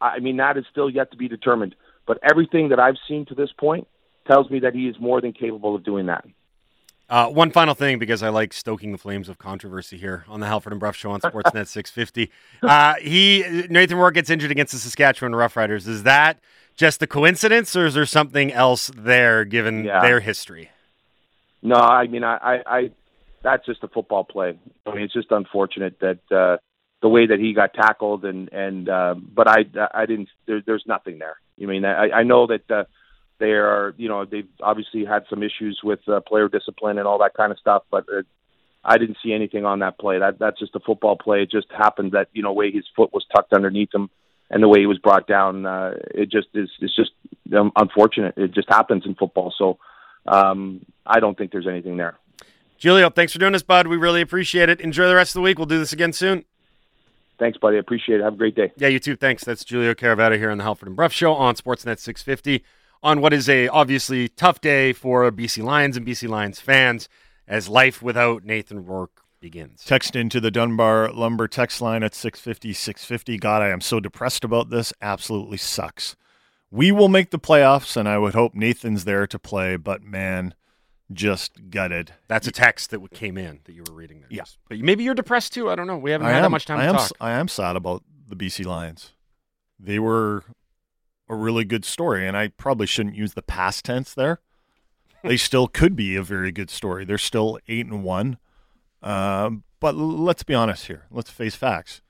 I 0.00 0.20
mean, 0.20 0.36
that 0.36 0.56
is 0.56 0.64
still 0.70 0.88
yet 0.88 1.10
to 1.10 1.16
be 1.16 1.28
determined. 1.28 1.74
But 2.06 2.18
everything 2.22 2.68
that 2.68 2.78
I've 2.78 2.96
seen 3.08 3.26
to 3.26 3.34
this 3.34 3.50
point 3.58 3.88
tells 4.30 4.48
me 4.50 4.60
that 4.60 4.74
he 4.74 4.86
is 4.88 4.96
more 5.00 5.20
than 5.20 5.32
capable 5.32 5.74
of 5.74 5.84
doing 5.84 6.06
that. 6.06 6.24
Uh, 7.08 7.28
one 7.28 7.52
final 7.52 7.74
thing, 7.74 7.98
because 8.00 8.22
I 8.22 8.30
like 8.30 8.52
stoking 8.52 8.90
the 8.90 8.98
flames 8.98 9.28
of 9.28 9.38
controversy 9.38 9.96
here 9.96 10.24
on 10.26 10.40
the 10.40 10.46
Halford 10.46 10.72
and 10.72 10.80
Brough 10.80 10.90
Show 10.92 11.12
on 11.12 11.20
Sportsnet 11.22 11.68
650. 11.68 12.30
Uh, 12.62 12.94
he 12.94 13.44
Nathan 13.70 13.96
Rourke 13.96 14.14
gets 14.14 14.28
injured 14.28 14.50
against 14.50 14.72
the 14.72 14.78
Saskatchewan 14.80 15.32
Roughriders. 15.32 15.86
Is 15.86 16.02
that 16.02 16.40
just 16.76 17.00
a 17.02 17.06
coincidence, 17.06 17.76
or 17.76 17.86
is 17.86 17.94
there 17.94 18.06
something 18.06 18.52
else 18.52 18.90
there, 18.96 19.44
given 19.44 19.84
Yeah. 19.84 20.00
their 20.02 20.20
history? 20.20 20.70
No, 21.62 21.76
I 21.76 22.06
mean, 22.08 22.24
I, 22.24 22.36
I, 22.36 22.62
I 22.78 22.90
that's 23.42 23.64
just 23.66 23.84
a 23.84 23.88
football 23.88 24.24
play. 24.24 24.58
I 24.84 24.90
mean, 24.94 25.02
it's 25.04 25.14
just 25.14 25.30
unfortunate 25.30 26.00
that 26.00 26.18
uh, 26.32 26.56
the 27.02 27.08
way 27.08 27.26
that 27.26 27.38
he 27.38 27.52
got 27.52 27.72
tackled, 27.72 28.24
and 28.24 28.52
and 28.52 28.88
uh, 28.88 29.14
but 29.14 29.48
I, 29.48 29.64
I 29.94 30.06
didn't. 30.06 30.28
There, 30.46 30.60
there's 30.66 30.84
nothing 30.86 31.18
there. 31.20 31.36
I 31.62 31.66
mean, 31.66 31.84
I, 31.84 32.10
I 32.10 32.22
know 32.24 32.48
that 32.48 32.68
uh, 32.70 32.84
they 33.38 33.52
are, 33.52 33.94
you 33.96 34.08
know, 34.08 34.24
they've 34.24 34.48
obviously 34.62 35.04
had 35.04 35.24
some 35.28 35.42
issues 35.42 35.80
with 35.82 36.00
uh, 36.08 36.20
player 36.20 36.48
discipline 36.48 36.98
and 36.98 37.06
all 37.06 37.18
that 37.18 37.34
kind 37.34 37.52
of 37.52 37.58
stuff, 37.58 37.82
but 37.90 38.06
uh, 38.08 38.22
I 38.84 38.98
didn't 38.98 39.18
see 39.22 39.32
anything 39.32 39.64
on 39.64 39.80
that 39.80 39.98
play. 39.98 40.18
That 40.18 40.38
that's 40.38 40.58
just 40.58 40.74
a 40.76 40.80
football 40.80 41.16
play. 41.16 41.42
It 41.42 41.50
just 41.50 41.66
happened 41.76 42.12
that 42.12 42.28
you 42.32 42.42
know 42.42 42.52
way 42.52 42.70
his 42.70 42.84
foot 42.94 43.12
was 43.12 43.26
tucked 43.34 43.52
underneath 43.52 43.92
him, 43.92 44.08
and 44.48 44.62
the 44.62 44.68
way 44.68 44.80
he 44.80 44.86
was 44.86 44.98
brought 44.98 45.26
down. 45.26 45.66
Uh, 45.66 45.94
it 46.14 46.30
just 46.30 46.48
is. 46.54 46.70
It's 46.80 46.94
just 46.94 47.10
um, 47.54 47.72
unfortunate. 47.76 48.34
It 48.36 48.52
just 48.52 48.68
happens 48.68 49.04
in 49.04 49.16
football. 49.16 49.52
So 49.58 49.78
um, 50.26 50.86
I 51.04 51.18
don't 51.18 51.36
think 51.36 51.50
there's 51.50 51.66
anything 51.66 51.96
there. 51.96 52.16
Giulio, 52.78 53.10
thanks 53.10 53.32
for 53.32 53.38
doing 53.38 53.52
this, 53.52 53.62
bud. 53.62 53.86
We 53.86 53.96
really 53.96 54.20
appreciate 54.20 54.68
it. 54.68 54.80
Enjoy 54.80 55.08
the 55.08 55.14
rest 55.14 55.30
of 55.30 55.40
the 55.40 55.42
week. 55.42 55.58
We'll 55.58 55.66
do 55.66 55.78
this 55.78 55.92
again 55.92 56.12
soon. 56.12 56.44
Thanks, 57.38 57.58
buddy. 57.58 57.76
I 57.76 57.80
appreciate 57.80 58.20
it. 58.20 58.22
Have 58.22 58.34
a 58.34 58.36
great 58.36 58.54
day. 58.54 58.72
Yeah, 58.76 58.88
you 58.88 58.98
too. 58.98 59.16
Thanks. 59.16 59.44
That's 59.44 59.64
Giulio 59.64 59.94
Caravatta 59.94 60.38
here 60.38 60.50
on 60.50 60.58
the 60.58 60.64
Halford 60.64 60.88
and 60.88 60.96
Brough 60.96 61.08
Show 61.08 61.34
on 61.34 61.54
Sportsnet 61.54 61.98
650 61.98 62.64
on 63.02 63.20
what 63.20 63.32
is 63.32 63.48
a 63.48 63.68
obviously 63.68 64.28
tough 64.28 64.60
day 64.60 64.92
for 64.92 65.30
BC 65.30 65.62
Lions 65.62 65.96
and 65.96 66.06
BC 66.06 66.28
Lions 66.28 66.60
fans 66.60 67.08
as 67.46 67.68
life 67.68 68.02
without 68.02 68.44
Nathan 68.44 68.84
Rourke 68.84 69.22
begins. 69.40 69.84
Text 69.84 70.16
into 70.16 70.40
the 70.40 70.50
Dunbar 70.50 71.12
Lumber 71.12 71.48
text 71.48 71.80
line 71.80 72.02
at 72.02 72.14
650 72.14 72.72
650. 72.72 73.38
God, 73.38 73.62
I 73.62 73.68
am 73.68 73.80
so 73.80 74.00
depressed 74.00 74.44
about 74.44 74.70
this. 74.70 74.92
Absolutely 75.00 75.58
sucks. 75.58 76.16
We 76.70 76.90
will 76.90 77.08
make 77.08 77.30
the 77.30 77.38
playoffs, 77.38 77.96
and 77.96 78.08
I 78.08 78.18
would 78.18 78.34
hope 78.34 78.54
Nathan's 78.54 79.04
there 79.04 79.26
to 79.28 79.38
play, 79.38 79.76
but 79.76 80.02
man, 80.02 80.54
just 81.12 81.70
gutted. 81.70 82.12
That's 82.28 82.48
a 82.48 82.52
text 82.52 82.90
that 82.90 83.10
came 83.12 83.38
in 83.38 83.60
that 83.64 83.72
you 83.72 83.84
were 83.88 83.94
reading 83.94 84.20
there. 84.20 84.28
Yeah. 84.30 84.44
But 84.68 84.80
maybe 84.80 85.04
you're 85.04 85.14
depressed 85.14 85.52
too. 85.54 85.70
I 85.70 85.76
don't 85.76 85.86
know. 85.86 85.96
We 85.96 86.10
haven't 86.10 86.26
I 86.26 86.30
had 86.30 86.38
am, 86.38 86.42
that 86.42 86.50
much 86.50 86.66
time 86.66 86.78
I 86.78 86.82
to 86.82 86.88
am, 86.88 86.94
talk. 86.96 87.12
I 87.20 87.30
am 87.32 87.48
sad 87.48 87.76
about 87.76 88.02
the 88.26 88.34
BC 88.36 88.64
Lions. 88.66 89.12
They 89.78 89.98
were 89.98 90.44
a 91.28 91.34
really 91.34 91.64
good 91.64 91.84
story, 91.84 92.26
and 92.26 92.36
I 92.36 92.48
probably 92.48 92.86
shouldn't 92.86 93.16
use 93.16 93.34
the 93.34 93.42
past 93.42 93.84
tense 93.84 94.14
there. 94.14 94.40
they 95.22 95.36
still 95.36 95.66
could 95.66 95.96
be 95.96 96.16
a 96.16 96.22
very 96.22 96.52
good 96.52 96.70
story. 96.70 97.04
They're 97.04 97.18
still 97.18 97.58
eight 97.68 97.86
and 97.86 98.04
one, 98.04 98.38
um, 99.02 99.64
but 99.80 99.94
l- 99.94 100.18
let's 100.18 100.42
be 100.42 100.54
honest 100.54 100.86
here. 100.86 101.06
Let's 101.10 101.30
face 101.30 101.54
facts. 101.56 102.00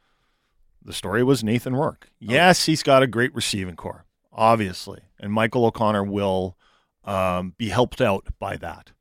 The 0.85 0.93
story 0.93 1.25
was 1.25 1.43
Nathan 1.43 1.75
Rourke. 1.75 2.09
Yes, 2.21 2.67
he's 2.67 2.83
got 2.83 3.03
a 3.03 3.07
great 3.07 3.35
receiving 3.35 3.75
corps, 3.75 4.05
obviously, 4.33 5.01
and 5.19 5.33
Michael 5.33 5.64
O'Connor 5.64 6.05
will 6.05 6.57
um, 7.05 7.55
be 7.57 7.71
helped 7.71 8.01
out 8.01 8.27
by 8.39 8.57
that. 8.57 8.93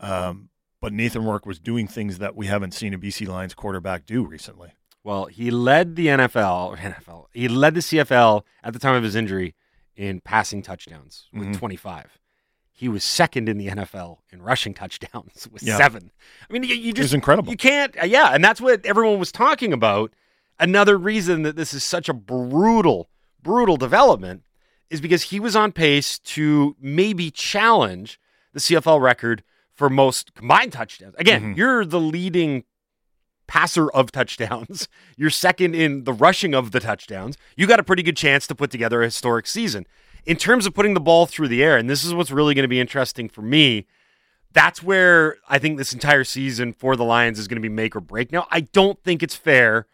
Um, 0.00 0.50
but 0.80 0.92
Nathan 0.92 1.24
Rourke 1.24 1.46
was 1.46 1.58
doing 1.58 1.86
things 1.86 2.18
that 2.18 2.36
we 2.36 2.46
haven't 2.46 2.74
seen 2.74 2.92
a 2.92 2.98
BC 2.98 3.26
Lions 3.26 3.54
quarterback 3.54 4.04
do 4.04 4.24
recently. 4.26 4.72
Well, 5.04 5.26
he 5.26 5.50
led 5.52 5.94
the 5.96 6.08
NFL, 6.08 6.76
NFL. 6.78 7.26
He 7.32 7.46
led 7.46 7.74
the 7.74 7.80
CFL 7.80 8.42
at 8.64 8.72
the 8.72 8.78
time 8.80 8.94
of 8.96 9.02
his 9.04 9.14
injury 9.14 9.54
in 9.96 10.20
passing 10.20 10.62
touchdowns 10.62 11.28
with 11.32 11.48
Mhm. 11.48 11.58
25. 11.58 12.18
He 12.72 12.88
was 12.88 13.04
second 13.04 13.48
in 13.48 13.56
the 13.58 13.68
NFL 13.68 14.18
in 14.32 14.42
rushing 14.42 14.74
touchdowns 14.74 15.46
with 15.52 15.62
Yeah. 15.62 15.76
seven. 15.76 16.10
I 16.48 16.52
mean, 16.52 16.64
you, 16.64 16.74
you 16.74 16.92
just 16.92 17.04
was 17.04 17.14
incredible. 17.14 17.50
You 17.52 17.56
can't, 17.56 17.96
uh, 18.02 18.06
yeah, 18.06 18.30
and 18.34 18.42
that's 18.42 18.60
what 18.60 18.84
everyone 18.84 19.20
was 19.20 19.30
talking 19.30 19.72
about. 19.72 20.12
Another 20.58 20.96
reason 20.98 21.42
that 21.42 21.54
this 21.54 21.72
is 21.74 21.84
such 21.84 22.08
a 22.08 22.14
brutal, 22.14 23.08
brutal 23.42 23.76
development 23.76 24.42
is 24.90 25.00
because 25.00 25.24
he 25.24 25.38
was 25.38 25.54
on 25.54 25.70
pace 25.72 26.18
to 26.20 26.76
maybe 26.80 27.30
challenge 27.30 28.18
the 28.52 28.60
CFL 28.60 29.00
record 29.00 29.42
for 29.72 29.90
most 29.90 30.34
combined 30.34 30.72
touchdowns. 30.72 31.14
Again, 31.18 31.54
Mhm. 31.54 31.56
you're 31.56 31.84
the 31.84 32.00
leading 32.00 32.64
passer 33.46 33.90
of 33.90 34.10
touchdowns. 34.12 34.88
You're 35.16 35.30
second 35.30 35.74
in 35.74 36.04
the 36.04 36.12
rushing 36.12 36.54
of 36.54 36.72
the 36.72 36.80
touchdowns. 36.80 37.36
You 37.56 37.66
got 37.66 37.80
a 37.80 37.84
pretty 37.84 38.02
good 38.02 38.16
chance 38.16 38.46
to 38.48 38.54
put 38.54 38.70
together 38.70 39.02
a 39.02 39.06
historic 39.06 39.46
season. 39.46 39.86
In 40.26 40.36
terms 40.36 40.66
of 40.66 40.74
putting 40.74 40.94
the 40.94 41.00
ball 41.00 41.26
through 41.26 41.48
the 41.48 41.62
air, 41.62 41.76
and 41.76 41.88
this 41.88 42.02
is 42.04 42.14
what's 42.14 42.30
really 42.30 42.54
going 42.54 42.62
to 42.64 42.68
be 42.68 42.80
interesting 42.80 43.28
for 43.28 43.42
me, 43.42 43.86
that's 44.52 44.82
where 44.82 45.36
I 45.48 45.58
think 45.58 45.76
this 45.76 45.92
entire 45.92 46.24
season 46.24 46.72
for 46.72 46.96
the 46.96 47.04
Lions 47.04 47.38
is 47.38 47.48
going 47.48 47.56
to 47.60 47.68
be 47.68 47.72
make 47.74 47.94
or 47.94 48.00
break. 48.00 48.32
Now, 48.32 48.46
I 48.50 48.60
don't 48.60 49.02
think 49.02 49.22
it's 49.22 49.34
fair 49.34 49.86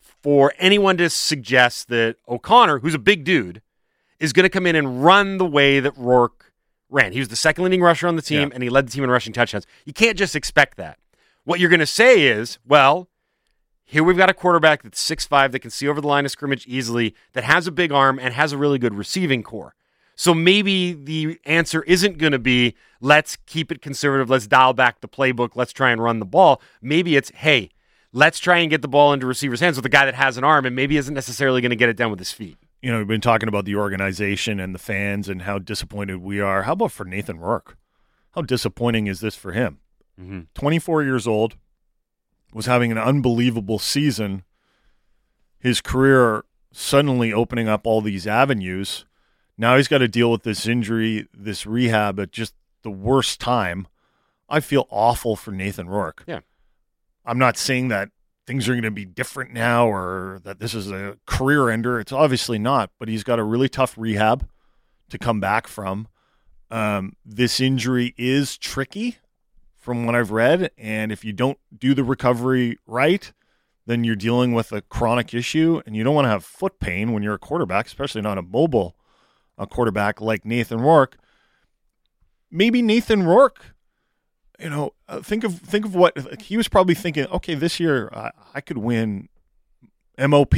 for 0.00 0.52
anyone 0.58 0.96
to 0.96 1.08
suggest 1.10 1.88
that 1.88 2.16
O'Connor, 2.28 2.80
who's 2.80 2.94
a 2.94 2.98
big 2.98 3.22
dude, 3.24 3.62
is 4.18 4.32
going 4.32 4.44
to 4.44 4.48
come 4.50 4.66
in 4.66 4.74
and 4.74 5.04
run 5.04 5.38
the 5.38 5.44
way 5.46 5.78
that 5.78 5.96
Rourke 5.96 6.52
ran. 6.88 7.12
He 7.12 7.18
was 7.18 7.28
the 7.28 7.36
second 7.36 7.62
leading 7.64 7.82
rusher 7.82 8.08
on 8.08 8.16
the 8.16 8.22
team, 8.22 8.48
Yeah. 8.48 8.54
and 8.54 8.62
he 8.62 8.70
led 8.70 8.88
the 8.88 8.92
team 8.92 9.04
in 9.04 9.10
rushing 9.10 9.32
touchdowns. 9.32 9.66
You 9.84 9.92
can't 9.92 10.16
just 10.18 10.34
expect 10.34 10.78
that. 10.78 10.98
What 11.46 11.60
you're 11.60 11.70
going 11.70 11.78
to 11.78 11.86
say 11.86 12.22
is, 12.22 12.58
well, 12.66 13.08
here 13.84 14.02
we've 14.02 14.16
got 14.16 14.28
a 14.28 14.34
quarterback 14.34 14.82
that's 14.82 15.00
6'5 15.08 15.52
that 15.52 15.60
can 15.60 15.70
see 15.70 15.86
over 15.86 16.00
the 16.00 16.08
line 16.08 16.24
of 16.24 16.32
scrimmage 16.32 16.66
easily, 16.66 17.14
that 17.34 17.44
has 17.44 17.68
a 17.68 17.70
big 17.70 17.92
arm 17.92 18.18
and 18.18 18.34
has 18.34 18.50
a 18.50 18.58
really 18.58 18.80
good 18.80 18.94
receiving 18.94 19.44
corps. 19.44 19.76
So 20.16 20.34
maybe 20.34 20.92
the 20.92 21.38
answer 21.44 21.84
isn't 21.84 22.18
going 22.18 22.32
to 22.32 22.40
be 22.40 22.74
let's 23.00 23.36
keep 23.46 23.70
it 23.70 23.80
conservative, 23.80 24.28
let's 24.28 24.48
dial 24.48 24.72
back 24.72 25.00
the 25.00 25.08
playbook, 25.08 25.50
let's 25.54 25.72
try 25.72 25.92
and 25.92 26.02
run 26.02 26.18
the 26.18 26.26
ball. 26.26 26.60
Maybe 26.82 27.14
it's 27.14 27.30
hey, 27.30 27.70
let's 28.12 28.40
try 28.40 28.58
and 28.58 28.68
get 28.68 28.82
the 28.82 28.88
ball 28.88 29.12
into 29.12 29.24
receivers' 29.24 29.60
hands 29.60 29.76
with 29.76 29.86
a 29.86 29.88
guy 29.88 30.04
that 30.04 30.16
has 30.16 30.36
an 30.36 30.42
arm 30.42 30.66
and 30.66 30.74
maybe 30.74 30.96
isn't 30.96 31.14
necessarily 31.14 31.60
going 31.60 31.70
to 31.70 31.76
get 31.76 31.88
it 31.88 31.96
done 31.96 32.10
with 32.10 32.18
his 32.18 32.32
feet. 32.32 32.58
you 32.82 32.90
know, 32.90 32.98
we've 32.98 33.06
been 33.06 33.20
talking 33.20 33.48
about 33.48 33.66
the 33.66 33.76
organization 33.76 34.58
and 34.58 34.74
the 34.74 34.80
fans 34.80 35.28
and 35.28 35.42
how 35.42 35.60
disappointed 35.60 36.16
we 36.16 36.40
are. 36.40 36.64
How 36.64 36.72
about 36.72 36.90
for 36.90 37.04
Nathan 37.04 37.38
Rourke? 37.38 37.76
How 38.32 38.42
disappointing 38.42 39.06
is 39.06 39.20
this 39.20 39.36
for 39.36 39.52
him? 39.52 39.78
Mm-hmm. 40.20 40.40
24 40.54 41.02
years 41.02 41.26
old, 41.26 41.56
was 42.52 42.66
having 42.66 42.90
an 42.90 42.98
unbelievable 42.98 43.78
season. 43.78 44.42
His 45.58 45.80
career 45.80 46.44
suddenly 46.72 47.32
opening 47.32 47.68
up 47.68 47.86
all 47.86 48.00
these 48.00 48.26
avenues. 48.26 49.04
Now 49.58 49.76
he's 49.76 49.88
got 49.88 49.98
to 49.98 50.08
deal 50.08 50.30
with 50.30 50.42
this 50.42 50.66
injury, 50.66 51.28
this 51.34 51.66
rehab 51.66 52.18
at 52.20 52.30
just 52.32 52.54
the 52.82 52.90
worst 52.90 53.40
time. 53.40 53.86
I 54.48 54.60
feel 54.60 54.86
awful 54.90 55.36
for 55.36 55.50
Nathan 55.50 55.88
Rourke. 55.88 56.24
Yeah. 56.26 56.40
I'm 57.24 57.38
not 57.38 57.56
saying 57.56 57.88
that 57.88 58.10
things 58.46 58.68
are 58.68 58.72
going 58.72 58.84
to 58.84 58.90
be 58.90 59.04
different 59.04 59.52
now 59.52 59.88
or 59.88 60.40
that 60.44 60.60
this 60.60 60.72
is 60.72 60.90
a 60.90 61.18
career 61.26 61.68
ender. 61.68 61.98
It's 61.98 62.12
obviously 62.12 62.58
not, 62.58 62.90
but 62.98 63.08
he's 63.08 63.24
got 63.24 63.38
a 63.38 63.44
really 63.44 63.68
tough 63.68 63.94
rehab 63.98 64.48
to 65.10 65.18
come 65.18 65.40
back 65.40 65.66
from. 65.66 66.08
Um, 66.70 67.16
this 67.24 67.60
injury 67.60 68.14
is 68.16 68.56
tricky 68.56 69.18
from 69.86 70.04
what 70.04 70.16
I've 70.16 70.32
read. 70.32 70.72
And 70.76 71.12
if 71.12 71.24
you 71.24 71.32
don't 71.32 71.58
do 71.78 71.94
the 71.94 72.02
recovery 72.02 72.76
right, 72.88 73.32
then 73.86 74.02
you're 74.02 74.16
dealing 74.16 74.52
with 74.52 74.72
a 74.72 74.80
chronic 74.82 75.32
issue. 75.32 75.80
And 75.86 75.94
you 75.94 76.02
don't 76.02 76.16
want 76.16 76.24
to 76.24 76.30
have 76.30 76.44
foot 76.44 76.80
pain 76.80 77.12
when 77.12 77.22
you're 77.22 77.34
a 77.34 77.38
quarterback, 77.38 77.86
especially 77.86 78.20
not 78.20 78.36
a 78.36 78.42
mobile 78.42 78.96
a 79.56 79.66
quarterback 79.66 80.20
like 80.20 80.44
Nathan 80.44 80.80
Rourke. 80.80 81.16
Maybe 82.50 82.82
Nathan 82.82 83.22
Rourke 83.22 83.76
you 84.58 84.70
know, 84.70 84.94
uh, 85.08 85.20
think 85.20 85.44
of 85.44 85.60
think 85.60 85.84
of 85.84 85.94
what 85.94 86.42
he 86.42 86.56
was 86.56 86.66
probably 86.66 86.94
thinking. 86.94 87.26
Okay, 87.26 87.54
this 87.54 87.78
year 87.78 88.08
I, 88.12 88.30
I 88.54 88.60
could 88.60 88.78
win 88.78 89.28
MOP 90.18 90.54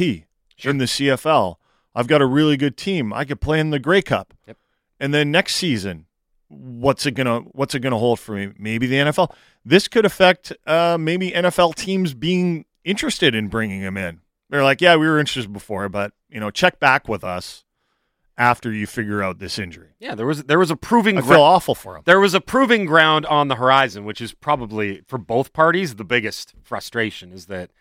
sure. 0.55 0.71
in 0.71 0.77
the 0.77 0.85
CFL. 0.85 1.55
I've 1.93 2.07
got 2.07 2.21
a 2.21 2.25
really 2.25 2.55
good 2.55 2.77
team. 2.77 3.11
I 3.11 3.25
could 3.25 3.41
play 3.41 3.59
in 3.59 3.71
the 3.71 3.79
Grey 3.79 4.01
Cup. 4.01 4.33
Yep. 4.47 4.57
And 4.99 5.13
then 5.13 5.31
next 5.31 5.55
season, 5.55 6.05
what's 6.49 7.05
it 7.05 7.11
gonna 7.11 7.39
what's 7.51 7.75
it 7.75 7.79
gonna 7.79 7.97
hold 7.97 8.19
for 8.19 8.33
me? 8.33 8.51
Maybe 8.57 8.87
the 8.87 8.95
NFL. 8.95 9.33
This 9.63 9.87
could 9.87 10.05
affect 10.05 10.51
uh, 10.65 10.97
maybe 10.99 11.31
NFL 11.31 11.75
teams 11.75 12.13
being 12.13 12.65
interested 12.83 13.35
in 13.35 13.47
bringing 13.47 13.81
him 13.81 13.97
in. 13.97 14.21
They're 14.49 14.63
like, 14.63 14.81
yeah, 14.81 14.95
we 14.95 15.07
were 15.07 15.19
interested 15.19 15.53
before, 15.53 15.89
but 15.89 16.11
you 16.29 16.39
know, 16.39 16.49
check 16.49 16.79
back 16.79 17.07
with 17.07 17.23
us 17.23 17.63
after 18.37 18.71
you 18.71 18.87
figure 18.87 19.21
out 19.21 19.37
this 19.37 19.59
injury. 19.59 19.89
Yeah, 19.99 20.15
there 20.15 20.25
was 20.25 20.43
there 20.45 20.57
was 20.57 20.71
a 20.71 20.75
proving. 20.75 21.17
I 21.17 21.21
feel 21.21 21.41
awful 21.41 21.75
for 21.75 21.95
him. 21.97 22.03
There 22.05 22.19
was 22.19 22.33
a 22.33 22.41
proving 22.41 22.85
ground 22.85 23.25
on 23.27 23.47
the 23.49 23.55
horizon, 23.55 24.05
which 24.05 24.21
is 24.21 24.33
probably 24.33 25.01
for 25.07 25.17
both 25.17 25.53
parties 25.53 25.95
the 25.95 26.05
biggest 26.05 26.55
frustration 26.63 27.31
is 27.31 27.45
that 27.45 27.71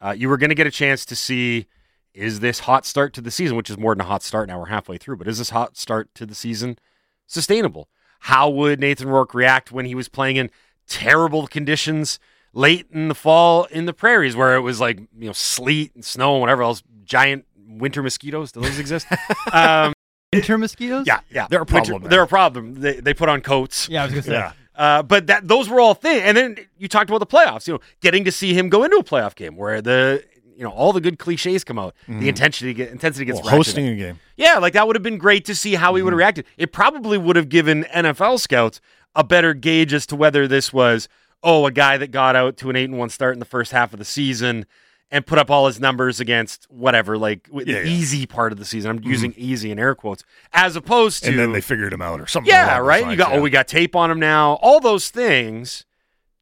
uh, 0.00 0.14
you 0.16 0.28
were 0.28 0.38
going 0.38 0.50
to 0.50 0.54
get 0.54 0.66
a 0.66 0.70
chance 0.70 1.04
to 1.06 1.16
see 1.16 1.66
is 2.14 2.38
this 2.38 2.60
hot 2.60 2.86
start 2.86 3.12
to 3.14 3.20
the 3.20 3.30
season, 3.30 3.56
which 3.56 3.68
is 3.68 3.76
more 3.76 3.92
than 3.92 4.02
a 4.02 4.04
hot 4.08 4.22
start. 4.22 4.48
Now 4.48 4.60
we're 4.60 4.66
halfway 4.66 4.98
through, 4.98 5.16
but 5.16 5.26
is 5.26 5.38
this 5.38 5.50
hot 5.50 5.76
start 5.76 6.14
to 6.14 6.24
the 6.24 6.34
season 6.34 6.78
sustainable? 7.26 7.88
How 8.24 8.48
would 8.48 8.80
Nathan 8.80 9.10
Rourke 9.10 9.34
react 9.34 9.70
when 9.70 9.84
he 9.84 9.94
was 9.94 10.08
playing 10.08 10.36
in 10.36 10.50
terrible 10.88 11.46
conditions 11.46 12.18
late 12.54 12.86
in 12.90 13.08
the 13.08 13.14
fall 13.14 13.64
in 13.64 13.84
the 13.84 13.92
prairies, 13.92 14.34
where 14.34 14.56
it 14.56 14.62
was 14.62 14.80
like 14.80 14.98
you 14.98 15.26
know 15.26 15.32
sleet 15.32 15.94
and 15.94 16.02
snow 16.02 16.32
and 16.32 16.40
whatever 16.40 16.62
else, 16.62 16.82
giant 17.04 17.44
winter 17.68 18.02
mosquitoes. 18.02 18.50
Do 18.50 18.60
those 18.60 18.78
exist? 18.78 19.06
um, 19.52 19.92
Winter 20.32 20.56
mosquitoes? 20.56 21.06
Yeah, 21.06 21.20
yeah. 21.30 21.48
They're 21.50 21.60
a 21.60 21.66
problem. 21.66 22.00
Winter, 22.00 22.08
they're 22.08 22.22
a 22.22 22.26
problem. 22.26 22.76
They, 22.76 22.98
they 22.98 23.12
put 23.12 23.28
on 23.28 23.42
coats. 23.42 23.90
Yeah, 23.90 24.04
I 24.04 24.06
was 24.06 24.14
gonna 24.14 24.22
say. 24.22 24.32
Yeah. 24.32 24.52
Uh, 24.74 25.02
but 25.02 25.26
that 25.26 25.46
those 25.46 25.68
were 25.68 25.78
all 25.78 25.92
things. 25.92 26.22
And 26.22 26.34
then 26.34 26.56
you 26.78 26.88
talked 26.88 27.10
about 27.10 27.18
the 27.18 27.26
playoffs. 27.26 27.68
You 27.68 27.74
know, 27.74 27.80
getting 28.00 28.24
to 28.24 28.32
see 28.32 28.54
him 28.54 28.70
go 28.70 28.84
into 28.84 28.96
a 28.96 29.04
playoff 29.04 29.34
game 29.34 29.54
where 29.54 29.82
the 29.82 30.24
you 30.56 30.64
know 30.64 30.70
all 30.70 30.92
the 30.92 31.00
good 31.00 31.18
cliches 31.18 31.64
come 31.64 31.78
out. 31.78 31.94
The 32.08 32.28
intensity 32.28 32.74
get, 32.74 32.90
intensity 32.90 33.24
gets 33.24 33.38
Mm-hmm. 33.38 33.46
Well, 33.46 33.56
hosting 33.56 33.88
a 33.88 33.94
game. 33.96 34.20
Yeah, 34.36 34.58
like 34.58 34.72
that 34.74 34.86
would 34.86 34.96
have 34.96 35.02
been 35.02 35.18
great 35.18 35.44
to 35.46 35.54
see 35.54 35.74
how 35.74 35.94
he 35.94 36.02
would 36.02 36.10
Mm-hmm. 36.10 36.14
have 36.14 36.18
reacted. 36.18 36.46
It 36.56 36.72
probably 36.72 37.18
would 37.18 37.36
have 37.36 37.48
given 37.48 37.84
NFL 37.84 38.40
scouts 38.40 38.80
a 39.14 39.22
better 39.24 39.54
gauge 39.54 39.92
as 39.92 40.06
to 40.06 40.16
whether 40.16 40.46
this 40.48 40.72
was 40.72 41.08
oh 41.42 41.66
a 41.66 41.70
guy 41.70 41.96
that 41.98 42.10
got 42.10 42.34
out 42.36 42.56
to 42.58 42.70
an 42.70 42.76
eight 42.76 42.88
and 42.88 42.98
one 42.98 43.10
start 43.10 43.34
in 43.34 43.38
the 43.38 43.44
first 43.44 43.70
half 43.72 43.92
of 43.92 43.98
the 43.98 44.04
season 44.04 44.66
and 45.10 45.26
put 45.26 45.38
up 45.38 45.50
all 45.50 45.66
his 45.66 45.78
numbers 45.78 46.18
against 46.18 46.64
whatever 46.70 47.16
like 47.18 47.46
Yeah, 47.52 47.64
the 47.64 47.70
yeah. 47.72 47.78
Mm-hmm. 47.80 47.88
easy 47.88 48.26
part 48.26 48.50
of 48.52 48.58
the 48.58 48.64
season. 48.64 48.90
I'm 48.90 49.04
using 49.04 49.34
easy 49.36 49.70
in 49.70 49.78
air 49.78 49.94
quotes 49.94 50.24
as 50.52 50.74
opposed 50.74 51.22
to 51.24 51.30
And 51.30 51.38
then 51.38 51.52
they 51.52 51.60
figured 51.60 51.92
him 51.92 52.00
out 52.02 52.20
or 52.20 52.26
something. 52.26 52.50
yeah, 52.50 52.78
right. 52.78 53.08
You 53.08 53.14
got 53.16 53.30
yeah. 53.32 53.36
oh, 53.38 53.40
we 53.42 53.50
got 53.50 53.68
tape 53.68 53.94
on 53.94 54.10
him 54.10 54.18
now. 54.18 54.54
All 54.62 54.80
those 54.80 55.08
things 55.10 55.84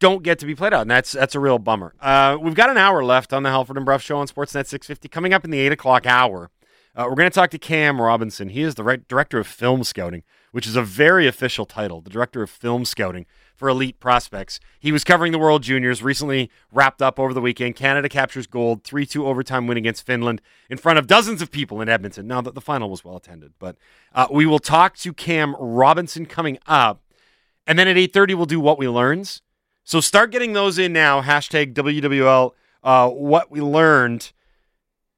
don't 0.03 0.25
get 0.25 0.41
to 0.41 0.47
be 0.47 0.57
played 0.57 0.75
out, 0.75 0.83
and 0.83 0.91
that's 0.91 1.13
that's 1.13 1.37
a 1.37 1.41
real 1.41 1.61
bummer. 1.61 1.95
Uh, 2.01 2.37
we've 2.41 2.57
got 2.57 2.69
an 2.69 2.77
hour 2.77 3.05
left 3.05 3.33
on 3.33 3.45
the 3.45 3.51
Halford 3.51 3.77
and 3.77 3.87
Brough 3.87 3.99
Show 3.99 4.19
on 4.19 4.27
Sportsnet 4.27 4.67
650. 4.67 5.09
Coming 5.09 5.33
up 5.33 5.45
in 5.45 5.53
the 5.53 5.61
eight 5.61 5.71
o'clock 5.71 6.07
hour, 6.07 6.51
uh, 6.97 7.07
we're 7.09 7.15
going 7.15 7.31
to 7.31 7.35
talk 7.35 7.51
to 7.51 7.59
Cam 7.59 8.01
Robinson. 8.01 8.49
He 8.49 8.63
is 8.63 8.75
the 8.75 9.01
director 9.07 9.39
of 9.39 9.47
film 9.47 9.85
scouting, 9.85 10.25
which 10.51 10.67
is 10.67 10.75
a 10.75 10.83
very 10.83 11.29
official 11.29 11.67
title. 11.67 12.01
The 12.01 12.11
director 12.11 12.43
of 12.43 12.51
film 12.51 12.85
scouting 12.85 13.27
for 13.55 13.69
elite 13.69 14.01
prospects. 14.01 14.59
He 14.81 14.91
was 14.91 15.05
covering 15.05 15.31
the 15.31 15.39
World 15.39 15.63
Juniors, 15.63 16.03
recently 16.03 16.51
wrapped 16.73 17.01
up 17.01 17.21
over 17.21 17.33
the 17.33 17.41
weekend. 17.41 17.77
Canada 17.77 18.09
captures 18.09 18.49
gold, 18.49 18.83
3 18.83 19.07
2 19.07 19.25
overtime 19.25 19.69
win 19.69 19.79
against 19.79 20.05
Finland 20.05 20.43
in 20.69 20.79
front 20.79 20.99
of 20.99 21.07
dozens 21.07 21.41
of 21.41 21.53
people 21.53 21.81
in 21.81 21.89
Edmonton. 21.89 22.27
Now, 22.27 22.41
that 22.41 22.57
the 22.57 22.61
final 22.61 22.91
was 22.91 23.05
well 23.05 23.19
attended. 23.19 23.53
But 23.61 23.77
uh, 24.13 24.27
we 24.33 24.47
will 24.47 24.59
talk 24.59 24.97
to 24.97 25.13
Cam 25.13 25.55
Robinson 25.61 26.27
coming 26.27 26.59
up. 26.67 27.05
And 27.69 27.79
then 27.79 27.87
at 27.87 27.95
8.30, 27.95 28.35
we'll 28.35 28.47
do 28.47 28.59
What 28.59 28.81
We 28.81 28.89
Learns. 28.89 29.43
So 29.85 30.01
start 30.01 30.31
getting 30.31 30.53
those 30.53 30.79
in 30.79 30.93
now. 30.93 31.23
Hashtag 31.23 31.75
WWL, 31.75 32.53
uh, 32.85 33.09
What 33.11 33.51
We 33.51 33.61
Learned. 33.61 34.33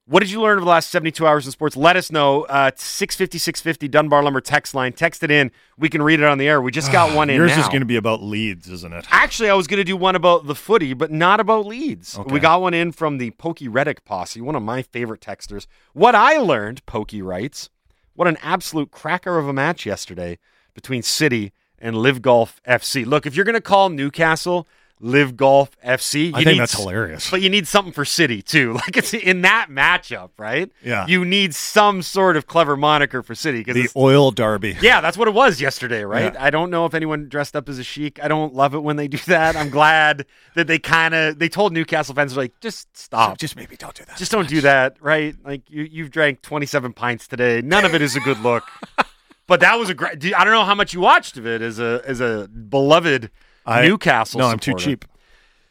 What 0.07 0.21
did 0.21 0.31
you 0.31 0.43
learn 0.43 0.59
over 0.59 0.61
the 0.61 0.71
last 0.71 0.91
72 0.91 1.27
hours 1.27 1.47
in 1.47 1.53
sports? 1.53 1.79
Let 1.79 1.97
us 1.97 2.12
know. 2.12 2.43
Uh, 2.43 2.71
650, 2.77 3.39
650, 3.39 3.89
Dunbar 3.89 4.23
Lumber 4.23 4.43
text 4.43 4.75
line. 4.75 4.93
Text 4.93 5.23
it 5.23 5.31
in. 5.31 5.51
We 5.79 5.89
can 5.89 6.03
read 6.03 6.21
it 6.21 6.27
on 6.27 6.37
the 6.37 6.47
air. 6.47 6.61
We 6.61 6.73
just 6.73 6.93
got 6.93 7.15
one 7.17 7.31
in 7.31 7.37
Yours 7.37 7.53
now. 7.53 7.61
is 7.62 7.69
going 7.69 7.81
to 7.81 7.87
be 7.87 7.97
about 7.97 8.23
leads, 8.23 8.69
isn't 8.69 8.93
it? 8.93 9.07
Actually, 9.11 9.49
I 9.49 9.55
was 9.55 9.67
going 9.67 9.79
to 9.79 9.85
do 9.85 9.97
one 9.97 10.15
about 10.15 10.47
the 10.47 10.55
footy, 10.55 10.93
but 10.93 11.11
not 11.11 11.41
about 11.41 11.65
leads. 11.65 12.19
Okay. 12.19 12.31
We 12.31 12.39
got 12.39 12.61
one 12.61 12.75
in 12.75 12.93
from 12.93 13.17
the 13.17 13.31
Pokey 13.33 13.67
Reddick 13.67 14.05
posse, 14.05 14.43
one 14.43 14.55
of 14.55 14.62
my 14.62 14.83
favorite 14.83 15.23
texters. 15.23 15.67
What 15.95 16.15
I 16.15 16.37
learned, 16.37 16.85
Pokey 16.85 17.23
writes, 17.23 17.71
what 18.12 18.29
an 18.29 18.37
absolute 18.43 18.91
cracker 18.91 19.39
of 19.39 19.49
a 19.49 19.55
match 19.55 19.87
yesterday 19.87 20.39
between 20.75 21.03
City 21.03 21.53
and 21.85 21.97
Live 21.97 22.20
Golf 22.22 22.61
FC. 22.66 23.07
Look, 23.07 23.26
if 23.26 23.37
you're 23.37 23.45
going 23.45 23.55
to 23.55 23.61
call 23.61 23.91
Newcastle 23.91 24.66
Live 25.01 25.37
Golf 25.37 25.76
FC, 25.85 26.28
you 26.28 26.32
I 26.35 26.39
think 26.39 26.47
need 26.47 26.61
that's 26.61 26.72
hilarious. 26.78 27.30
But 27.30 27.43
you 27.43 27.51
need 27.51 27.66
something 27.68 27.93
for 27.93 28.07
City 28.07 28.41
too. 28.41 28.72
Like 28.85 28.97
it's 28.97 29.12
in 29.12 29.43
that 29.43 29.66
matchup, 29.68 30.30
right? 30.39 30.70
Yeah. 30.82 31.07
You 31.07 31.24
need 31.26 31.55
some 31.55 32.01
sort 32.01 32.37
of 32.39 32.47
clever 32.47 32.74
moniker 32.76 33.22
for 33.22 33.35
City 33.35 33.59
because 33.59 33.74
The 33.74 33.91
oil 33.99 34.30
derby. 34.30 34.78
yeah, 34.80 35.03
that's 35.03 35.18
what 35.18 35.28
it 35.28 35.35
was 35.35 35.61
yesterday, 35.61 36.05
right? 36.05 36.32
Yeah. 36.32 36.43
I 36.43 36.49
don't 36.51 36.70
know 36.70 36.87
if 36.87 36.95
anyone 36.95 37.28
dressed 37.28 37.55
up 37.55 37.68
as 37.68 37.78
a 37.78 37.85
sheik. 37.85 38.22
I 38.22 38.28
don't 38.28 38.55
love 38.55 38.74
it 38.74 38.82
when 38.82 38.97
they 38.97 39.09
do 39.09 39.18
that. 39.26 39.57
I'm 39.57 39.68
glad 39.68 40.24
that 40.55 40.68
they 40.68 40.78
kind 40.78 41.12
of 41.12 41.39
they 41.39 41.51
told 41.51 41.74
Newcastle 41.74 42.14
fans 42.14 42.35
like 42.35 42.59
just 42.61 42.97
stop. 42.97 43.37
Just 43.37 43.57
maybe 43.57 43.76
don't 43.76 43.95
do 43.95 44.05
that. 44.07 44.16
Just 44.16 44.32
don't 44.32 44.49
do 44.49 44.62
that, 44.62 44.97
right? 45.03 45.35
Like 45.45 45.68
you 45.68 45.82
you've 45.82 46.11
drank 46.12 46.41
27 46.41 46.95
pints 46.95 47.26
today. 47.28 47.61
None 47.62 47.85
of 47.85 47.95
it 47.95 48.01
is 48.01 48.16
a 48.16 48.20
good 48.20 48.39
look. 48.41 48.64
but 49.47 49.61
that 49.61 49.78
was 49.78 49.88
a 49.90 49.95
great 49.95 50.24
I 50.34 50.45
don't 50.45 50.53
know 50.53 50.64
how 50.64 50.74
much 50.74 50.92
you 50.95 51.01
watched 51.01 51.36
of 51.36 51.47
it 51.47 51.62
as 51.62 51.78
a 51.78 52.03
as 52.07 52.20
a 52.20 52.49
beloved 52.49 53.30
I- 53.66 53.86
Newcastle 53.86 54.40
No, 54.40 54.47
I'm 54.47 54.59
too 54.59 54.74
cheap. 54.74 55.05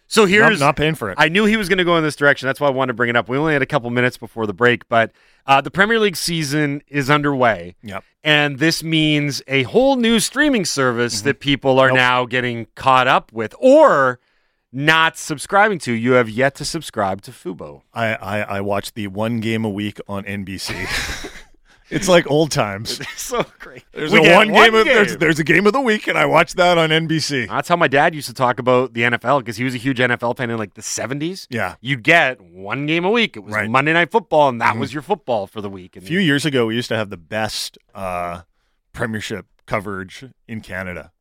So 0.07 0.23
Not, 0.23 0.29
here's 0.29 0.59
not 0.59 0.75
paying 0.75 0.93
for 0.93 1.09
it. 1.09 1.15
I 1.17 1.27
knew 1.29 1.45
he 1.45 1.57
was 1.57 1.69
going 1.69 1.79
to 1.79 1.83
go 1.83 1.97
in 1.97 2.03
this 2.03 2.15
direction. 2.15 2.45
That's 2.45 2.59
why 2.59 2.67
I 2.67 2.71
wanted 2.71 2.89
to 2.91 2.93
bring 2.93 3.09
it 3.09 3.15
up. 3.15 3.27
We 3.29 3.37
only 3.37 3.53
had 3.53 3.63
a 3.63 3.65
couple 3.65 3.89
minutes 3.89 4.15
before 4.15 4.45
the 4.45 4.53
break, 4.53 4.87
but 4.87 5.11
uh, 5.47 5.59
the 5.61 5.71
Premier 5.71 5.97
League 5.97 6.17
season 6.17 6.83
is 6.87 7.09
underway. 7.09 7.75
Yep. 7.81 8.03
And 8.23 8.59
this 8.59 8.83
means 8.83 9.41
a 9.47 9.63
whole 9.63 9.95
new 9.95 10.19
streaming 10.19 10.65
service 10.65 11.15
Mm-hmm. 11.19 11.27
that 11.29 11.39
people 11.39 11.79
are 11.79 11.87
Nope. 11.87 11.95
now 11.95 12.25
getting 12.27 12.67
caught 12.75 13.07
up 13.07 13.31
with 13.33 13.55
or 13.59 14.19
not 14.71 15.17
subscribing 15.17 15.79
to. 15.79 15.93
You 15.93 16.11
have 16.11 16.29
yet 16.29 16.53
to 16.55 16.65
subscribe 16.65 17.21
to 17.23 17.31
Fubo. 17.31 17.81
I, 17.91 18.13
I, 18.13 18.39
I 18.41 18.61
watch 18.61 18.93
the 18.93 19.07
one 19.07 19.39
game 19.39 19.65
a 19.65 19.69
week 19.69 19.99
on 20.07 20.25
NBC. 20.25 21.31
it's 21.93 22.07
like 22.07 22.29
old 22.29 22.51
times. 22.51 22.99
so 23.17 23.45
great. 23.59 23.83
There's 23.93 24.11
We 24.11 24.19
a 24.19 24.23
get 24.23 24.35
one, 24.35 24.47
game, 24.51 24.73
of 24.75 24.85
game. 24.85 24.93
there's, 24.95 25.17
there's 25.17 25.39
a 25.39 25.43
game 25.43 25.65
of 25.67 25.73
the 25.73 25.81
week, 25.81 26.07
and 26.07 26.17
I 26.17 26.25
watch 26.25 26.53
that 26.55 26.77
on 26.77 26.89
NBC. 26.89 27.47
That's 27.47 27.67
how 27.69 27.75
my 27.75 27.87
dad 27.87 28.13
used 28.15 28.27
to 28.27 28.33
talk 28.33 28.59
about 28.59 28.93
the 28.93 29.01
NFL 29.01 29.39
because 29.39 29.57
he 29.57 29.63
was 29.63 29.73
a 29.75 29.77
huge 29.77 29.99
NFL 29.99 30.37
fan 30.37 30.49
in 30.49 30.57
like 30.57 30.73
the 30.73 30.81
70s. 30.81 31.47
Yeah. 31.49 31.75
You 31.81 31.97
get 31.97 32.41
one 32.41 32.85
game 32.85 33.05
a 33.05 33.11
week. 33.11 33.37
It 33.37 33.41
was 33.41 33.53
Right. 33.53 33.69
Monday 33.69 33.93
Night 33.93 34.11
Football, 34.11 34.49
and 34.49 34.59
that 34.61 34.75
Mhm. 34.75 34.79
was 34.79 34.93
your 34.93 35.03
football 35.03 35.47
for 35.47 35.61
the 35.61 35.69
week. 35.69 35.95
And 35.95 36.03
A 36.03 36.07
few 36.07 36.19
years 36.19 36.45
ago, 36.45 36.65
we 36.67 36.75
used 36.75 36.89
to 36.89 36.95
have 36.95 37.09
the 37.09 37.17
best 37.17 37.77
uh, 37.95 38.41
Premiership 38.93 39.45
coverage 39.65 40.25
in 40.47 40.61
Canada, 40.61 41.11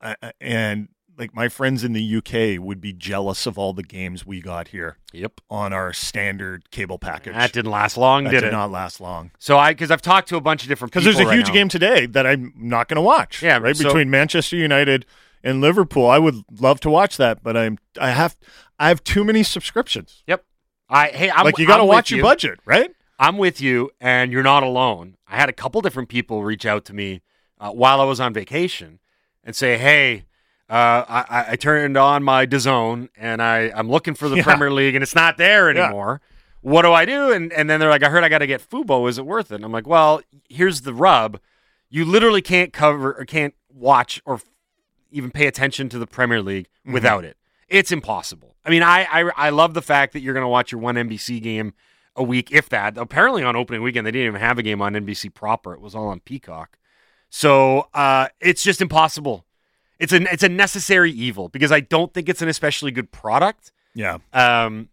uh, 0.00 0.14
and 0.40 0.88
like 1.18 1.34
my 1.34 1.48
friends 1.48 1.82
in 1.84 1.92
the 1.92 2.16
UK 2.16 2.62
would 2.64 2.80
be 2.80 2.92
jealous 2.92 3.46
of 3.46 3.58
all 3.58 3.72
the 3.72 3.82
games 3.82 4.24
we 4.24 4.40
got 4.40 4.68
here 4.68 4.96
Yep. 5.12 5.40
on 5.50 5.72
our 5.72 5.92
standard 5.92 6.70
cable 6.70 6.98
package. 6.98 7.34
That 7.34 7.52
didn't 7.52 7.70
last 7.72 7.96
long, 7.96 8.24
That 8.24 8.30
did, 8.30 8.40
did 8.42 8.48
it? 8.48 8.52
not 8.52 8.70
last 8.70 9.00
long 9.00 9.30
So 9.38 9.58
I, 9.58 9.72
because 9.72 9.90
I've 9.90 10.02
talked 10.02 10.28
to 10.28 10.36
a 10.36 10.40
bunch 10.40 10.62
of 10.62 10.68
different 10.68 10.92
people. 10.92 11.02
because 11.04 11.16
there's 11.16 11.26
a 11.26 11.28
right 11.28 11.36
huge 11.36 11.48
now. 11.48 11.54
game 11.54 11.68
today 11.68 12.06
that 12.06 12.26
I'm 12.26 12.52
not 12.56 12.88
going 12.88 12.96
to 12.96 13.02
watch. 13.02 13.42
Yeah, 13.42 13.58
right 13.58 13.76
so- 13.76 13.84
between 13.84 14.10
Manchester 14.10 14.56
United 14.56 15.04
and 15.42 15.60
Liverpool. 15.60 16.06
I 16.08 16.18
would 16.18 16.36
love 16.60 16.80
to 16.80 16.90
watch 16.90 17.16
that, 17.16 17.42
but 17.42 17.56
I'm 17.56 17.78
I 18.00 18.10
have 18.10 18.36
I 18.78 18.88
have 18.88 19.02
too 19.04 19.24
many 19.24 19.42
subscriptions. 19.42 20.22
Yep. 20.26 20.44
I 20.88 21.08
hey, 21.08 21.30
I'm 21.30 21.44
like 21.44 21.58
you 21.58 21.66
got 21.66 21.76
to 21.78 21.84
watch 21.84 22.10
your 22.10 22.18
you. 22.18 22.22
budget, 22.24 22.60
right? 22.64 22.90
I'm 23.20 23.36
with 23.38 23.60
you, 23.60 23.90
and 24.00 24.30
you're 24.32 24.42
not 24.44 24.62
alone. 24.62 25.16
I 25.26 25.36
had 25.36 25.48
a 25.48 25.52
couple 25.52 25.80
different 25.80 26.08
people 26.08 26.44
reach 26.44 26.64
out 26.64 26.84
to 26.86 26.92
me 26.94 27.22
uh, 27.60 27.70
while 27.72 28.00
I 28.00 28.04
was 28.04 28.20
on 28.20 28.32
vacation 28.32 29.00
and 29.44 29.54
say, 29.56 29.76
"Hey, 29.78 30.24
uh, 30.70 31.04
I, 31.08 31.46
I- 31.52 31.56
turned 31.56 31.96
on 31.96 32.22
my 32.22 32.46
DAZN 32.46 33.08
and 33.16 33.40
I 33.42 33.70
I'm 33.74 33.88
looking 33.90 34.14
for 34.14 34.28
the 34.28 34.36
Yeah. 34.36 34.42
Premier 34.44 34.70
League 34.70 34.94
and 34.94 35.02
it's 35.02 35.14
not 35.14 35.36
there 35.38 35.72
Yeah. 35.72 35.84
anymore. 35.84 36.20
What 36.60 36.82
do 36.82 36.92
I 36.92 37.04
do?" 37.04 37.32
And 37.32 37.52
and 37.52 37.68
then 37.70 37.80
they're 37.80 37.88
like, 37.90 38.02
"I 38.02 38.08
heard 38.10 38.24
I 38.24 38.28
got 38.28 38.38
to 38.38 38.46
get 38.46 38.60
Fubo. 38.68 39.08
Is 39.08 39.16
it 39.18 39.24
worth 39.26 39.50
it?" 39.52 39.56
And 39.56 39.64
I'm 39.64 39.72
like, 39.72 39.86
"Well, 39.86 40.20
here's 40.48 40.82
the 40.82 40.92
rub. 40.92 41.40
You 41.88 42.04
literally 42.04 42.42
can't 42.42 42.72
cover 42.72 43.12
or 43.14 43.24
can't 43.24 43.54
watch 43.72 44.20
or 44.26 44.34
f- 44.34 44.44
even 45.10 45.30
pay 45.30 45.46
attention 45.46 45.88
to 45.90 45.98
the 45.98 46.06
Premier 46.06 46.42
League 46.42 46.66
Mm-hmm. 46.84 46.92
without 46.92 47.24
it. 47.24 47.36
It's 47.68 47.92
impossible. 47.92 48.56
I 48.64 48.70
mean, 48.70 48.82
I 48.82 49.04
I, 49.10 49.30
I 49.36 49.50
love 49.50 49.72
the 49.74 49.82
fact 49.82 50.12
that 50.12 50.20
you're 50.20 50.34
going 50.34 50.44
to 50.44 50.48
watch 50.48 50.72
your 50.72 50.80
one 50.80 50.96
NBC 50.96 51.40
game 51.42 51.72
a 52.16 52.22
week, 52.22 52.50
if 52.50 52.68
that. 52.70 52.98
Apparently, 52.98 53.42
on 53.44 53.56
opening 53.56 53.80
weekend, 53.82 54.06
they 54.06 54.10
didn't 54.10 54.26
even 54.26 54.40
have 54.40 54.58
a 54.58 54.62
game 54.62 54.82
on 54.82 54.92
NBC 54.94 55.32
proper. 55.32 55.72
It 55.72 55.80
was 55.80 55.94
all 55.94 56.08
on 56.08 56.20
Peacock. 56.20 56.76
So 57.30 57.88
uh, 57.94 58.28
it's 58.40 58.62
just 58.62 58.80
impossible. 58.82 59.44
It's 59.98 60.12
a 60.12 60.22
it's 60.32 60.42
a 60.42 60.48
necessary 60.48 61.10
evil 61.10 61.48
because 61.48 61.72
I 61.72 61.80
don't 61.80 62.12
think 62.14 62.28
it's 62.28 62.42
an 62.42 62.48
especially 62.48 62.90
good 62.90 63.10
product. 63.10 63.72
Yeah. 63.94 64.18
Um, 64.32 64.88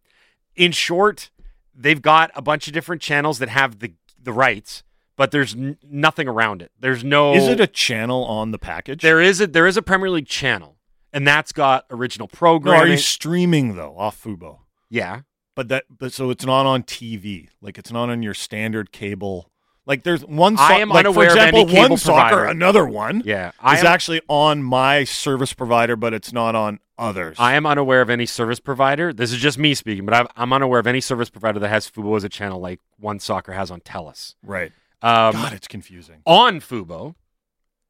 in 0.56 0.72
short, 0.72 1.30
they've 1.76 2.02
got 2.02 2.32
a 2.36 2.42
bunch 2.42 2.68
of 2.68 2.74
different 2.74 3.02
channels 3.02 3.40
that 3.40 3.50
have 3.50 3.80
the 3.80 3.94
the 4.22 4.34
rights, 4.34 4.84
but 5.16 5.30
there's 5.32 5.54
n- 5.54 5.78
nothing 5.88 6.28
around 6.28 6.62
it. 6.62 6.72
There's 6.80 7.04
no. 7.04 7.34
Is 7.36 7.48
it 7.48 7.60
a 7.60 7.68
channel 7.68 8.24
on 8.26 8.52
the 8.52 8.58
package? 8.60 9.02
There 9.02 9.22
is 9.22 9.42
a 9.42 9.48
there 9.48 9.68
is 9.68 9.78
a 9.78 9.82
Premier 9.84 10.10
League 10.10 10.28
channel, 10.28 10.78
and 11.14 11.28
that's 11.28 11.52
got 11.52 11.86
original 11.92 12.28
no, 12.32 12.38
programming. 12.38 12.82
are 12.82 12.88
you 12.92 12.98
streaming 12.98 13.76
though 13.76 13.96
off 13.98 14.22
Fubo? 14.24 14.60
yeah, 14.90 15.22
But 15.56 15.68
that, 15.68 15.86
but 15.90 16.14
so 16.14 16.30
it's 16.32 16.46
not 16.46 16.66
on 16.66 16.84
TV. 16.84 17.50
Like 17.62 17.78
it's 17.78 17.92
not 17.92 18.10
on 18.10 18.24
your 18.24 18.34
standard 18.34 18.92
cable. 18.92 19.52
Like 19.86 20.04
there's 20.04 20.26
one. 20.26 20.58
So- 20.58 20.64
I 20.64 20.76
am 20.78 20.90
like, 20.90 21.06
unaware 21.06 21.30
for 21.30 21.34
of 21.34 21.38
example, 21.38 21.62
any 21.62 21.72
cable 21.72 21.90
one 21.90 21.98
soccer, 21.98 22.46
another 22.46 22.86
one. 22.86 23.22
yeah. 23.26 23.52
I 23.60 23.76
is 23.76 23.82
am, 23.82 23.88
actually 23.88 24.22
on 24.28 24.64
my 24.64 25.04
service 25.04 25.54
provider, 25.54 25.96
but 25.96 26.14
it's 26.14 26.34
not 26.34 26.56
on 26.56 26.80
others. 26.98 27.36
I 27.40 27.54
am 27.56 27.66
unaware 27.66 28.02
of 28.02 28.10
any 28.10 28.26
service 28.26 28.60
provider. 28.60 29.14
This 29.14 29.32
is 29.32 29.40
just 29.40 29.58
me 29.58 29.74
speaking, 29.76 30.06
but 30.06 30.14
I've, 30.14 30.28
I'm 30.36 30.54
unaware 30.54 30.80
of 30.80 30.88
any 30.88 31.02
service 31.02 31.30
provider 31.30 31.60
that 31.60 31.70
has 31.70 31.90
Fubo 31.90 32.16
as 32.18 32.24
a 32.24 32.30
channel 32.30 32.60
like 32.60 32.80
One 33.00 33.20
Soccer 33.20 33.52
has 33.52 33.70
on 33.72 33.82
Telus. 33.82 34.36
right. 34.44 34.72
Um, 35.02 35.34
God, 35.34 35.54
it's 35.54 35.68
confusing. 35.68 36.22
on 36.26 36.60
Fubo, 36.62 37.14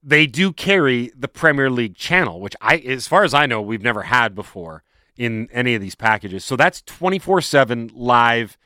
they 0.04 0.28
do 0.28 0.52
carry 0.52 1.12
the 1.16 1.30
Premier 1.30 1.70
League 1.70 1.96
channel, 1.96 2.41
which 2.41 2.56
I, 2.60 2.78
as 2.78 3.08
far 3.08 3.24
as 3.24 3.34
I 3.34 3.46
know, 3.46 3.62
we've 3.62 3.84
never 3.84 4.04
had 4.04 4.36
before 4.36 4.84
in 5.16 5.48
any 5.54 5.76
of 5.76 5.82
these 5.82 5.96
packages. 5.96 6.43
So 6.43 6.58
that's 6.58 6.82
24 6.82 7.39
7 7.41 7.91
live 7.93 8.58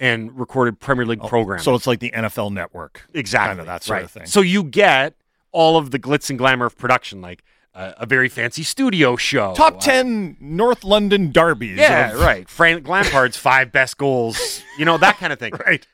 and 0.00 0.38
recorded 0.38 0.78
Premier 0.80 1.06
League 1.06 1.22
programming. 1.22 1.60
Oh, 1.60 1.64
So 1.64 1.74
it's 1.74 1.86
like 1.86 2.00
the 2.00 2.10
NFL 2.10 2.52
Network. 2.52 3.06
exactly. 3.14 3.48
kind 3.48 3.60
of 3.60 3.66
that 3.66 3.82
sort 3.82 3.96
right. 3.96 4.04
of 4.04 4.10
thing. 4.10 4.26
So 4.26 4.40
you 4.40 4.62
get 4.64 5.14
all 5.52 5.76
of 5.78 5.90
the 5.90 5.98
glitz 5.98 6.28
and 6.30 6.38
glamour 6.38 6.66
of 6.66 6.76
production, 6.76 7.20
like 7.22 7.42
uh, 7.74 7.92
a 7.98 8.06
very 8.06 8.28
fancy 8.28 8.62
studio 8.62 9.16
show. 9.16 9.54
Top 9.54 9.76
Uh, 9.76 9.80
ten 9.80 10.36
North 10.40 10.82
London 10.84 11.30
derbies. 11.32 11.78
yeah, 11.78 12.12
of- 12.12 12.20
right. 12.20 12.48
Frank 12.48 12.86
Lampard's 12.88 13.36
five 13.36 13.72
best 13.72 13.96
goals, 13.98 14.62
you 14.78 14.84
know, 14.84 14.98
that 14.98 15.16
kind 15.18 15.32
of 15.32 15.38
thing. 15.38 15.52
right. 15.66 15.86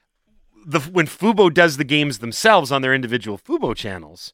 the 0.66 0.80
when 0.80 1.07
Fubo 1.07 1.53
does 1.53 1.76
the 1.76 1.84
games 1.84 2.18
themselves 2.18 2.70
on 2.72 2.82
their 2.82 2.94
individual 2.94 3.36
Fubo 3.38 3.74
channels, 3.74 4.32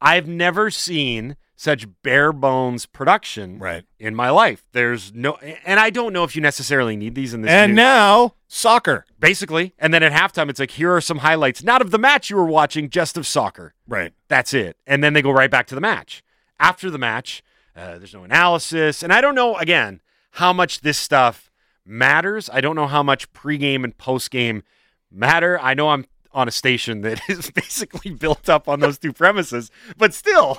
I've 0.00 0.28
never 0.28 0.70
seen 0.70 1.36
such 1.56 1.86
bare 2.02 2.32
bones 2.32 2.84
production 2.86 3.58
Right. 3.58 3.84
in 3.98 4.14
my 4.14 4.30
life. 4.30 4.64
There's 4.72 5.12
no, 5.14 5.34
and 5.64 5.78
I 5.78 5.90
don't 5.90 6.12
know 6.12 6.24
if 6.24 6.34
you 6.34 6.42
necessarily 6.42 6.96
need 6.96 7.14
these 7.14 7.32
in 7.32 7.42
this. 7.42 7.50
And 7.50 7.72
new- 7.72 7.76
now 7.76 8.34
soccer. 8.48 9.04
basically, 9.20 9.72
and 9.78 9.94
then 9.94 10.02
at 10.02 10.12
halftime, 10.12 10.50
it's 10.50 10.58
like 10.60 10.72
here 10.72 10.92
are 10.94 11.00
some 11.00 11.18
highlights, 11.18 11.62
not 11.62 11.80
of 11.80 11.90
the 11.92 11.98
match 11.98 12.28
you 12.30 12.36
were 12.36 12.44
watching, 12.46 12.90
just 12.90 13.16
of 13.16 13.26
soccer. 13.26 13.74
Right. 13.86 14.12
That's 14.28 14.52
it, 14.52 14.76
and 14.86 15.02
then 15.04 15.12
they 15.12 15.22
go 15.22 15.30
right 15.30 15.50
back 15.50 15.66
to 15.68 15.74
the 15.74 15.80
match. 15.80 16.22
After 16.58 16.90
the 16.90 16.98
match, 16.98 17.42
uh, 17.76 17.98
there's 17.98 18.14
no 18.14 18.24
analysis, 18.24 19.02
and 19.02 19.12
I 19.12 19.20
don't 19.20 19.34
know 19.34 19.56
again 19.56 20.00
how 20.32 20.52
much 20.52 20.80
this 20.80 20.98
stuff 20.98 21.50
matters. 21.86 22.50
I 22.52 22.60
don't 22.60 22.76
know 22.76 22.86
how 22.86 23.02
much 23.02 23.32
pregame 23.32 23.84
and 23.84 23.96
postgame 23.96 24.62
matter. 25.10 25.58
I 25.60 25.74
know 25.74 25.90
I'm 25.90 26.06
on 26.32 26.48
a 26.48 26.50
station 26.50 27.02
that 27.02 27.20
is 27.28 27.50
basically 27.52 28.10
built 28.10 28.48
up 28.48 28.68
on 28.68 28.80
those 28.80 28.98
two 28.98 29.12
premises, 29.12 29.70
but 29.96 30.12
still, 30.14 30.58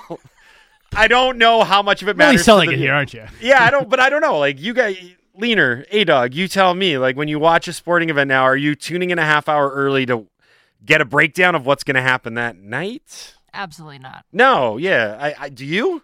I 0.94 1.08
don't 1.08 1.38
know 1.38 1.62
how 1.64 1.82
much 1.82 2.02
of 2.02 2.08
it 2.08 2.16
Really 2.16 2.28
matters. 2.28 2.40
to 2.40 2.44
selling 2.44 2.68
the- 2.68 2.74
it 2.76 2.78
here, 2.78 2.92
aren't 2.94 3.12
you? 3.14 3.24
yeah, 3.40 3.62
I 3.64 3.70
don't, 3.70 3.88
but 3.88 4.00
I 4.00 4.08
don't 4.10 4.20
know. 4.20 4.38
Like 4.38 4.60
you 4.60 4.72
guys, 4.74 4.96
leaner, 5.34 5.84
a 5.90 6.04
dog. 6.04 6.34
You 6.34 6.48
tell 6.48 6.74
me. 6.74 6.98
Like 6.98 7.16
when 7.16 7.28
you 7.28 7.38
watch 7.38 7.68
a 7.68 7.72
sporting 7.72 8.08
event 8.10 8.28
now, 8.28 8.42
are 8.44 8.56
you 8.56 8.74
tuning 8.74 9.10
in 9.10 9.18
a 9.18 9.24
half 9.24 9.48
hour 9.48 9.70
early 9.70 10.06
to 10.06 10.26
get 10.84 11.00
a 11.00 11.04
breakdown 11.04 11.54
of 11.54 11.66
what's 11.66 11.84
going 11.84 11.96
to 11.96 12.02
happen 12.02 12.34
that 12.34 12.56
night? 12.56 13.34
Absolutely 13.52 13.98
not. 13.98 14.24
No, 14.32 14.76
yeah. 14.76 15.16
I, 15.20 15.44
I 15.44 15.48
do 15.48 15.64
you? 15.64 16.02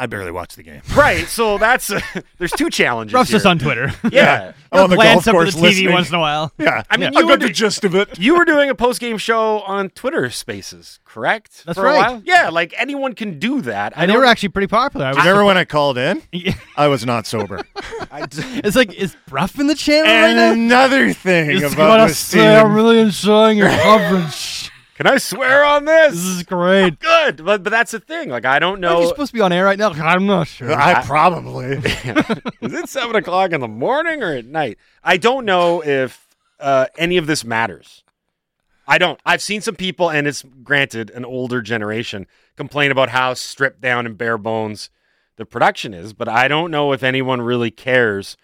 I 0.00 0.06
barely 0.06 0.30
watch 0.30 0.54
the 0.54 0.62
game. 0.62 0.80
Right. 0.96 1.26
So 1.26 1.58
that's 1.58 1.90
uh, 1.90 2.00
there's 2.38 2.52
two 2.52 2.70
challenges. 2.70 3.12
Rough's 3.14 3.30
here. 3.30 3.34
just 3.36 3.46
on 3.46 3.58
Twitter. 3.58 3.92
Yeah. 4.12 4.52
I'm 4.70 4.84
on 4.84 4.90
the 4.90 4.96
Glance 4.96 5.24
golf 5.24 5.28
up 5.28 5.28
at 5.28 5.32
course 5.32 5.54
the 5.54 5.60
TV 5.60 5.62
listening. 5.62 5.92
once 5.92 6.08
in 6.10 6.14
a 6.14 6.20
while. 6.20 6.52
Yeah. 6.58 6.82
I 6.88 6.96
mean, 6.96 7.08
I 7.16 7.20
you 7.20 7.26
got 7.26 7.30
were 7.30 7.36
the 7.38 7.46
do- 7.48 7.52
gist 7.52 7.84
of 7.84 7.94
it. 7.94 8.18
You 8.18 8.36
were 8.36 8.44
doing 8.44 8.70
a 8.70 8.74
post 8.74 9.00
game 9.00 9.18
show 9.18 9.60
on 9.60 9.90
Twitter 9.90 10.30
Spaces, 10.30 11.00
correct? 11.04 11.64
That's 11.66 11.76
For 11.78 11.86
a 11.86 11.90
right. 11.90 12.10
while? 12.12 12.22
Yeah, 12.24 12.48
like 12.50 12.74
anyone 12.78 13.14
can 13.14 13.38
do 13.40 13.60
that. 13.62 13.96
I 13.98 14.02
And 14.02 14.10
they 14.12 14.16
were 14.16 14.24
actually 14.24 14.50
pretty 14.50 14.68
popular. 14.68 15.06
I 15.06 15.08
was, 15.10 15.18
Remember 15.18 15.44
when 15.44 15.56
I 15.58 15.64
called 15.64 15.98
in? 15.98 16.22
Yeah. 16.32 16.54
I 16.76 16.86
was 16.88 17.04
not 17.04 17.26
sober. 17.26 17.62
I 18.12 18.26
d- 18.26 18.42
it's 18.64 18.76
like, 18.76 18.92
is 18.94 19.16
Brough 19.26 19.48
in 19.58 19.66
the 19.66 19.74
channel 19.74 20.04
right 20.04 20.30
and 20.36 20.60
another 20.60 21.12
thing 21.12 21.62
about 21.64 22.10
say, 22.10 22.56
I'm 22.56 22.72
really 22.74 22.98
enjoying 23.00 23.58
your 23.58 23.68
coverage. 23.70 24.70
Can 24.98 25.06
I 25.06 25.18
swear 25.18 25.64
on 25.64 25.84
this 25.84 26.14
this? 26.14 26.24
is 26.24 26.42
great. 26.42 26.98
Good, 27.00 27.44
but 27.44 27.62
but 27.62 27.70
that's 27.70 27.92
the 27.92 28.00
thing. 28.00 28.30
Like 28.30 28.44
I 28.44 28.58
don't 28.58 28.84
Are 28.84 28.94
you 28.94 29.00
know. 29.02 29.08
supposed 29.08 29.30
to 29.30 29.34
be 29.34 29.40
on 29.40 29.52
air 29.52 29.64
right 29.64 29.78
now? 29.78 29.90
I'm 29.92 30.26
not 30.26 30.48
sure. 30.48 30.72
I 30.72 31.02
probably. 31.04 31.66
Is 32.60 32.74
it 32.74 32.88
seven 32.88 33.14
o'clock 33.14 33.52
in 33.52 33.60
the 33.60 33.68
morning 33.68 34.24
or 34.24 34.32
at 34.32 34.44
night? 34.44 34.76
I 35.04 35.16
don't 35.16 35.44
know 35.44 35.84
if 35.84 36.26
uh, 36.58 36.86
any 36.98 37.16
of 37.16 37.28
this 37.28 37.44
matters. 37.44 38.02
I 38.88 38.98
don't. 38.98 39.20
I've 39.24 39.40
seen 39.40 39.60
some 39.60 39.76
people, 39.76 40.10
and 40.10 40.26
it's 40.26 40.42
granted 40.64 41.10
an 41.10 41.24
older 41.24 41.62
generation, 41.62 42.26
complain 42.56 42.90
about 42.90 43.10
how 43.10 43.34
stripped 43.34 43.80
down 43.80 44.04
and 44.04 44.18
bare 44.18 44.36
bones 44.38 44.90
the 45.36 45.46
production 45.46 45.94
is, 45.94 46.12
but 46.12 46.28
I 46.28 46.48
don't 46.48 46.72
know 46.72 46.90
if 46.92 47.04
anyone 47.04 47.40
really 47.40 47.70
cares 47.70 48.36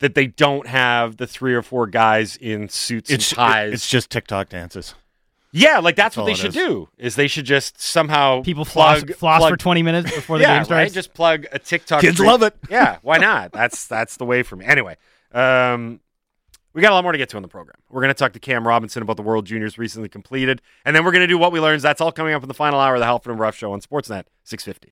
that 0.00 0.16
they 0.16 0.26
don't 0.26 0.66
have 0.66 1.18
the 1.18 1.28
three 1.28 1.54
or 1.54 1.62
four 1.62 1.86
guys 1.86 2.36
in 2.36 2.68
suits 2.68 3.08
It's 3.08 3.30
and 3.30 3.36
ties. 3.36 3.72
it's 3.72 3.88
just 3.88 4.10
TikTok 4.10 4.48
dances. 4.48 4.94
Yeah, 5.54 5.80
like 5.80 5.96
that's, 5.96 6.16
That's 6.16 6.16
what 6.16 6.24
they 6.26 6.34
should 6.34 6.48
is. 6.48 6.54
do. 6.54 6.88
Is 6.96 7.14
they 7.14 7.28
should 7.28 7.44
just 7.44 7.78
somehow 7.80 8.40
People 8.42 8.64
floss, 8.64 9.04
plug, 9.04 9.14
floss 9.16 9.38
plug, 9.40 9.50
for 9.50 9.56
20 9.58 9.82
minutes 9.82 10.10
before 10.14 10.38
the 10.38 10.44
yeah, 10.44 10.56
game 10.56 10.64
starts. 10.64 10.78
right. 10.78 10.92
Just 10.92 11.12
plug 11.12 11.46
a 11.52 11.58
TikTok. 11.58 12.00
Kids 12.00 12.16
stream- 12.16 12.28
love 12.30 12.42
it. 12.42 12.56
yeah, 12.70 12.96
why 13.02 13.18
not? 13.18 13.52
That's 13.52 13.86
that's 13.86 14.16
the 14.16 14.24
way 14.24 14.42
for 14.42 14.56
me. 14.56 14.64
Anyway, 14.64 14.96
um, 15.32 16.00
we 16.72 16.80
got 16.80 16.92
a 16.92 16.94
lot 16.94 17.02
more 17.04 17.12
to 17.12 17.18
get 17.18 17.28
to 17.28 17.36
in 17.36 17.42
the 17.42 17.48
program. 17.50 17.76
We're 17.90 18.00
going 18.00 18.08
to 18.14 18.18
talk 18.18 18.32
to 18.32 18.40
Cam 18.40 18.66
Robinson 18.66 19.02
about 19.02 19.18
the 19.18 19.22
World 19.22 19.44
Juniors 19.44 19.76
recently 19.76 20.08
completed, 20.08 20.62
and 20.86 20.96
then 20.96 21.04
we're 21.04 21.12
going 21.12 21.20
to 21.20 21.26
do 21.26 21.36
what 21.36 21.52
we 21.52 21.60
learned. 21.60 21.82
That's 21.82 22.00
all 22.00 22.12
coming 22.12 22.32
up 22.32 22.42
in 22.42 22.48
the 22.48 22.54
final 22.54 22.80
hour 22.80 22.94
of 22.94 23.00
the 23.00 23.06
Halford 23.06 23.32
and 23.32 23.36
Brough 23.38 23.50
Show 23.50 23.72
on 23.72 23.82
Sportsnet 23.82 24.24
650. 24.44 24.90